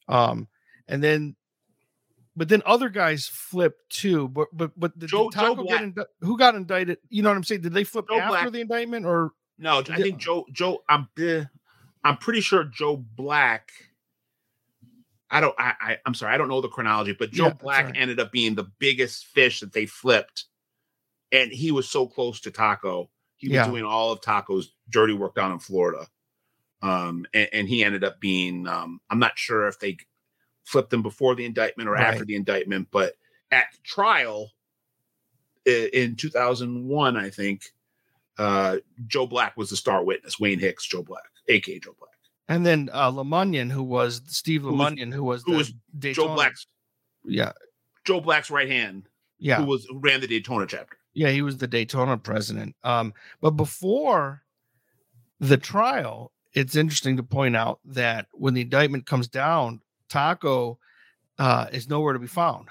um, 0.07 0.47
and 0.87 1.03
then, 1.03 1.35
but 2.35 2.49
then 2.49 2.61
other 2.65 2.89
guys 2.89 3.27
flipped 3.27 3.89
too. 3.89 4.27
But 4.27 4.49
but 4.53 4.71
but 4.77 4.99
the, 4.99 5.07
Joe- 5.07 5.31
Joe 5.31 5.55
get 5.55 5.81
indi- 5.81 6.01
who 6.21 6.37
got 6.37 6.55
indicted? 6.55 6.99
You 7.09 7.23
know 7.23 7.29
what 7.29 7.37
I'm 7.37 7.43
saying? 7.43 7.61
Did 7.61 7.73
they 7.73 7.83
flip 7.83 8.07
Joe 8.09 8.19
after 8.19 8.29
Black. 8.29 8.51
the 8.51 8.61
indictment 8.61 9.05
or? 9.05 9.31
No, 9.57 9.79
I 9.79 10.01
think 10.01 10.17
Joe 10.17 10.45
Joe 10.51 10.83
I'm 10.89 11.07
eh, 11.19 11.45
I'm 12.03 12.17
pretty 12.17 12.41
sure 12.41 12.63
Joe 12.63 12.97
Black. 12.97 13.71
I 15.33 15.41
don't 15.41 15.55
I, 15.57 15.73
I 15.81 15.97
I'm 16.05 16.13
sorry, 16.13 16.33
I 16.33 16.37
don't 16.37 16.47
know 16.47 16.61
the 16.61 16.69
chronology, 16.69 17.13
but 17.13 17.31
Joe 17.31 17.47
Yeah, 17.47 17.53
Black 17.53 17.85
right. 17.85 17.97
ended 17.97 18.19
up 18.19 18.31
being 18.31 18.55
the 18.55 18.71
biggest 18.79 19.25
fish 19.25 19.59
that 19.59 19.73
they 19.73 19.85
flipped. 19.85 20.45
And 21.31 21.51
he 21.51 21.71
was 21.71 21.89
so 21.89 22.07
close 22.07 22.39
to 22.41 22.51
Taco. 22.51 23.09
He 23.37 23.49
was 23.49 23.55
Yeah. 23.57 23.65
doing 23.65 23.83
all 23.83 24.11
of 24.11 24.21
Taco's 24.21 24.73
dirty 24.89 25.13
work 25.13 25.35
down 25.35 25.51
in 25.51 25.59
Florida. 25.59 26.07
Um 26.81 27.25
and, 27.33 27.49
and 27.51 27.67
he 27.67 27.83
ended 27.83 28.03
up 28.03 28.19
being 28.19 28.67
um 28.67 28.99
I'm 29.09 29.19
not 29.19 29.37
sure 29.37 29.67
if 29.67 29.79
they 29.79 29.97
flipped 30.63 30.93
him 30.93 31.01
before 31.01 31.35
the 31.35 31.45
indictment 31.45 31.89
or 31.89 31.97
after 31.97 32.23
the 32.25 32.35
indictment, 32.35 32.87
but 32.91 33.15
at 33.51 33.65
trial 33.83 34.51
in 35.65 36.15
2001, 36.15 37.17
I 37.17 37.29
think 37.29 37.63
uh, 38.37 38.77
Joe 39.07 39.27
Black 39.27 39.55
was 39.57 39.69
the 39.69 39.75
star 39.77 40.03
witness. 40.03 40.39
Wayne 40.39 40.59
Hicks, 40.59 40.85
Joe 40.85 41.03
Black, 41.03 41.29
aka 41.47 41.79
Joe 41.79 41.95
Black, 41.99 42.12
And 42.49 42.65
then 42.65 42.89
uh 42.91 43.11
Lemunion, 43.11 43.71
who 43.71 43.83
was 43.83 44.21
Steve 44.27 44.63
Who 44.63 44.73
was- 44.73 44.93
who 44.99 45.23
was 45.23 45.43
who 45.43 45.51
the 45.53 45.57
was 46.09 46.15
Joe 46.15 46.33
Black's 46.35 46.67
Yeah, 47.25 47.51
Joe 48.05 48.19
Black's 48.21 48.51
right 48.51 48.67
hand, 48.69 49.07
yeah. 49.39 49.57
who 49.57 49.65
was 49.65 49.85
who 49.85 49.99
ran 49.99 50.19
the 50.21 50.27
Daytona 50.27 50.65
chapter. 50.67 50.97
Yeah, 51.13 51.29
he 51.29 51.41
was 51.41 51.57
the 51.57 51.67
Daytona 51.67 52.17
president. 52.17 52.75
Um, 52.83 53.13
but 53.39 53.51
before 53.51 54.41
the 55.39 55.57
trial, 55.57 56.31
it's 56.53 56.75
interesting 56.75 57.17
to 57.17 57.23
point 57.23 57.55
out 57.55 57.79
that 57.85 58.27
when 58.33 58.53
the 58.55 58.61
indictment 58.61 59.05
comes 59.05 59.27
down, 59.27 59.81
Taco 60.09 60.79
uh, 61.39 61.67
is 61.71 61.87
nowhere 61.89 62.13
to 62.13 62.19
be 62.19 62.27
found. 62.27 62.67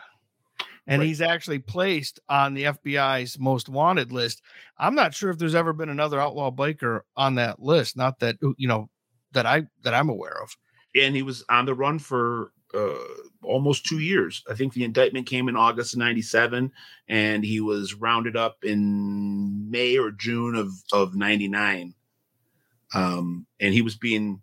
And 0.86 1.00
Right. 1.00 1.06
he's 1.06 1.20
actually 1.20 1.60
placed 1.60 2.18
on 2.28 2.54
the 2.54 2.64
FBI's 2.64 3.38
most 3.38 3.68
wanted 3.68 4.10
list. 4.10 4.42
I'm 4.78 4.94
not 4.96 5.14
sure 5.14 5.30
if 5.30 5.38
there's 5.38 5.54
ever 5.54 5.72
been 5.72 5.88
another 5.88 6.20
outlaw 6.20 6.50
biker 6.50 7.00
on 7.16 7.36
that 7.36 7.60
list. 7.60 7.96
Not 7.96 8.18
that 8.20 8.36
you 8.56 8.66
know 8.68 8.90
that 9.32 9.46
I 9.46 9.66
that 9.82 9.94
I'm 9.94 10.08
aware 10.08 10.40
of. 10.42 10.56
And 10.94 11.16
he 11.16 11.22
was 11.22 11.44
on 11.48 11.66
the 11.66 11.74
run 11.74 11.98
for 11.98 12.52
uh, 12.74 12.94
almost 13.42 13.86
two 13.86 13.98
years. 13.98 14.42
I 14.50 14.54
think 14.54 14.72
the 14.72 14.84
indictment 14.84 15.26
came 15.26 15.48
in 15.48 15.56
August 15.56 15.94
of 15.94 15.98
'97, 15.98 16.72
and 17.08 17.44
he 17.44 17.60
was 17.60 17.94
rounded 17.94 18.36
up 18.36 18.64
in 18.64 19.70
May 19.70 19.96
or 19.96 20.10
June 20.10 20.54
of 20.54 20.72
of 20.92 21.14
'99. 21.14 21.94
Um, 22.94 23.46
and 23.58 23.72
he 23.72 23.82
was 23.82 23.96
being 23.96 24.42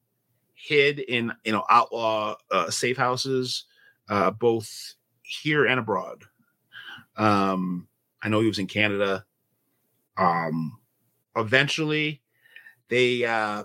hid 0.55 0.99
in 0.99 1.31
you 1.43 1.51
know 1.51 1.63
outlaw 1.69 2.35
uh, 2.51 2.69
safe 2.69 2.97
houses, 2.97 3.65
uh, 4.09 4.31
both 4.31 4.95
here 5.21 5.65
and 5.65 5.79
abroad. 5.79 6.23
Um, 7.17 7.87
I 8.21 8.29
know 8.29 8.41
he 8.41 8.47
was 8.47 8.59
in 8.59 8.67
Canada. 8.67 9.25
Um, 10.17 10.79
eventually, 11.35 12.21
they 12.89 13.23
uh, 13.25 13.63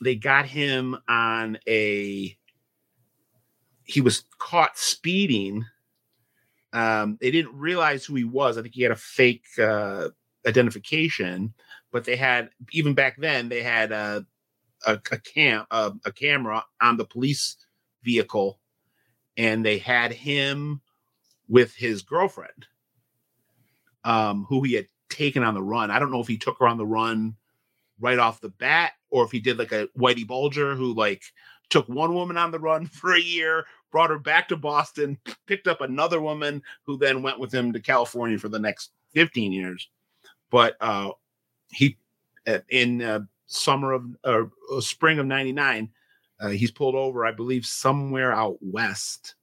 they 0.00 0.14
got 0.14 0.46
him 0.46 0.96
on 1.08 1.58
a. 1.68 2.36
He 3.84 4.00
was 4.00 4.24
caught 4.38 4.76
speeding. 4.78 5.64
Um, 6.72 7.18
they 7.20 7.30
didn't 7.30 7.54
realize 7.54 8.04
who 8.04 8.14
he 8.14 8.24
was. 8.24 8.58
I 8.58 8.62
think 8.62 8.74
he 8.74 8.82
had 8.82 8.92
a 8.92 8.96
fake 8.96 9.44
uh, 9.58 10.08
identification, 10.46 11.54
but 11.92 12.04
they 12.04 12.16
had 12.16 12.50
even 12.72 12.94
back 12.94 13.16
then 13.18 13.48
they 13.48 13.62
had 13.62 13.92
a 13.92 14.26
a, 14.86 14.94
a 15.10 15.18
cam 15.18 15.66
a, 15.70 15.92
a 16.04 16.12
camera 16.12 16.64
on 16.80 16.96
the 16.96 17.04
police 17.04 17.56
vehicle, 18.02 18.60
and 19.36 19.64
they 19.64 19.78
had 19.78 20.12
him 20.12 20.80
with 21.48 21.74
his 21.74 22.02
girlfriend, 22.02 22.66
um, 24.04 24.44
who 24.48 24.62
he 24.62 24.74
had 24.74 24.88
taken 25.08 25.42
on 25.42 25.54
the 25.54 25.62
run. 25.62 25.90
I 25.90 25.98
don't 25.98 26.10
know 26.10 26.20
if 26.20 26.28
he 26.28 26.38
took 26.38 26.58
her 26.58 26.68
on 26.68 26.78
the 26.78 26.86
run 26.86 27.36
right 28.00 28.18
off 28.18 28.40
the 28.40 28.50
bat, 28.50 28.92
or 29.10 29.24
if 29.24 29.30
he 29.30 29.40
did 29.40 29.58
like 29.58 29.72
a 29.72 29.88
Whitey 29.98 30.26
Bulger 30.26 30.74
who 30.74 30.94
like 30.94 31.22
took 31.70 31.88
one 31.88 32.14
woman 32.14 32.36
on 32.36 32.50
the 32.50 32.58
run 32.58 32.86
for 32.92 33.14
a 33.14 33.20
year, 33.20 33.66
brought 33.90 34.10
her 34.10 34.18
back 34.18 34.48
to 34.48 34.56
Boston, 34.56 35.18
picked 35.46 35.68
up 35.68 35.80
another 35.80 36.20
woman 36.20 36.62
who 36.84 36.96
then 36.96 37.22
went 37.22 37.38
with 37.38 37.52
him 37.52 37.72
to 37.72 37.80
California 37.80 38.38
for 38.38 38.48
the 38.48 38.58
next 38.58 38.90
15 39.14 39.52
years. 39.52 39.88
But 40.50 40.76
uh, 40.80 41.10
he, 41.72 41.96
uh, 42.46 42.58
in 42.68 43.02
uh, 43.02 43.20
summer 43.46 43.92
of 43.92 44.04
or 44.24 44.50
uh, 44.72 44.80
spring 44.80 45.18
of 45.18 45.26
99, 45.26 45.90
uh, 46.38 46.48
he's 46.48 46.70
pulled 46.70 46.94
over, 46.94 47.24
I 47.24 47.32
believe, 47.32 47.64
somewhere 47.64 48.32
out 48.32 48.58
west. 48.60 49.34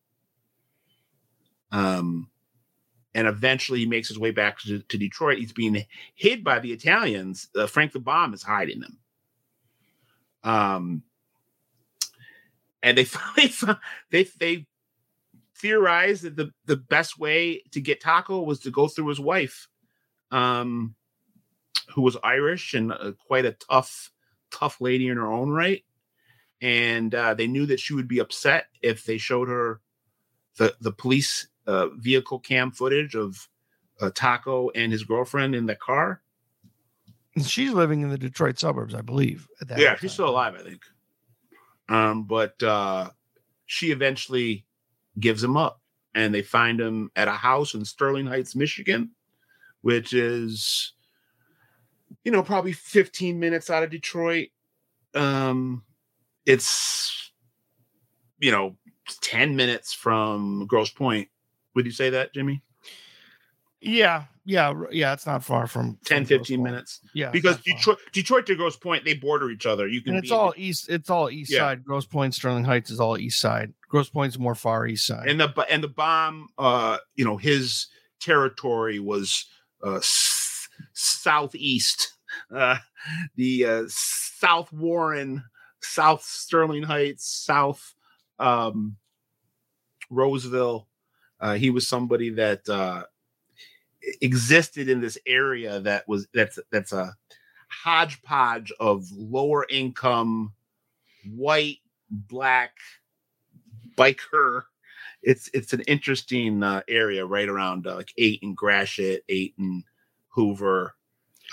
Um, 1.71 2.29
and 3.15 3.27
eventually 3.27 3.79
he 3.79 3.85
makes 3.85 4.07
his 4.07 4.19
way 4.19 4.31
back 4.31 4.59
to, 4.59 4.79
to 4.79 4.97
Detroit. 4.97 5.37
He's 5.37 5.53
being 5.53 5.85
hid 6.15 6.43
by 6.43 6.59
the 6.59 6.71
Italians. 6.71 7.49
Uh, 7.55 7.67
Frank 7.67 7.91
the 7.91 7.99
Bomb 7.99 8.33
is 8.33 8.43
hiding 8.43 8.81
him. 8.81 8.97
Um, 10.43 11.03
and 12.81 12.97
they 12.97 13.03
finally 13.05 13.79
they 14.09 14.23
they 14.39 14.65
theorized 15.55 16.23
that 16.23 16.35
the 16.35 16.51
the 16.65 16.75
best 16.75 17.17
way 17.17 17.63
to 17.71 17.79
get 17.79 18.01
Taco 18.01 18.41
was 18.41 18.59
to 18.61 18.71
go 18.71 18.87
through 18.87 19.07
his 19.07 19.19
wife, 19.19 19.67
um, 20.31 20.95
who 21.95 22.01
was 22.01 22.17
Irish 22.23 22.73
and 22.73 22.91
uh, 22.91 23.13
quite 23.27 23.45
a 23.45 23.53
tough 23.53 24.11
tough 24.51 24.81
lady 24.81 25.07
in 25.07 25.17
her 25.17 25.31
own 25.31 25.49
right. 25.49 25.83
And 26.61 27.13
uh, 27.13 27.33
they 27.33 27.47
knew 27.47 27.65
that 27.65 27.79
she 27.79 27.93
would 27.93 28.07
be 28.07 28.19
upset 28.19 28.67
if 28.81 29.03
they 29.05 29.17
showed 29.17 29.49
her 29.49 29.81
the 30.57 30.75
the 30.81 30.91
police 30.91 31.47
uh, 31.67 31.87
vehicle 31.97 32.39
cam 32.39 32.71
footage 32.71 33.15
of 33.15 33.47
uh, 34.01 34.09
Taco 34.13 34.69
and 34.71 34.91
his 34.91 35.03
girlfriend 35.03 35.55
in 35.55 35.65
the 35.65 35.75
car. 35.75 36.21
She's 37.41 37.71
living 37.71 38.01
in 38.01 38.09
the 38.09 38.17
Detroit 38.17 38.59
suburbs, 38.59 38.93
I 38.93 39.01
believe. 39.01 39.47
At 39.59 39.69
that 39.69 39.79
yeah, 39.79 39.89
time. 39.89 39.97
she's 40.01 40.13
still 40.13 40.29
alive, 40.29 40.55
I 40.55 40.63
think. 40.63 40.81
Um, 41.89 42.23
but 42.23 42.61
uh, 42.61 43.09
she 43.65 43.91
eventually 43.91 44.65
gives 45.19 45.43
him 45.43 45.57
up, 45.57 45.81
and 46.13 46.33
they 46.33 46.43
find 46.43 46.79
him 46.79 47.11
at 47.15 47.27
a 47.27 47.31
house 47.31 47.73
in 47.73 47.85
Sterling 47.85 48.27
Heights, 48.27 48.55
Michigan, 48.55 49.11
which 49.81 50.13
is, 50.13 50.93
you 52.23 52.31
know, 52.31 52.43
probably 52.43 52.73
15 52.73 53.39
minutes 53.39 53.69
out 53.69 53.83
of 53.83 53.89
Detroit. 53.89 54.49
Um, 55.15 55.83
it's, 56.45 57.31
you 58.39 58.51
know, 58.51 58.75
10 59.21 59.55
minutes 59.55 59.93
from 59.93 60.67
Grosse 60.67 60.91
Pointe. 60.91 61.29
Would 61.75 61.85
you 61.85 61.91
say 61.91 62.09
that, 62.11 62.33
Jimmy? 62.33 62.61
Yeah, 63.81 64.25
yeah, 64.45 64.73
yeah. 64.91 65.11
It's 65.13 65.25
not 65.25 65.43
far 65.43 65.67
from 65.67 65.97
10, 66.05 66.23
from 66.23 66.25
15 66.25 66.57
Pointe. 66.59 66.63
minutes. 66.71 66.99
Yeah, 67.13 67.31
Because 67.31 67.55
far. 67.57 67.63
Detroit, 67.65 67.97
Detroit 68.13 68.45
to 68.45 68.55
Grosse 68.55 68.77
Pointe, 68.77 69.03
they 69.03 69.13
border 69.13 69.49
each 69.49 69.65
other. 69.65 69.87
You 69.87 70.01
can 70.01 70.15
and 70.15 70.23
it's 70.23 70.31
in 70.31 70.37
all 70.37 70.53
east. 70.55 70.89
It's 70.89 71.09
all 71.09 71.29
east 71.29 71.51
Yeah. 71.51 71.59
side. 71.59 71.83
Grosse 71.83 72.05
Pointe, 72.05 72.33
Sterling 72.33 72.63
Heights 72.63 72.91
is 72.91 72.99
all 73.01 73.17
east 73.17 73.39
side. 73.41 73.73
Grosse 73.89 74.09
Pointe's 74.09 74.39
more 74.39 74.55
far 74.55 74.87
east 74.87 75.05
side. 75.05 75.27
and 75.27 75.39
the 75.39 75.65
and 75.69 75.83
the 75.83 75.87
bomb 75.89 76.47
uh 76.57 76.97
you 77.15 77.25
know 77.25 77.35
his 77.37 77.87
territory 78.21 78.99
was 78.99 79.45
uh 79.85 79.95
s- 79.97 80.67
southeast 80.93 82.13
uh 82.55 82.77
the 83.35 83.65
uh 83.65 83.83
south 83.89 84.71
warren 84.73 85.43
south 85.81 86.23
sterling 86.23 86.81
heights 86.83 87.27
south 87.45 87.93
um 88.39 88.95
roseville 90.09 90.87
uh 91.43 91.53
he 91.53 91.69
was 91.69 91.87
somebody 91.87 92.31
that 92.31 92.67
uh 92.67 93.03
existed 94.21 94.89
in 94.89 94.99
this 94.99 95.17
area 95.27 95.79
that 95.81 96.07
was 96.07 96.27
that's 96.33 96.57
that's 96.71 96.91
a 96.91 97.15
hodgepodge 97.69 98.71
of 98.79 99.05
lower 99.11 99.65
income 99.69 100.53
white 101.35 101.77
black 102.09 102.73
biker 103.95 104.63
it's 105.23 105.49
it's 105.53 105.73
an 105.73 105.81
interesting 105.81 106.61
uh, 106.63 106.81
area 106.87 107.25
right 107.25 107.47
around 107.47 107.87
uh, 107.87 107.95
like 107.95 108.13
eight 108.17 108.39
and 108.43 108.55
Gratiot, 108.57 109.23
eight 109.29 109.53
and 109.57 109.83
Hoover. 110.29 110.95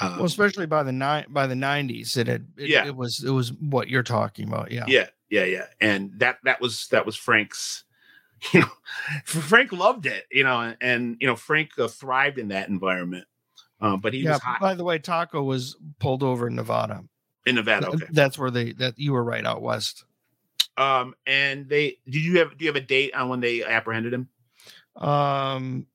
Um, 0.01 0.17
well, 0.17 0.25
especially 0.25 0.67
by 0.67 0.83
the 0.83 0.93
nine 0.93 1.27
by 1.29 1.47
the 1.47 1.55
nineties, 1.55 2.17
it 2.17 2.27
had 2.27 2.49
it, 2.57 2.69
Yeah. 2.69 2.87
it 2.87 2.97
was 2.97 3.23
it 3.25 3.31
was 3.31 3.53
what 3.53 3.89
you're 3.89 4.03
talking 4.03 4.49
about. 4.49 4.73
Yeah, 4.73 4.87
yeah, 4.89 5.07
yeah, 5.31 5.45
yeah, 5.45 5.67
and 5.81 6.11
that 6.19 6.39
that 6.45 6.61
was 6.61 6.89
that 6.89 7.07
was 7.07 7.17
Frank's. 7.17 7.85
You 8.53 8.61
know, 8.61 8.71
Frank 9.25 9.71
loved 9.71 10.07
it. 10.07 10.27
You 10.31 10.45
know, 10.45 10.61
and, 10.61 10.77
and 10.81 11.17
you 11.21 11.27
know 11.27 11.37
Frank 11.37 11.71
uh, 11.79 11.89
thrived 11.89 12.39
in 12.39 12.49
that 12.49 12.69
environment. 12.69 13.27
Um, 13.81 14.01
but 14.01 14.15
he 14.15 14.21
yeah. 14.21 14.33
was 14.33 14.41
hot 14.41 14.61
By 14.61 14.75
the 14.75 14.85
way, 14.85 14.99
Taco 14.99 15.43
was 15.43 15.77
pulled 15.99 16.23
over 16.23 16.47
in 16.47 16.55
Nevada. 16.55 17.05
in 17.47 17.55
Nevada. 17.55 17.89
Okay. 17.89 18.07
That's 18.11 18.39
where 18.39 18.51
they 18.51 18.73
that 18.73 18.99
you 18.99 19.13
were 19.13 19.25
right 19.25 19.45
out 19.45 19.63
west. 19.63 20.05
Um, 20.77 21.15
and 21.27 21.69
they 21.69 21.99
did 22.07 22.23
you 22.25 22.39
have 22.39 22.57
do 22.57 22.65
you 22.65 22.71
have 22.71 22.77
a 22.77 22.87
date 22.87 23.15
on 23.15 23.29
when 23.29 23.41
they 23.41 23.63
apprehended 23.63 24.13
him? 24.13 24.29
Um, 24.97 25.87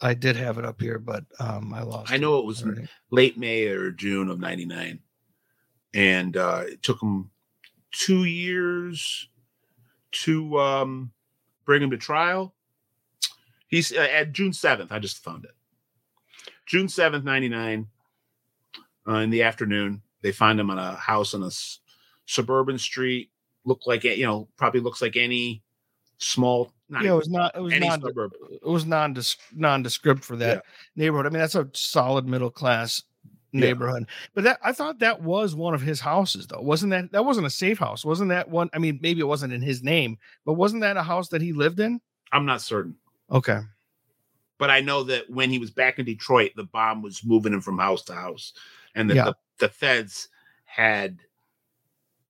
I 0.00 0.14
did 0.14 0.36
have 0.36 0.58
it 0.58 0.64
up 0.64 0.80
here, 0.80 0.98
but 0.98 1.24
um, 1.38 1.72
I 1.72 1.82
lost. 1.82 2.12
I 2.12 2.16
know 2.16 2.38
it 2.38 2.44
was 2.44 2.62
already. 2.62 2.88
late 3.10 3.38
May 3.38 3.66
or 3.66 3.90
June 3.90 4.28
of 4.28 4.40
'99, 4.40 5.00
and 5.94 6.36
uh, 6.36 6.64
it 6.66 6.82
took 6.82 7.00
him 7.00 7.30
two 7.90 8.24
years 8.24 9.28
to 10.12 10.58
um, 10.60 11.12
bring 11.64 11.82
him 11.82 11.90
to 11.90 11.96
trial. 11.96 12.54
He's 13.68 13.92
uh, 13.92 14.06
at 14.12 14.32
June 14.32 14.52
7th. 14.52 14.92
I 14.92 14.98
just 14.98 15.18
found 15.22 15.44
it. 15.44 15.50
June 16.66 16.86
7th, 16.86 17.24
99, 17.24 17.86
uh, 19.08 19.12
in 19.16 19.30
the 19.30 19.42
afternoon. 19.42 20.02
They 20.22 20.32
find 20.32 20.58
him 20.58 20.70
on 20.70 20.78
a 20.78 20.94
house 20.94 21.34
on 21.34 21.42
a 21.42 21.46
s- 21.48 21.80
suburban 22.26 22.78
street. 22.78 23.30
Look 23.64 23.82
like, 23.86 24.04
you 24.04 24.24
know, 24.26 24.48
probably 24.56 24.80
looks 24.80 25.02
like 25.02 25.16
any 25.16 25.62
small, 26.18 26.72
Yeah, 26.90 27.12
it 27.12 27.16
was 27.16 27.28
not. 27.28 27.54
It 27.56 27.60
was 27.60 27.74
not. 27.78 28.00
suburb. 28.02 28.32
It 28.50 28.66
was 28.66 28.86
non 28.86 29.16
nondescript 29.54 30.24
for 30.24 30.36
that 30.36 30.64
neighborhood. 30.96 31.26
I 31.26 31.30
mean, 31.30 31.40
that's 31.40 31.54
a 31.54 31.68
solid 31.74 32.26
middle 32.26 32.50
class 32.50 33.02
Yeah. 33.54 33.60
neighborhood. 33.68 34.06
But 34.34 34.44
that 34.44 34.58
I 34.62 34.72
thought 34.72 34.98
that 34.98 35.22
was 35.22 35.54
one 35.54 35.72
of 35.74 35.80
his 35.80 36.00
houses, 36.00 36.46
though. 36.48 36.60
Wasn't 36.60 36.90
that 36.90 37.12
that 37.12 37.24
wasn't 37.24 37.46
a 37.46 37.50
safe 37.50 37.78
house? 37.78 38.04
Wasn't 38.04 38.28
that 38.30 38.50
one? 38.50 38.68
I 38.74 38.78
mean, 38.78 38.98
maybe 39.00 39.20
it 39.20 39.24
wasn't 39.28 39.52
in 39.52 39.62
his 39.62 39.82
name, 39.82 40.18
but 40.44 40.54
wasn't 40.54 40.82
that 40.82 40.96
a 40.96 41.02
house 41.02 41.28
that 41.30 41.40
he 41.40 41.52
lived 41.52 41.80
in? 41.80 42.00
I'm 42.32 42.44
not 42.46 42.60
certain. 42.60 42.96
Okay. 43.30 43.60
but 44.58 44.70
I 44.70 44.80
know 44.80 45.02
that 45.04 45.28
when 45.30 45.50
he 45.50 45.58
was 45.58 45.70
back 45.70 45.98
in 45.98 46.04
Detroit, 46.04 46.52
the 46.56 46.64
bomb 46.64 47.00
was 47.02 47.24
moving 47.24 47.52
him 47.52 47.60
from 47.60 47.78
house 47.78 48.02
to 48.04 48.14
house, 48.14 48.52
and 48.94 49.08
that 49.10 49.14
Yeah. 49.16 49.24
the, 49.24 49.34
the 49.60 49.68
feds 49.68 50.28
had 50.64 51.18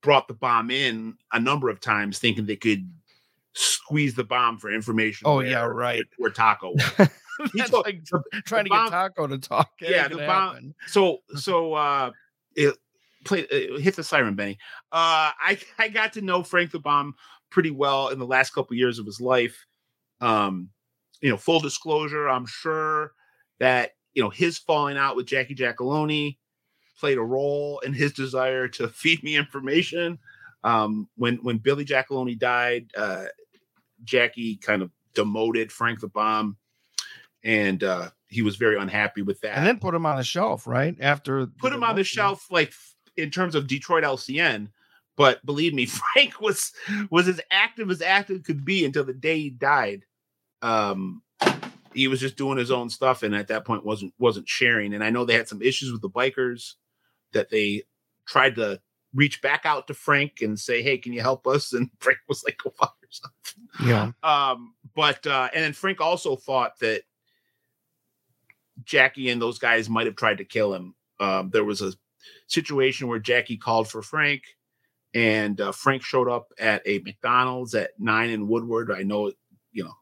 brought 0.03 0.29
the 0.29 0.35
bomb 0.35 0.71
in 0.71 1.17
a 1.33 1.41
number 1.41 1.69
of 1.71 1.81
times, 1.81 2.19
thinking 2.19 2.45
they 2.47 2.57
could 2.57 2.91
squeeze 3.55 4.15
the 4.15 4.25
bomb 4.25 4.59
for 4.59 4.71
information. 4.73 5.27
Oh 5.27 5.37
where- 5.37 5.47
yeah, 5.47 5.65
right. 5.65 6.05
where 6.19 6.31
Taco. 6.31 6.75
That's 7.55 7.71
told- 7.71 7.87
like 7.87 8.05
the- 8.05 8.23
trying 8.47 8.65
the 8.65 8.71
to 8.71 8.77
bomb- 8.77 8.87
get 8.87 8.91
Taco 8.93 9.27
to 9.27 9.39
talk. 9.39 9.71
It 9.81 9.91
Yeah, 9.91 10.09
the 10.09 10.17
bomb- 10.19 10.27
happen. 10.55 10.75
so 10.87 11.19
so 11.37 11.75
uh, 11.75 12.11
it 12.57 12.77
play 13.25 13.47
uh, 13.51 13.79
hit 13.79 13.97
the 13.97 14.05
siren, 14.05 14.35
Benny. 14.35 14.59
Uh, 14.93 15.33
I 15.41 15.59
I 15.79 15.89
got 15.89 16.13
to 16.15 16.21
know 16.23 16.43
Frank 16.43 16.71
the 16.71 16.79
Bomb 16.81 17.15
pretty 17.51 17.71
well 17.71 18.09
in 18.09 18.19
the 18.19 18.27
last 18.27 18.53
couple 18.55 18.77
years 18.77 18.99
of 18.99 19.07
his 19.07 19.21
life. 19.21 19.67
Um, 20.21 20.71
you 21.21 21.31
know, 21.31 21.37
full 21.37 21.61
disclosure, 21.61 22.29
I'm 22.29 22.47
sure 22.47 23.13
that 23.61 23.93
you 24.13 24.23
know 24.23 24.31
his 24.31 24.59
falling 24.59 24.97
out 24.99 25.17
with 25.17 25.27
Jackie 25.27 25.55
Giacalone 25.55 26.37
played 27.01 27.19
a 27.19 27.23
role 27.23 27.81
in 27.81 27.93
his 27.93 28.13
desire 28.13 28.69
to 28.69 28.89
feed 28.89 29.23
me 29.23 29.37
information. 29.37 30.19
Um, 30.63 31.09
when 31.17 31.37
when 31.37 31.59
Billy 31.59 31.85
Giacalone 31.85 32.39
died, 32.39 32.91
uh, 32.97 33.25
Jackie 34.05 34.57
kind 34.57 34.83
of 34.83 34.91
demoted 35.15 35.71
Frank 35.73 36.01
the 36.01 36.09
Bomb, 36.09 36.57
and 37.45 37.85
uh, 37.85 38.11
he 38.29 38.43
was 38.43 38.57
very 38.57 38.77
unhappy 38.77 39.23
with 39.23 39.41
that. 39.43 39.57
And 39.57 39.67
then 39.67 39.79
put 39.79 39.95
him 39.95 40.07
on 40.07 40.17
the 40.17 40.25
shelf, 40.25 40.67
right? 40.67 40.97
After 40.99 41.47
put 41.47 41.73
him 41.73 41.85
on 41.85 41.95
the 41.95 42.05
shelf, 42.05 42.47
like 42.51 42.73
in 43.17 43.31
terms 43.31 43.55
of 43.55 43.67
Detroit 43.67 44.03
LCN. 44.03 44.69
But 45.17 45.45
believe 45.47 45.75
me, 45.75 45.87
Frank 46.15 46.41
was 46.41 46.73
was 47.11 47.29
as 47.29 47.41
active 47.51 47.91
as 47.91 48.03
active 48.03 48.43
could 48.43 48.65
be 48.65 48.85
until 48.85 49.05
the 49.05 49.13
day 49.13 49.39
he 49.39 49.51
died. 49.51 50.05
Um, 50.63 51.23
he 51.93 52.09
was 52.09 52.19
just 52.19 52.37
doing 52.37 52.59
his 52.59 52.71
own 52.71 52.91
stuff, 52.91 53.23
and 53.23 53.35
at 53.35 53.49
that 53.49 53.65
point 53.65 53.85
wasn't 53.85 54.15
wasn't 54.19 54.49
sharing. 54.49 54.95
And 54.95 55.05
I 55.05 55.11
know 55.11 55.25
they 55.25 55.35
had 55.35 55.49
some 55.49 55.63
issues 55.63 55.93
with 55.93 56.03
the 56.03 56.11
bikers 56.11 56.73
that 57.33 57.51
they 57.51 57.83
tried 58.27 58.57
to 58.57 58.81
reach 59.15 59.41
back 59.43 59.65
out 59.65 59.87
to 59.87 59.95
Frank 59.95 60.41
and 60.41 60.59
say, 60.59 60.83
"Hey, 60.83 60.99
can 60.99 61.13
you 61.13 61.21
help 61.21 61.47
us?" 61.47 61.73
And 61.73 61.91
Frank 62.01 62.19
was 62.29 62.43
like, 62.43 62.59
"Go 62.63 62.71
fuck 62.71 62.97
yourself." 63.03 63.33
Yeah. 63.85 64.13
Um, 64.23 64.75
but 64.97 65.27
uh, 65.27 65.51
and 65.55 65.63
then 65.63 65.73
Frank 65.73 66.01
also 66.01 66.35
thought 66.35 66.79
that 66.81 67.03
Jackie 68.83 69.31
and 69.31 69.41
those 69.41 69.59
guys 69.59 69.89
might 69.89 70.07
have 70.07 70.17
tried 70.17 70.39
to 70.39 70.45
kill 70.45 70.75
him. 70.75 70.95
Um, 71.21 71.51
there 71.51 71.65
was 71.65 71.81
a 71.81 71.93
situation 72.47 73.09
where 73.09 73.19
Jackie 73.19 73.57
called 73.57 73.89
for 73.89 74.03
Frank, 74.03 74.43
and 75.15 75.61
uh, 75.61 75.73
Frank 75.73 76.03
showed 76.03 76.29
up 76.29 76.53
at 76.59 76.83
a 76.87 76.99
McDonald's 77.01 77.75
at 77.75 77.91
nine 77.99 78.31
in 78.31 78.49
Woodward. 78.49 78.91
I 78.91 79.03
know, 79.03 79.33
you 79.73 79.85
know, 79.85 79.95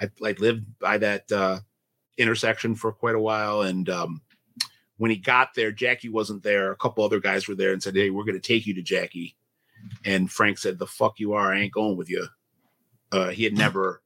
I, 0.00 0.04
I, 0.04 0.28
I 0.28 0.34
lived 0.38 0.66
by 0.78 0.98
that 0.98 1.30
uh, 1.30 1.60
intersection 2.16 2.74
for 2.74 2.92
quite 2.92 3.14
a 3.14 3.20
while, 3.20 3.62
and 3.62 3.88
um, 3.88 4.22
when 4.96 5.10
he 5.10 5.16
got 5.16 5.54
there, 5.54 5.70
Jackie 5.70 6.08
wasn't 6.08 6.42
there. 6.42 6.72
A 6.72 6.76
couple 6.76 7.04
other 7.04 7.20
guys 7.20 7.46
were 7.46 7.54
there 7.54 7.72
and 7.72 7.82
said, 7.82 7.94
"Hey, 7.94 8.10
we're 8.10 8.24
going 8.24 8.40
to 8.40 8.40
take 8.40 8.66
you 8.66 8.74
to 8.74 8.82
Jackie." 8.82 9.36
And 10.04 10.30
Frank 10.30 10.58
said, 10.58 10.78
"The 10.78 10.86
fuck 10.86 11.20
you 11.20 11.32
are! 11.34 11.54
I 11.54 11.60
ain't 11.60 11.72
going 11.72 11.96
with 11.96 12.10
you." 12.10 12.26
Uh, 13.10 13.28
he 13.28 13.44
had 13.44 13.56
never, 13.56 14.02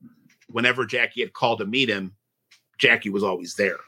whenever 0.49 0.87
Jackie 0.87 1.23
had 1.23 1.33
called 1.33 1.59
to 1.59 1.67
meet 1.67 1.89
him, 1.89 2.15
Jackie 2.83 3.11
was 3.11 3.23
always 3.23 3.55
there. 3.55 3.79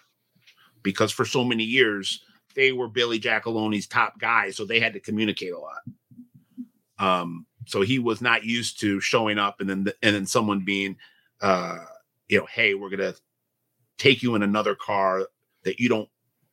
Because 0.85 1.11
for 1.11 1.25
so 1.25 1.43
many 1.43 1.65
years 1.65 2.25
they 2.55 2.71
were 2.71 2.87
Billy 2.87 3.19
Giacalone's 3.19 3.89
top 3.89 4.21
guy, 4.21 4.51
so 4.51 4.65
they 4.65 4.79
had 4.79 4.93
to 4.93 5.01
communicate 5.01 5.53
a 5.53 5.59
lot. 5.59 5.83
Um, 7.01 7.47
so 7.67 7.81
he 7.81 7.99
was 7.99 8.23
not 8.23 8.45
used 8.45 8.79
to 8.81 9.01
showing 9.01 9.37
up 9.37 9.61
and 9.61 9.69
then 9.69 9.87
and 10.03 10.15
then 10.15 10.27
someone 10.27 10.65
being, 10.65 10.97
uh, 11.41 11.79
you 12.29 12.39
know, 12.39 12.47
hey, 12.47 12.75
we're 12.75 12.91
gonna 12.91 13.15
take 13.99 14.23
you 14.23 14.37
in 14.37 14.45
another 14.45 14.77
car 14.77 15.27
that 15.65 15.81
you 15.81 15.89
don't 15.89 16.09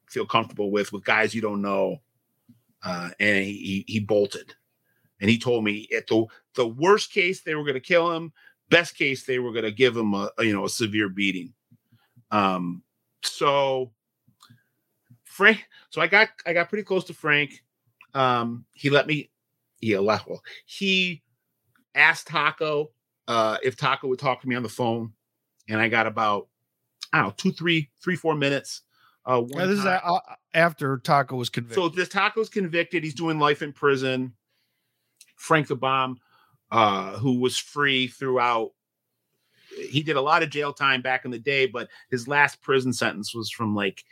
feel 0.09 0.25
comfortable 0.25 0.71
with 0.71 0.91
with 0.91 1.03
guys 1.03 1.35
you 1.35 1.41
don't 1.41 1.61
know, 1.61 1.97
uh, 2.83 3.11
and 3.19 3.45
he 3.45 3.85
he 3.87 3.99
bolted, 3.99 4.55
and 5.19 5.29
he 5.29 5.37
told 5.37 5.63
me 5.63 5.87
at 5.95 6.07
the 6.07 6.25
the 6.55 6.67
worst 6.67 7.13
case 7.13 7.43
they 7.43 7.53
were 7.53 7.65
gonna 7.65 7.79
kill 7.79 8.11
him. 8.11 8.33
Best 8.69 8.95
case 8.95 9.25
they 9.25 9.37
were 9.37 9.53
to 9.61 9.69
give 9.69 9.95
him 9.95 10.15
a, 10.15 10.31
a, 10.39 10.45
you 10.45 10.53
know 10.53 10.65
a 10.65 10.69
severe 10.69 11.09
beating 11.09 11.53
um 12.31 12.81
so 13.23 13.91
frank 15.23 15.65
so 15.89 16.01
i 16.01 16.07
got 16.07 16.29
i 16.45 16.53
got 16.53 16.69
pretty 16.69 16.83
close 16.83 17.03
to 17.05 17.13
frank 17.13 17.63
um 18.13 18.65
he 18.73 18.89
let 18.89 19.07
me 19.07 19.29
he 19.79 19.93
allowed 19.93 20.21
well 20.27 20.43
he 20.65 21.21
asked 21.95 22.27
taco 22.27 22.91
uh 23.27 23.57
if 23.63 23.75
taco 23.77 24.07
would 24.07 24.19
talk 24.19 24.41
to 24.41 24.47
me 24.47 24.55
on 24.55 24.63
the 24.63 24.69
phone 24.69 25.11
and 25.69 25.79
i 25.79 25.87
got 25.87 26.07
about 26.07 26.47
i 27.13 27.17
don't 27.17 27.27
know 27.27 27.33
two 27.37 27.51
three 27.51 27.89
three 28.03 28.15
four 28.15 28.35
minutes 28.35 28.81
uh 29.25 29.41
Yeah, 29.55 29.65
this 29.67 29.79
is 29.79 29.85
time- 29.85 30.01
a- 30.03 30.37
after 30.53 30.97
Taco 30.97 31.35
was 31.35 31.49
convicted. 31.49 31.75
so 31.75 31.89
this 31.89 32.09
Taco's 32.09 32.49
convicted. 32.49 33.03
He's 33.03 33.13
doing 33.13 33.37
life 33.39 33.61
in 33.61 33.71
prison. 33.71 34.33
Frank 35.37 35.67
the 35.67 35.75
Bomb, 35.75 36.19
uh, 36.71 37.17
who 37.19 37.39
was 37.39 37.55
free 37.57 38.07
throughout. 38.07 38.71
He 39.89 40.03
did 40.03 40.15
a 40.15 40.21
lot 40.21 40.43
of 40.43 40.49
jail 40.49 40.73
time 40.73 41.01
back 41.01 41.25
in 41.25 41.31
the 41.31 41.39
day, 41.39 41.65
but 41.65 41.89
his 42.09 42.27
last 42.27 42.61
prison 42.61 42.93
sentence 42.93 43.33
was 43.33 43.49
from 43.49 43.75
like 43.75 44.03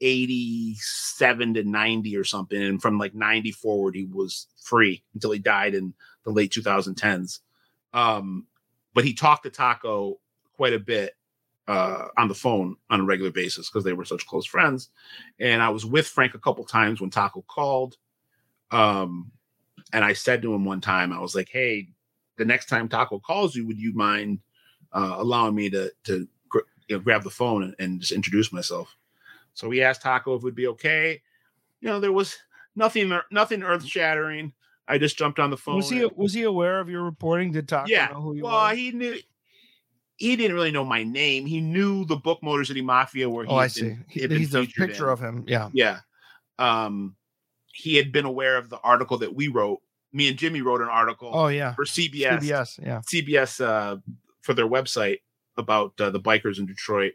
87 0.00 1.54
to 1.54 1.64
90 1.64 2.16
or 2.16 2.24
something. 2.24 2.60
And 2.60 2.82
from 2.82 2.98
like 2.98 3.14
90 3.14 3.52
forward, 3.52 3.94
he 3.94 4.04
was 4.04 4.48
free 4.62 5.02
until 5.14 5.32
he 5.32 5.38
died 5.38 5.74
in 5.74 5.94
the 6.24 6.30
late 6.30 6.52
2010s. 6.52 7.40
Um, 7.94 8.46
but 8.94 9.04
he 9.04 9.14
talked 9.14 9.44
to 9.44 9.50
Taco 9.50 10.18
quite 10.56 10.72
a 10.72 10.78
bit 10.78 11.14
uh, 11.68 12.08
on 12.18 12.28
the 12.28 12.34
phone 12.34 12.76
on 12.90 13.00
a 13.00 13.04
regular 13.04 13.30
basis 13.30 13.68
because 13.68 13.84
they 13.84 13.92
were 13.92 14.04
such 14.04 14.26
close 14.26 14.46
friends. 14.46 14.90
And 15.38 15.62
I 15.62 15.68
was 15.70 15.86
with 15.86 16.06
Frank 16.06 16.34
a 16.34 16.38
couple 16.38 16.64
times 16.64 17.00
when 17.00 17.10
Taco 17.10 17.42
called. 17.46 17.96
Um, 18.70 19.30
and 19.92 20.04
I 20.04 20.12
said 20.12 20.42
to 20.42 20.54
him 20.54 20.64
one 20.64 20.80
time, 20.80 21.12
I 21.12 21.20
was 21.20 21.34
like, 21.34 21.48
"Hey, 21.50 21.88
the 22.36 22.44
next 22.44 22.66
time 22.66 22.88
Taco 22.88 23.18
calls 23.18 23.54
you, 23.54 23.66
would 23.66 23.78
you 23.78 23.92
mind 23.94 24.40
uh, 24.92 25.16
allowing 25.18 25.54
me 25.54 25.70
to 25.70 25.90
to 26.04 26.26
gr- 26.48 26.58
you 26.88 26.96
know, 26.96 27.00
grab 27.02 27.22
the 27.24 27.30
phone 27.30 27.62
and, 27.62 27.74
and 27.78 28.00
just 28.00 28.12
introduce 28.12 28.52
myself?" 28.52 28.96
So 29.54 29.68
we 29.68 29.82
asked 29.82 30.02
Taco 30.02 30.34
if 30.34 30.40
it 30.42 30.44
would 30.44 30.54
be 30.54 30.68
okay. 30.68 31.20
You 31.80 31.88
know, 31.88 32.00
there 32.00 32.12
was 32.12 32.36
nothing 32.76 33.12
nothing 33.30 33.62
earth 33.62 33.84
shattering. 33.84 34.52
I 34.88 34.98
just 34.98 35.16
jumped 35.16 35.38
on 35.38 35.50
the 35.50 35.56
phone. 35.56 35.76
Was 35.76 35.90
he 35.90 36.02
and- 36.02 36.12
was 36.16 36.32
he 36.34 36.42
aware 36.42 36.80
of 36.80 36.88
your 36.88 37.02
reporting? 37.04 37.52
Did 37.52 37.68
Taco 37.68 37.88
yeah. 37.88 38.08
know 38.12 38.20
who 38.20 38.34
you 38.34 38.44
well, 38.44 38.68
were? 38.68 38.74
he 38.74 38.90
knew. 38.92 39.16
He 40.16 40.36
didn't 40.36 40.54
really 40.54 40.70
know 40.70 40.84
my 40.84 41.02
name. 41.02 41.46
He 41.46 41.60
knew 41.60 42.04
the 42.04 42.16
book 42.16 42.42
Motor 42.42 42.64
City 42.64 42.82
Mafia, 42.82 43.28
where 43.28 43.44
he 43.44 43.50
oh, 43.50 43.56
I 43.56 43.66
see. 43.66 43.82
been- 43.88 44.04
He- 44.08 44.28
He's 44.28 44.54
a 44.54 44.66
picture 44.66 45.06
in. 45.06 45.12
of 45.12 45.20
him. 45.20 45.44
Yeah. 45.48 45.70
Yeah. 45.72 46.00
Um, 46.58 47.16
he 47.72 47.96
had 47.96 48.12
been 48.12 48.24
aware 48.26 48.56
of 48.56 48.68
the 48.68 48.78
article 48.80 49.18
that 49.18 49.34
we 49.34 49.48
wrote. 49.48 49.80
Me 50.12 50.28
and 50.28 50.36
Jimmy 50.38 50.60
wrote 50.60 50.80
an 50.82 50.88
article 50.88 51.30
Oh 51.32 51.48
yeah. 51.48 51.74
for 51.74 51.84
CBS, 51.86 52.40
CBS. 52.40 52.78
Yeah. 52.84 53.00
CBS 53.10 53.64
uh, 53.64 53.96
for 54.42 54.54
their 54.54 54.68
website 54.68 55.18
about 55.56 55.98
uh, 56.00 56.10
the 56.10 56.20
bikers 56.20 56.58
in 56.58 56.66
Detroit. 56.66 57.14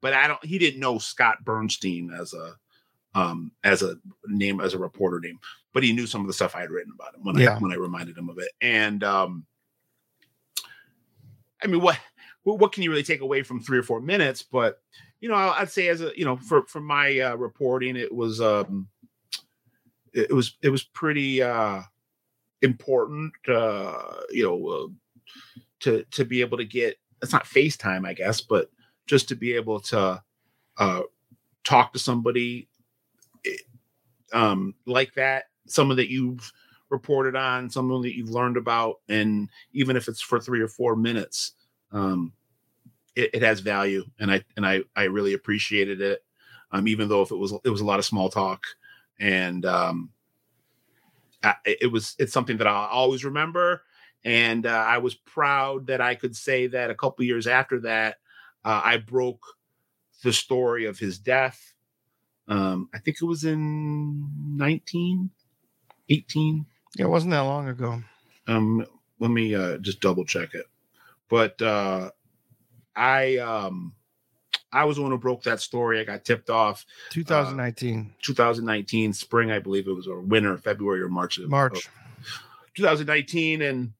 But 0.00 0.12
I 0.12 0.26
don't. 0.26 0.44
He 0.44 0.58
didn't 0.58 0.80
know 0.80 0.98
Scott 0.98 1.38
Burnstein 1.44 2.12
as 2.18 2.32
a 2.34 2.54
um, 3.14 3.50
as 3.64 3.82
a 3.82 3.96
name 4.26 4.60
as 4.60 4.74
a 4.74 4.78
reporter 4.78 5.20
name, 5.20 5.38
but 5.72 5.82
he 5.82 5.92
knew 5.92 6.06
some 6.06 6.20
of 6.20 6.26
the 6.26 6.32
stuff 6.32 6.54
I 6.54 6.60
had 6.60 6.70
written 6.70 6.92
about 6.94 7.14
him 7.14 7.24
when 7.24 7.36
Yeah. 7.38 7.56
I 7.56 7.58
when 7.58 7.72
I 7.72 7.76
reminded 7.76 8.16
him 8.16 8.28
of 8.28 8.38
it. 8.38 8.50
And 8.60 9.02
um, 9.04 9.46
I 11.62 11.66
mean, 11.66 11.80
what 11.80 11.98
what 12.42 12.72
can 12.72 12.82
you 12.82 12.90
really 12.90 13.02
take 13.02 13.20
away 13.20 13.42
from 13.42 13.60
three 13.60 13.78
or 13.78 13.82
four 13.82 14.00
minutes? 14.00 14.42
But 14.42 14.80
you 15.20 15.28
know, 15.28 15.34
I'd 15.34 15.70
say 15.70 15.88
as 15.88 16.00
a 16.00 16.12
you 16.16 16.24
know, 16.24 16.36
for 16.36 16.62
for 16.62 16.80
my 16.80 17.18
uh, 17.20 17.34
reporting, 17.36 17.96
it 17.96 18.14
was 18.14 18.40
um, 18.40 18.88
it, 20.12 20.30
it 20.30 20.32
was 20.32 20.56
it 20.62 20.70
was 20.70 20.84
pretty 20.84 21.42
uh, 21.42 21.82
important. 22.62 23.32
Uh, 23.48 24.20
you 24.30 24.44
know, 24.44 24.68
uh, 24.68 24.86
to 25.80 26.04
to 26.12 26.24
be 26.24 26.40
able 26.40 26.58
to 26.58 26.64
get 26.64 26.98
it's 27.22 27.32
not 27.32 27.44
FaceTime, 27.44 28.06
I 28.06 28.12
guess, 28.12 28.40
but 28.40 28.70
just 29.06 29.28
to 29.28 29.34
be 29.34 29.54
able 29.54 29.80
to 29.80 30.22
uh, 30.78 31.02
talk 31.64 31.92
to 31.92 31.98
somebody 31.98 32.68
eh, 33.44 33.56
um, 34.32 34.74
like 34.86 35.14
that, 35.14 35.44
someone 35.66 35.96
that 35.96 36.10
you've 36.10 36.52
reported 36.90 37.34
on, 37.34 37.70
someone 37.70 38.02
that 38.02 38.16
you've 38.16 38.30
learned 38.30 38.56
about, 38.56 38.96
and 39.08 39.48
even 39.72 39.96
if 39.96 40.08
it's 40.08 40.20
for 40.20 40.38
three 40.38 40.60
or 40.60 40.68
four 40.68 40.96
minutes, 40.96 41.52
um, 41.92 42.32
it, 43.14 43.30
it 43.34 43.42
has 43.42 43.60
value, 43.60 44.04
and 44.18 44.30
I 44.30 44.44
and 44.56 44.66
I 44.66 44.82
I 44.94 45.04
really 45.04 45.34
appreciated 45.34 46.00
it. 46.00 46.22
Um, 46.72 46.88
even 46.88 47.08
though 47.08 47.22
if 47.22 47.30
it 47.30 47.36
was 47.36 47.54
it 47.64 47.70
was 47.70 47.80
a 47.80 47.84
lot 47.84 47.98
of 47.98 48.04
small 48.04 48.28
talk, 48.28 48.62
and 49.18 49.64
um, 49.64 50.10
I, 51.42 51.54
it 51.64 51.90
was 51.90 52.14
it's 52.18 52.32
something 52.32 52.58
that 52.58 52.66
I'll 52.66 52.88
always 52.88 53.24
remember, 53.24 53.82
and 54.26 54.66
uh, 54.66 54.70
I 54.70 54.98
was 54.98 55.14
proud 55.14 55.86
that 55.86 56.00
I 56.00 56.16
could 56.16 56.34
say 56.34 56.66
that 56.66 56.90
a 56.90 56.96
couple 56.96 57.24
years 57.24 57.46
after 57.46 57.78
that, 57.82 58.16
uh, 58.64 58.80
I 58.84 58.96
broke 58.96 59.46
the 60.24 60.32
story 60.32 60.86
of 60.86 60.98
his 60.98 61.20
death. 61.20 61.74
Um, 62.48 62.88
I 62.92 62.98
think 62.98 63.18
it 63.22 63.24
was 63.24 63.44
in 63.44 64.28
19, 64.56 65.30
18. 66.08 66.66
Yeah. 66.96 67.04
It 67.04 67.08
wasn't 67.08 67.30
that 67.30 67.40
long 67.40 67.68
ago. 67.68 68.02
Um, 68.48 68.84
let 69.20 69.30
me 69.30 69.54
uh, 69.54 69.78
just 69.78 70.00
double 70.00 70.24
check 70.24 70.54
it. 70.54 70.66
But 71.28 71.62
uh, 71.62 72.10
I 72.96 73.36
um, 73.36 73.94
I 74.72 74.86
was 74.86 74.96
the 74.96 75.02
one 75.02 75.12
who 75.12 75.18
broke 75.18 75.44
that 75.44 75.60
story. 75.60 76.00
I 76.00 76.04
got 76.04 76.24
tipped 76.24 76.50
off 76.50 76.84
2019 77.10 78.14
2019 78.22 79.12
spring, 79.12 79.52
I 79.52 79.60
believe 79.60 79.86
it 79.86 79.92
was, 79.92 80.08
or 80.08 80.20
winter, 80.20 80.56
February 80.58 81.02
or 81.02 81.08
March. 81.08 81.38
March. 81.38 81.86
of 81.86 81.90
2019, 82.74 83.62
and 83.62 83.92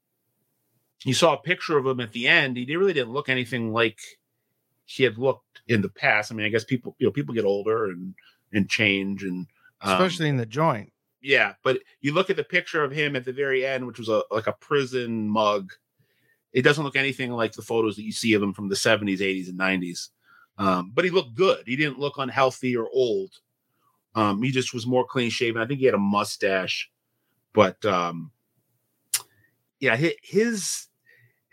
you 1.06 1.14
saw 1.14 1.34
a 1.34 1.38
picture 1.40 1.78
of 1.78 1.86
him 1.86 2.00
at 2.00 2.12
the 2.12 2.26
end. 2.26 2.56
He 2.56 2.76
really 2.76 2.92
didn't 2.92 3.12
look 3.12 3.28
anything 3.28 3.72
like 3.72 3.98
he 4.84 5.04
had 5.04 5.18
looked 5.18 5.62
in 5.68 5.80
the 5.80 5.88
past. 5.88 6.32
I 6.32 6.34
mean, 6.34 6.46
I 6.46 6.48
guess 6.48 6.64
people, 6.64 6.96
you 6.98 7.06
know, 7.06 7.12
people 7.12 7.34
get 7.34 7.44
older 7.44 7.86
and 7.86 8.14
and 8.52 8.68
change, 8.68 9.22
and 9.22 9.46
um, 9.82 9.92
Especially 9.94 10.28
in 10.28 10.36
the 10.36 10.46
joint. 10.46 10.92
yeah. 11.22 11.54
But 11.62 11.78
you 12.00 12.12
look 12.12 12.28
at 12.30 12.36
the 12.36 12.44
picture 12.44 12.82
of 12.82 12.90
him 12.90 13.14
at 13.14 13.24
the 13.24 13.32
very 13.32 13.64
end, 13.64 13.86
which 13.86 13.98
was 13.98 14.08
a 14.08 14.22
like 14.32 14.48
a 14.48 14.52
prison 14.54 15.28
mug. 15.28 15.72
It 16.52 16.62
doesn't 16.62 16.82
look 16.84 16.96
anything 16.96 17.30
like 17.32 17.52
the 17.52 17.62
photos 17.62 17.96
that 17.96 18.04
you 18.04 18.12
see 18.12 18.32
of 18.32 18.42
him 18.42 18.54
from 18.54 18.68
the 18.68 18.74
70s, 18.76 19.18
80s, 19.18 19.48
and 19.48 19.58
90s. 19.58 20.08
Um, 20.58 20.90
but 20.94 21.04
he 21.04 21.10
looked 21.10 21.34
good. 21.34 21.64
He 21.66 21.76
didn't 21.76 21.98
look 21.98 22.14
unhealthy 22.16 22.74
or 22.76 22.88
old. 22.90 23.32
Um, 24.14 24.42
he 24.42 24.50
just 24.50 24.72
was 24.72 24.86
more 24.86 25.04
clean 25.04 25.28
shaven. 25.30 25.60
I 25.60 25.66
think 25.66 25.80
he 25.80 25.86
had 25.86 25.94
a 25.94 25.98
mustache, 25.98 26.90
but 27.52 27.84
um, 27.84 28.30
yeah, 29.80 29.96
his 30.22 30.86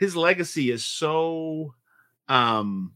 his 0.04 0.18
legacy 0.18 0.70
is 0.70 0.84
so 0.84 1.74
um, 2.28 2.92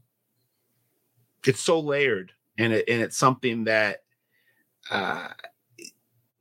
it's 1.45 1.61
so 1.61 1.79
layered, 1.79 2.33
and 2.57 2.73
it, 2.73 2.83
and 2.89 3.01
it's 3.01 3.17
something 3.17 3.63
that 3.63 4.03
uh, 4.91 5.29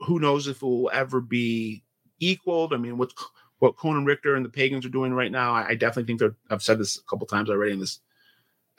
who 0.01 0.19
knows 0.19 0.49
if 0.49 0.57
it 0.57 0.67
will 0.67 0.91
ever 0.93 1.21
be 1.21 1.85
equaled. 2.19 2.75
I 2.75 2.79
mean, 2.79 2.99
what 2.99 3.13
what 3.61 3.77
Conan 3.77 4.05
Richter 4.05 4.35
and 4.35 4.45
the 4.45 4.51
Pagans 4.51 4.85
are 4.85 4.91
doing 4.91 5.13
right 5.15 5.31
now, 5.31 5.53
I, 5.53 5.69
I 5.69 5.75
definitely 5.77 6.05
think 6.05 6.19
they're. 6.19 6.37
I've 6.51 6.65
said 6.65 6.79
this 6.79 6.99
a 6.99 7.05
couple 7.05 7.29
times 7.29 7.49
already 7.49 7.73
in 7.73 7.79
this 7.79 8.01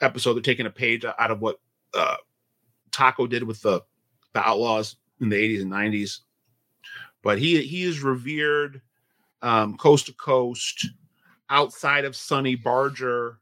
episode. 0.02 0.34
They're 0.34 0.42
taking 0.42 0.66
a 0.66 0.70
page 0.70 1.06
out 1.06 1.30
of 1.30 1.40
what 1.40 1.58
uh, 1.94 2.16
Taco 2.92 3.26
did 3.26 3.44
with 3.44 3.62
the 3.62 3.80
the 4.34 4.46
Outlaws 4.46 4.96
in 5.22 5.30
the 5.30 5.36
80s 5.36 5.62
and 5.62 5.72
90s. 5.72 6.18
But 7.22 7.38
he 7.38 7.62
he 7.62 7.84
is 7.84 8.02
revered 8.02 8.82
um, 9.40 9.78
coast 9.78 10.06
to 10.06 10.12
coast, 10.12 10.86
outside 11.50 12.04
of 12.04 12.16
Sonny 12.16 12.54
Barger. 12.54 13.38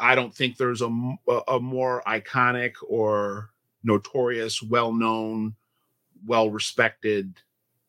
I 0.00 0.14
don't 0.14 0.34
think 0.34 0.56
there's 0.56 0.82
a, 0.82 1.14
a 1.48 1.60
more 1.60 2.02
iconic 2.06 2.72
or 2.86 3.50
notorious, 3.84 4.62
well 4.62 4.92
known, 4.92 5.54
well 6.26 6.50
respected, 6.50 7.34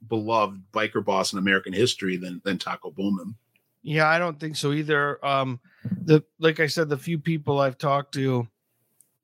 beloved 0.08 0.62
biker 0.72 1.04
boss 1.04 1.34
in 1.34 1.40
American 1.40 1.74
history 1.74 2.18
than 2.18 2.42
than 2.44 2.58
Taco 2.58 2.92
Bowman. 2.92 3.36
Yeah, 3.82 4.08
I 4.08 4.18
don't 4.18 4.40
think 4.40 4.56
so 4.56 4.72
either. 4.72 5.24
Um, 5.26 5.60
the 6.06 6.24
like 6.40 6.60
I 6.60 6.68
said, 6.68 6.90
the 6.90 6.98
few 6.98 7.20
people 7.20 7.60
I've 7.60 7.78
talked 7.78 8.14
to, 8.14 8.48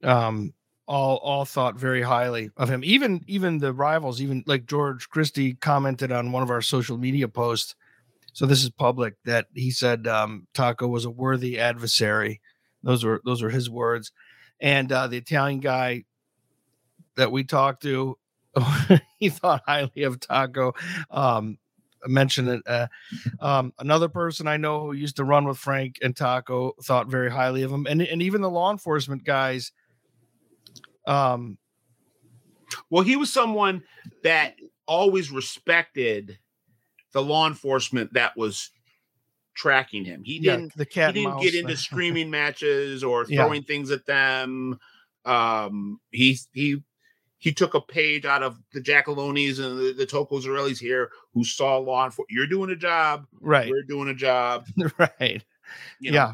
um, 0.03 0.53
all 0.85 1.18
all 1.18 1.45
thought 1.45 1.76
very 1.76 2.01
highly 2.01 2.49
of 2.57 2.69
him. 2.69 2.84
Even 2.84 3.23
even 3.27 3.60
the 3.60 3.73
rivals, 3.73 4.22
even 4.22 4.43
like 4.47 4.65
George 4.65 5.10
Christie 5.10 5.53
commented 5.53 6.11
on 6.11 6.31
one 6.31 6.43
of 6.43 6.49
our 6.49 6.61
social 6.61 6.97
media 6.97 7.27
posts. 7.27 7.76
So 8.34 8.45
this 8.45 8.64
is 8.64 8.69
public 8.69 9.15
that 9.26 9.47
he 9.53 9.72
said 9.72 10.07
um, 10.07 10.47
Taco 10.53 10.88
was 10.88 11.06
a 11.06 11.10
worthy 11.10 11.60
adversary. 11.60 12.41
Those 12.84 13.03
were 13.03 13.22
those 13.26 13.41
were 13.41 13.49
his 13.49 13.69
words. 13.69 14.11
And 14.60 14.91
uh, 14.91 15.07
the 15.07 15.18
Italian 15.18 15.60
guy 15.60 16.03
that 17.15 17.31
we 17.31 17.43
talked 17.43 17.81
to, 17.84 18.18
he 19.19 19.30
thought 19.30 19.64
highly 19.65 20.03
of 20.03 20.19
Taco. 20.19 20.73
Um, 21.10 21.57
mentioned 22.06 22.49
it. 22.49 22.61
Uh, 22.65 22.88
um, 23.41 23.73
another 23.80 24.07
person 24.07 24.47
I 24.47 24.57
know 24.57 24.85
who 24.85 24.93
used 24.93 25.18
to 25.18 25.23
run 25.23 25.45
with 25.45 25.57
Frank 25.57 25.97
and 26.01 26.15
Taco 26.15 26.73
thought 26.84 27.07
very 27.07 27.30
highly 27.30 27.64
of 27.64 27.72
him, 27.72 27.85
and 27.88 28.01
and 28.01 28.22
even 28.22 28.41
the 28.41 28.49
law 28.49 28.72
enforcement 28.72 29.23
guys. 29.23 29.72
Um, 31.07 31.57
Well, 32.89 33.03
he 33.03 33.15
was 33.15 33.34
someone 33.34 33.84
that 34.23 34.56
always 34.85 35.31
respected 35.31 36.38
the 37.14 37.22
law 37.22 37.48
enforcement 37.48 38.14
that 38.14 38.36
was 38.38 38.69
tracking 39.56 40.06
him. 40.06 40.23
He 40.23 40.40
yeah, 40.41 40.56
didn't 40.57 40.76
the 40.76 40.86
cat. 40.86 41.15
he 41.15 41.23
didn't 41.23 41.41
get 41.41 41.56
into 41.56 41.76
screaming 41.88 42.30
matches 42.30 43.03
or 43.03 43.26
Yeah. 43.27 43.44
throwing 43.44 43.64
things 43.64 43.91
at 43.91 44.06
them. 44.06 44.80
Um, 45.26 45.99
he 46.11 46.38
he 46.53 46.77
he 47.38 47.53
took 47.53 47.73
a 47.73 47.81
page 47.81 48.26
out 48.26 48.44
of 48.44 48.57
the 48.73 48.81
Giacalones 48.81 49.64
and 49.64 49.77
the, 49.80 49.94
the 49.98 50.06
Tocco 50.06 50.41
Zerillis 50.41 50.77
here, 50.80 51.10
who 51.34 51.44
saw 51.44 51.77
law 51.77 52.06
enforcement. 52.06 52.31
You're 52.31 52.48
doing 52.48 52.69
a 52.69 52.76
job. 52.76 53.26
right, 53.40 53.69
We're 53.69 53.84
doing 53.84 54.10
a 54.10 54.14
job. 54.14 54.65
right. 54.98 55.44
you 55.99 56.11
know. 56.11 56.15
Yeah, 56.15 56.34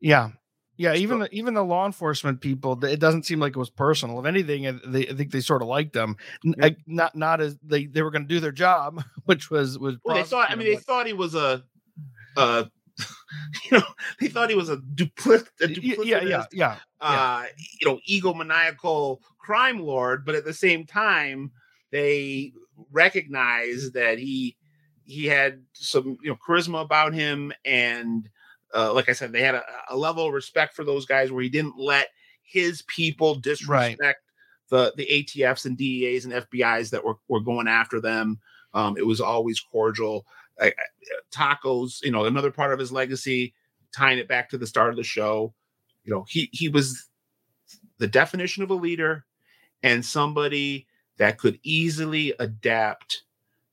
yeah. 0.00 0.28
Yeah, 0.78 0.94
even 0.94 1.20
the, 1.20 1.34
even 1.34 1.54
the 1.54 1.64
law 1.64 1.86
enforcement 1.86 2.40
people, 2.40 2.82
it 2.84 3.00
doesn't 3.00 3.24
seem 3.24 3.40
like 3.40 3.56
it 3.56 3.58
was 3.58 3.70
personal. 3.70 4.20
If 4.20 4.26
anything, 4.26 4.80
they, 4.86 5.08
I 5.08 5.14
think 5.14 5.30
they 5.30 5.40
sort 5.40 5.62
of 5.62 5.68
liked 5.68 5.94
them. 5.94 6.16
Yeah. 6.42 6.70
Not 6.86 7.16
not 7.16 7.40
as 7.40 7.58
they, 7.62 7.86
they 7.86 8.02
were 8.02 8.10
going 8.10 8.22
to 8.22 8.28
do 8.28 8.40
their 8.40 8.52
job, 8.52 9.02
which 9.24 9.50
was 9.50 9.78
was. 9.78 9.96
Well, 10.04 10.16
they 10.16 10.22
thought. 10.22 10.50
I 10.50 10.54
mean, 10.54 10.66
they 10.68 10.76
thought 10.76 11.06
he 11.06 11.14
was 11.14 11.34
a, 11.34 11.64
uh, 12.36 12.64
you 13.64 13.78
know, 13.78 13.84
they 14.20 14.28
thought 14.28 14.50
he 14.50 14.56
was 14.56 14.68
a, 14.68 14.76
dupli- 14.76 15.48
a 15.60 15.66
duplicitous, 15.66 16.04
yeah, 16.04 16.22
yeah, 16.22 16.44
yeah, 16.52 16.76
uh, 17.00 17.44
yeah. 17.44 17.46
you 17.80 17.88
know, 17.88 18.00
egomaniacal 18.08 19.20
crime 19.38 19.78
lord. 19.80 20.26
But 20.26 20.34
at 20.34 20.44
the 20.44 20.54
same 20.54 20.84
time, 20.84 21.52
they 21.90 22.52
recognized 22.92 23.94
that 23.94 24.18
he 24.18 24.56
he 25.04 25.26
had 25.26 25.62
some 25.72 26.18
you 26.22 26.30
know 26.30 26.36
charisma 26.36 26.82
about 26.82 27.14
him 27.14 27.52
and 27.64 28.28
uh, 28.74 28.92
like 28.92 29.08
I 29.08 29.12
said, 29.12 29.32
they 29.32 29.42
had 29.42 29.54
a, 29.54 29.64
a, 29.90 29.96
level 29.96 30.26
of 30.26 30.32
respect 30.32 30.74
for 30.74 30.84
those 30.84 31.06
guys 31.06 31.30
where 31.30 31.42
he 31.42 31.48
didn't 31.48 31.78
let 31.78 32.08
his 32.42 32.82
people 32.82 33.34
disrespect 33.34 34.00
right. 34.00 34.14
the 34.68 34.92
the 34.96 35.06
ATFs 35.06 35.66
and 35.66 35.76
DEAs 35.76 36.24
and 36.24 36.34
FBI's 36.34 36.90
that 36.90 37.04
were 37.04 37.16
were 37.28 37.40
going 37.40 37.68
after 37.68 38.00
them. 38.00 38.40
Um, 38.74 38.96
it 38.96 39.06
was 39.06 39.20
always 39.20 39.60
cordial. 39.60 40.26
I, 40.60 40.66
I, 40.66 40.72
tacos, 41.32 42.02
you 42.02 42.10
know, 42.10 42.24
another 42.24 42.50
part 42.50 42.72
of 42.72 42.78
his 42.78 42.92
legacy, 42.92 43.54
tying 43.94 44.18
it 44.18 44.28
back 44.28 44.50
to 44.50 44.58
the 44.58 44.66
start 44.66 44.90
of 44.90 44.96
the 44.96 45.04
show. 45.04 45.54
You 46.04 46.14
know, 46.14 46.24
he 46.28 46.48
he 46.52 46.68
was 46.68 47.08
the 47.98 48.06
definition 48.06 48.62
of 48.62 48.70
a 48.70 48.74
leader 48.74 49.24
and 49.82 50.04
somebody 50.04 50.86
that 51.18 51.38
could 51.38 51.58
easily 51.62 52.34
adapt 52.38 53.22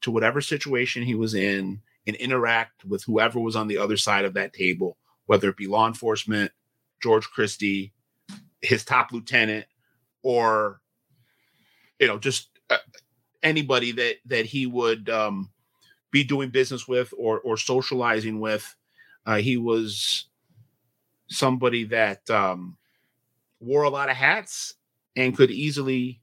to 0.01 0.11
whatever 0.11 0.41
situation 0.41 1.03
he 1.03 1.15
was 1.15 1.33
in 1.33 1.81
and 2.05 2.15
interact 2.17 2.85
with 2.85 3.03
whoever 3.03 3.39
was 3.39 3.55
on 3.55 3.67
the 3.67 3.77
other 3.77 3.97
side 3.97 4.25
of 4.25 4.33
that 4.33 4.53
table, 4.53 4.97
whether 5.25 5.49
it 5.49 5.57
be 5.57 5.67
law 5.67 5.87
enforcement, 5.87 6.51
George 7.01 7.29
Christie, 7.29 7.93
his 8.61 8.83
top 8.83 9.11
lieutenant, 9.11 9.65
or 10.21 10.81
you 11.99 12.07
know 12.07 12.17
just 12.17 12.49
uh, 12.69 12.77
anybody 13.41 13.91
that 13.91 14.15
that 14.25 14.45
he 14.45 14.65
would 14.65 15.09
um, 15.09 15.49
be 16.11 16.23
doing 16.23 16.49
business 16.49 16.87
with 16.87 17.13
or 17.17 17.39
or 17.41 17.57
socializing 17.57 18.39
with. 18.39 18.75
Uh, 19.25 19.37
he 19.37 19.55
was 19.55 20.25
somebody 21.27 21.85
that 21.85 22.29
um, 22.29 22.77
wore 23.61 23.83
a 23.83 23.89
lot 23.89 24.09
of 24.09 24.17
hats 24.17 24.75
and 25.15 25.35
could 25.35 25.51
easily 25.51 26.21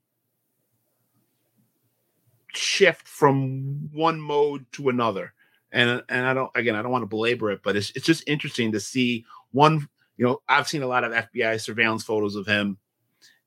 shift 2.52 3.08
from 3.08 3.88
one 3.92 4.20
mode 4.20 4.66
to 4.72 4.88
another 4.88 5.32
and 5.72 6.02
and 6.08 6.26
I 6.26 6.34
don't 6.34 6.50
again 6.54 6.74
I 6.74 6.82
don't 6.82 6.92
want 6.92 7.02
to 7.02 7.06
belabor 7.08 7.50
it, 7.50 7.60
but 7.62 7.76
it's 7.76 7.90
it's 7.94 8.06
just 8.06 8.28
interesting 8.28 8.72
to 8.72 8.80
see 8.80 9.24
one. 9.52 9.88
You 10.16 10.26
know, 10.26 10.42
I've 10.48 10.68
seen 10.68 10.82
a 10.82 10.86
lot 10.86 11.04
of 11.04 11.12
FBI 11.12 11.60
surveillance 11.60 12.04
photos 12.04 12.36
of 12.36 12.46
him, 12.46 12.78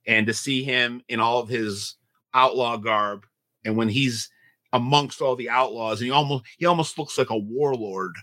and 0.08 0.26
to 0.28 0.34
see 0.34 0.64
him 0.64 1.02
in 1.08 1.20
all 1.20 1.40
of 1.40 1.50
his 1.50 1.96
outlaw 2.34 2.78
garb, 2.78 3.26
and 3.64 3.78
when 3.78 3.90
he's 3.90 4.30
amongst 4.72 5.22
all 5.22 5.36
the 5.36 5.50
outlaws, 5.50 6.00
and 6.00 6.08
he 6.08 6.12
almost 6.12 6.46
he 6.58 6.66
almost 6.66 6.98
looks 6.98 7.18
like 7.18 7.30
a 7.30 7.38
warlord. 7.38 8.16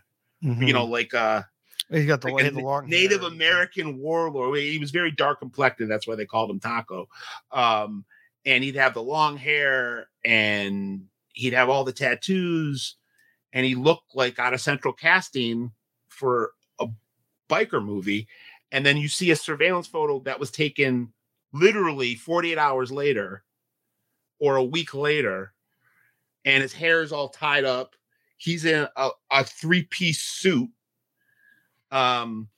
Mm-hmm. 0.42 0.62
You 0.62 0.72
know, 0.72 0.84
like 0.84 1.14
uh 1.14 1.42
He's 1.90 2.06
got 2.06 2.20
the, 2.20 2.28
like 2.32 2.52
long 2.54 2.88
Native 2.88 3.22
hair. 3.22 3.30
American 3.30 3.98
warlord. 3.98 4.58
He 4.58 4.78
was 4.78 4.92
very 4.92 5.10
dark 5.10 5.40
complected. 5.40 5.88
That's 5.88 6.06
why 6.06 6.14
they 6.14 6.24
called 6.24 6.50
him 6.50 6.60
Taco. 6.60 7.08
Um, 7.50 8.04
and 8.44 8.62
he'd 8.62 8.76
have 8.76 8.94
the 8.94 9.02
long 9.02 9.36
hair 9.36 10.06
and 10.24 11.06
he'd 11.32 11.52
have 11.52 11.68
all 11.68 11.84
the 11.84 11.92
tattoos 11.92 12.96
and 13.52 13.66
he 13.66 13.74
looked 13.74 14.14
like 14.14 14.38
out 14.38 14.54
of 14.54 14.60
central 14.60 14.94
casting 14.94 15.72
for 16.08 16.52
a 16.78 16.86
biker 17.48 17.84
movie. 17.84 18.28
And 18.72 18.86
then 18.86 18.96
you 18.96 19.08
see 19.08 19.30
a 19.30 19.36
surveillance 19.36 19.86
photo 19.86 20.20
that 20.20 20.38
was 20.38 20.50
taken 20.50 21.12
literally 21.52 22.14
48 22.14 22.58
hours 22.58 22.92
later 22.92 23.44
or 24.38 24.56
a 24.56 24.64
week 24.64 24.94
later, 24.94 25.52
and 26.44 26.62
his 26.62 26.72
hair 26.72 27.02
is 27.02 27.12
all 27.12 27.28
tied 27.28 27.64
up. 27.64 27.94
He's 28.38 28.64
in 28.64 28.86
a, 28.96 29.10
a 29.30 29.44
three 29.44 29.82
piece 29.82 30.22
suit. 30.22 30.70
Um, 31.90 32.48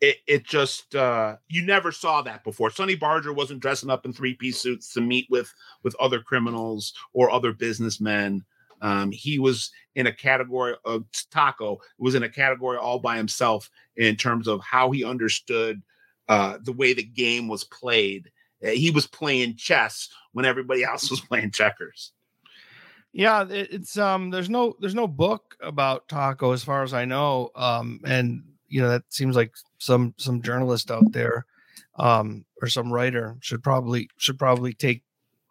it, 0.00 0.18
it 0.28 0.44
just 0.44 0.94
uh 0.94 1.36
you 1.48 1.66
never 1.66 1.90
saw 1.90 2.22
that 2.22 2.44
before. 2.44 2.70
Sonny 2.70 2.94
Barger 2.94 3.32
wasn't 3.32 3.60
dressing 3.60 3.90
up 3.90 4.06
in 4.06 4.12
three 4.12 4.34
piece 4.34 4.60
suits 4.60 4.92
to 4.92 5.00
meet 5.00 5.26
with 5.28 5.52
with 5.82 5.96
other 5.98 6.20
criminals 6.20 6.92
or 7.12 7.30
other 7.30 7.52
businessmen. 7.52 8.44
Um, 8.80 9.10
he 9.10 9.38
was 9.38 9.70
in 9.94 10.06
a 10.06 10.12
category 10.12 10.74
of 10.84 11.04
Taco 11.30 11.78
was 11.98 12.14
in 12.14 12.22
a 12.22 12.28
category 12.28 12.78
all 12.78 12.98
by 12.98 13.16
himself 13.16 13.68
in 13.96 14.16
terms 14.16 14.46
of 14.46 14.60
how 14.60 14.90
he 14.90 15.04
understood 15.04 15.82
uh, 16.28 16.58
the 16.62 16.72
way 16.72 16.92
the 16.92 17.02
game 17.02 17.48
was 17.48 17.64
played. 17.64 18.30
Uh, 18.64 18.70
he 18.70 18.90
was 18.90 19.06
playing 19.06 19.56
chess 19.56 20.08
when 20.32 20.44
everybody 20.44 20.84
else 20.84 21.10
was 21.10 21.20
playing 21.20 21.50
checkers. 21.50 22.12
Yeah, 23.12 23.46
it's 23.48 23.96
um. 23.96 24.30
There's 24.30 24.50
no 24.50 24.76
there's 24.80 24.94
no 24.94 25.08
book 25.08 25.56
about 25.62 26.08
Taco 26.08 26.52
as 26.52 26.62
far 26.62 26.82
as 26.82 26.92
I 26.92 27.06
know. 27.06 27.50
Um, 27.56 28.00
and 28.04 28.42
you 28.68 28.82
know 28.82 28.90
that 28.90 29.02
seems 29.08 29.34
like 29.34 29.54
some 29.78 30.14
some 30.18 30.42
journalist 30.42 30.90
out 30.90 31.10
there, 31.10 31.46
um, 31.98 32.44
or 32.60 32.68
some 32.68 32.92
writer 32.92 33.36
should 33.40 33.62
probably 33.62 34.10
should 34.18 34.38
probably 34.38 34.74
take 34.74 35.02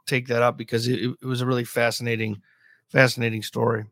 take 0.05 0.27
that 0.27 0.43
up 0.43 0.55
because 0.55 0.87
it, 0.87 1.01
it 1.21 1.25
was 1.25 1.41
a 1.41 1.45
really 1.45 1.65
fascinating 1.65 2.41
fascinating 2.89 3.43
story. 3.43 3.85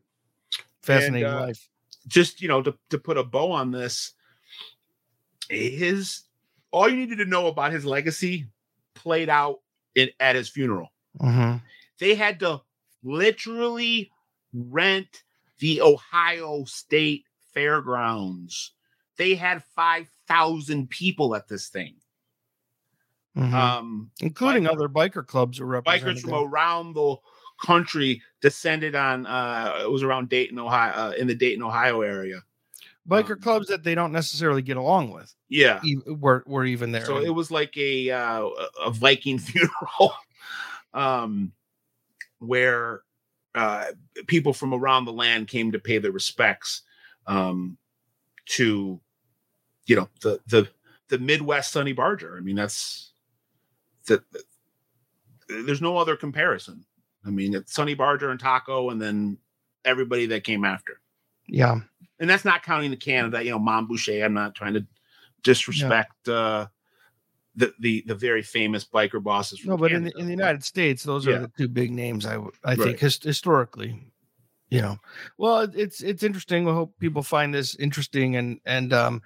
Fascinating 0.82 1.26
and, 1.26 1.34
uh, 1.34 1.40
life. 1.40 1.68
Just 2.06 2.40
you 2.40 2.48
know, 2.48 2.62
to, 2.62 2.74
to 2.90 2.98
put 2.98 3.18
a 3.18 3.24
bow 3.24 3.52
on 3.52 3.70
this, 3.70 4.12
his 5.50 6.22
all 6.70 6.88
you 6.88 6.96
needed 6.96 7.18
to 7.18 7.24
know 7.24 7.46
about 7.46 7.72
his 7.72 7.84
legacy 7.84 8.46
played 8.94 9.28
out 9.28 9.60
in, 9.94 10.10
at 10.20 10.36
his 10.36 10.48
funeral. 10.48 10.92
Mm-hmm. 11.20 11.56
They 11.98 12.14
had 12.14 12.40
to 12.40 12.60
literally 13.02 14.10
rent 14.52 15.22
the 15.58 15.80
Ohio 15.80 16.64
State 16.64 17.24
Fairgrounds. 17.54 18.72
They 19.16 19.34
had 19.34 19.64
5,000 19.74 20.90
people 20.90 21.34
at 21.34 21.48
this 21.48 21.68
thing. 21.68 21.94
Mm-hmm. 23.36 23.54
Um, 23.54 24.10
including 24.20 24.64
biker, 24.64 24.72
other 24.72 24.88
biker 24.88 25.26
clubs 25.26 25.60
or 25.60 25.66
bikers 25.82 26.20
from 26.20 26.32
around 26.34 26.94
the 26.94 27.16
country 27.62 28.22
descended 28.46 28.94
on 28.94 29.26
uh 29.26 29.80
it 29.82 29.90
was 29.90 30.04
around 30.04 30.28
Dayton, 30.28 30.56
Ohio, 30.56 30.92
uh, 30.92 31.12
in 31.18 31.26
the 31.26 31.34
Dayton, 31.34 31.64
Ohio 31.64 32.02
area. 32.02 32.44
Biker 33.08 33.32
um, 33.32 33.40
clubs 33.40 33.66
that 33.66 33.82
they 33.82 33.96
don't 33.96 34.12
necessarily 34.12 34.62
get 34.62 34.76
along 34.76 35.10
with. 35.10 35.34
Yeah, 35.48 35.80
e- 35.84 35.96
were 36.06 36.44
were 36.46 36.64
even 36.64 36.92
there. 36.92 37.04
So 37.04 37.18
it 37.18 37.30
was 37.30 37.50
like 37.50 37.76
a 37.76 38.10
uh, 38.10 38.48
a 38.84 38.90
Viking 38.92 39.38
funeral, 39.40 40.14
um, 40.94 41.50
where 42.38 43.02
uh, 43.56 43.86
people 44.28 44.52
from 44.52 44.72
around 44.72 45.06
the 45.06 45.12
land 45.12 45.48
came 45.48 45.72
to 45.72 45.80
pay 45.80 45.98
their 45.98 46.12
respects 46.12 46.82
um, 47.26 47.76
to, 48.50 49.00
you 49.86 49.96
know, 49.96 50.08
the 50.20 50.38
the 50.46 50.68
the 51.08 51.18
Midwest 51.18 51.72
Sonny 51.72 51.92
Barger. 51.92 52.36
I 52.38 52.42
mean, 52.42 52.54
that's 52.54 53.10
that 54.06 54.22
the 54.30 54.44
there's 55.48 55.82
no 55.82 55.96
other 55.96 56.14
comparison. 56.14 56.84
I 57.26 57.30
mean, 57.30 57.54
it's 57.54 57.74
Sonny 57.74 57.94
Barger 57.94 58.30
and 58.30 58.38
Taco, 58.38 58.90
and 58.90 59.00
then 59.00 59.38
everybody 59.84 60.26
that 60.26 60.44
came 60.44 60.64
after. 60.64 61.00
Yeah, 61.48 61.80
and 62.18 62.30
that's 62.30 62.44
not 62.44 62.62
counting 62.62 62.90
the 62.90 62.96
Canada. 62.96 63.44
You 63.44 63.50
know, 63.50 63.58
Mom 63.58 63.86
Boucher. 63.86 64.24
I'm 64.24 64.34
not 64.34 64.54
trying 64.54 64.74
to 64.74 64.86
disrespect 65.42 66.12
yeah. 66.26 66.34
uh, 66.34 66.66
the 67.54 67.72
the 67.80 68.04
the 68.06 68.14
very 68.14 68.42
famous 68.42 68.84
biker 68.84 69.22
bosses. 69.22 69.64
no, 69.64 69.76
but 69.76 69.92
in 69.92 70.04
the, 70.04 70.12
in 70.18 70.26
the 70.26 70.32
United 70.32 70.64
States, 70.64 71.02
those 71.02 71.26
yeah. 71.26 71.34
are 71.34 71.38
the 71.40 71.52
two 71.56 71.68
big 71.68 71.90
names. 71.90 72.26
I 72.26 72.38
I 72.64 72.76
think 72.76 72.98
his, 72.98 73.18
historically. 73.22 74.00
You 74.68 74.82
know, 74.82 74.98
well, 75.38 75.68
it's 75.74 76.02
it's 76.02 76.24
interesting. 76.24 76.64
We 76.64 76.72
hope 76.72 76.98
people 76.98 77.22
find 77.22 77.54
this 77.54 77.76
interesting, 77.76 78.36
and 78.36 78.60
and 78.66 78.92
um, 78.92 79.22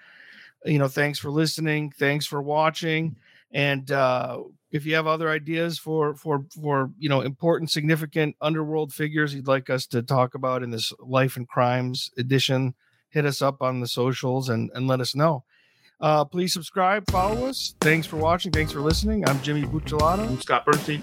you 0.66 0.78
know, 0.78 0.88
thanks 0.88 1.18
for 1.18 1.30
listening. 1.30 1.92
Thanks 1.98 2.26
for 2.26 2.42
watching, 2.42 3.16
and 3.50 3.90
uh, 3.90 4.42
if 4.70 4.86
you 4.86 4.94
have 4.94 5.06
other 5.06 5.28
ideas 5.28 5.78
for 5.78 6.14
for 6.14 6.44
for 6.60 6.90
you 6.98 7.08
know 7.08 7.20
important 7.20 7.70
significant 7.70 8.36
underworld 8.40 8.92
figures 8.92 9.34
you'd 9.34 9.48
like 9.48 9.70
us 9.70 9.86
to 9.86 10.02
talk 10.02 10.34
about 10.34 10.62
in 10.62 10.70
this 10.70 10.92
life 11.00 11.36
and 11.36 11.48
crimes 11.48 12.10
edition 12.18 12.74
hit 13.10 13.26
us 13.26 13.42
up 13.42 13.62
on 13.62 13.80
the 13.80 13.88
socials 13.88 14.48
and 14.48 14.70
and 14.74 14.86
let 14.86 15.00
us 15.00 15.14
know. 15.14 15.44
Uh 16.00 16.24
please 16.24 16.52
subscribe 16.52 17.08
follow 17.10 17.46
us. 17.46 17.74
Thanks 17.80 18.06
for 18.06 18.16
watching. 18.16 18.52
Thanks 18.52 18.72
for 18.72 18.80
listening. 18.80 19.28
I'm 19.28 19.40
jimmy 19.42 19.62
buccellato 19.62 20.26
i'm 20.28 20.40
scott 20.40 20.64
burnstein. 20.66 21.02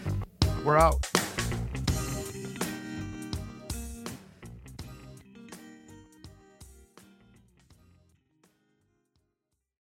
We're 0.64 0.78
out 0.78 1.06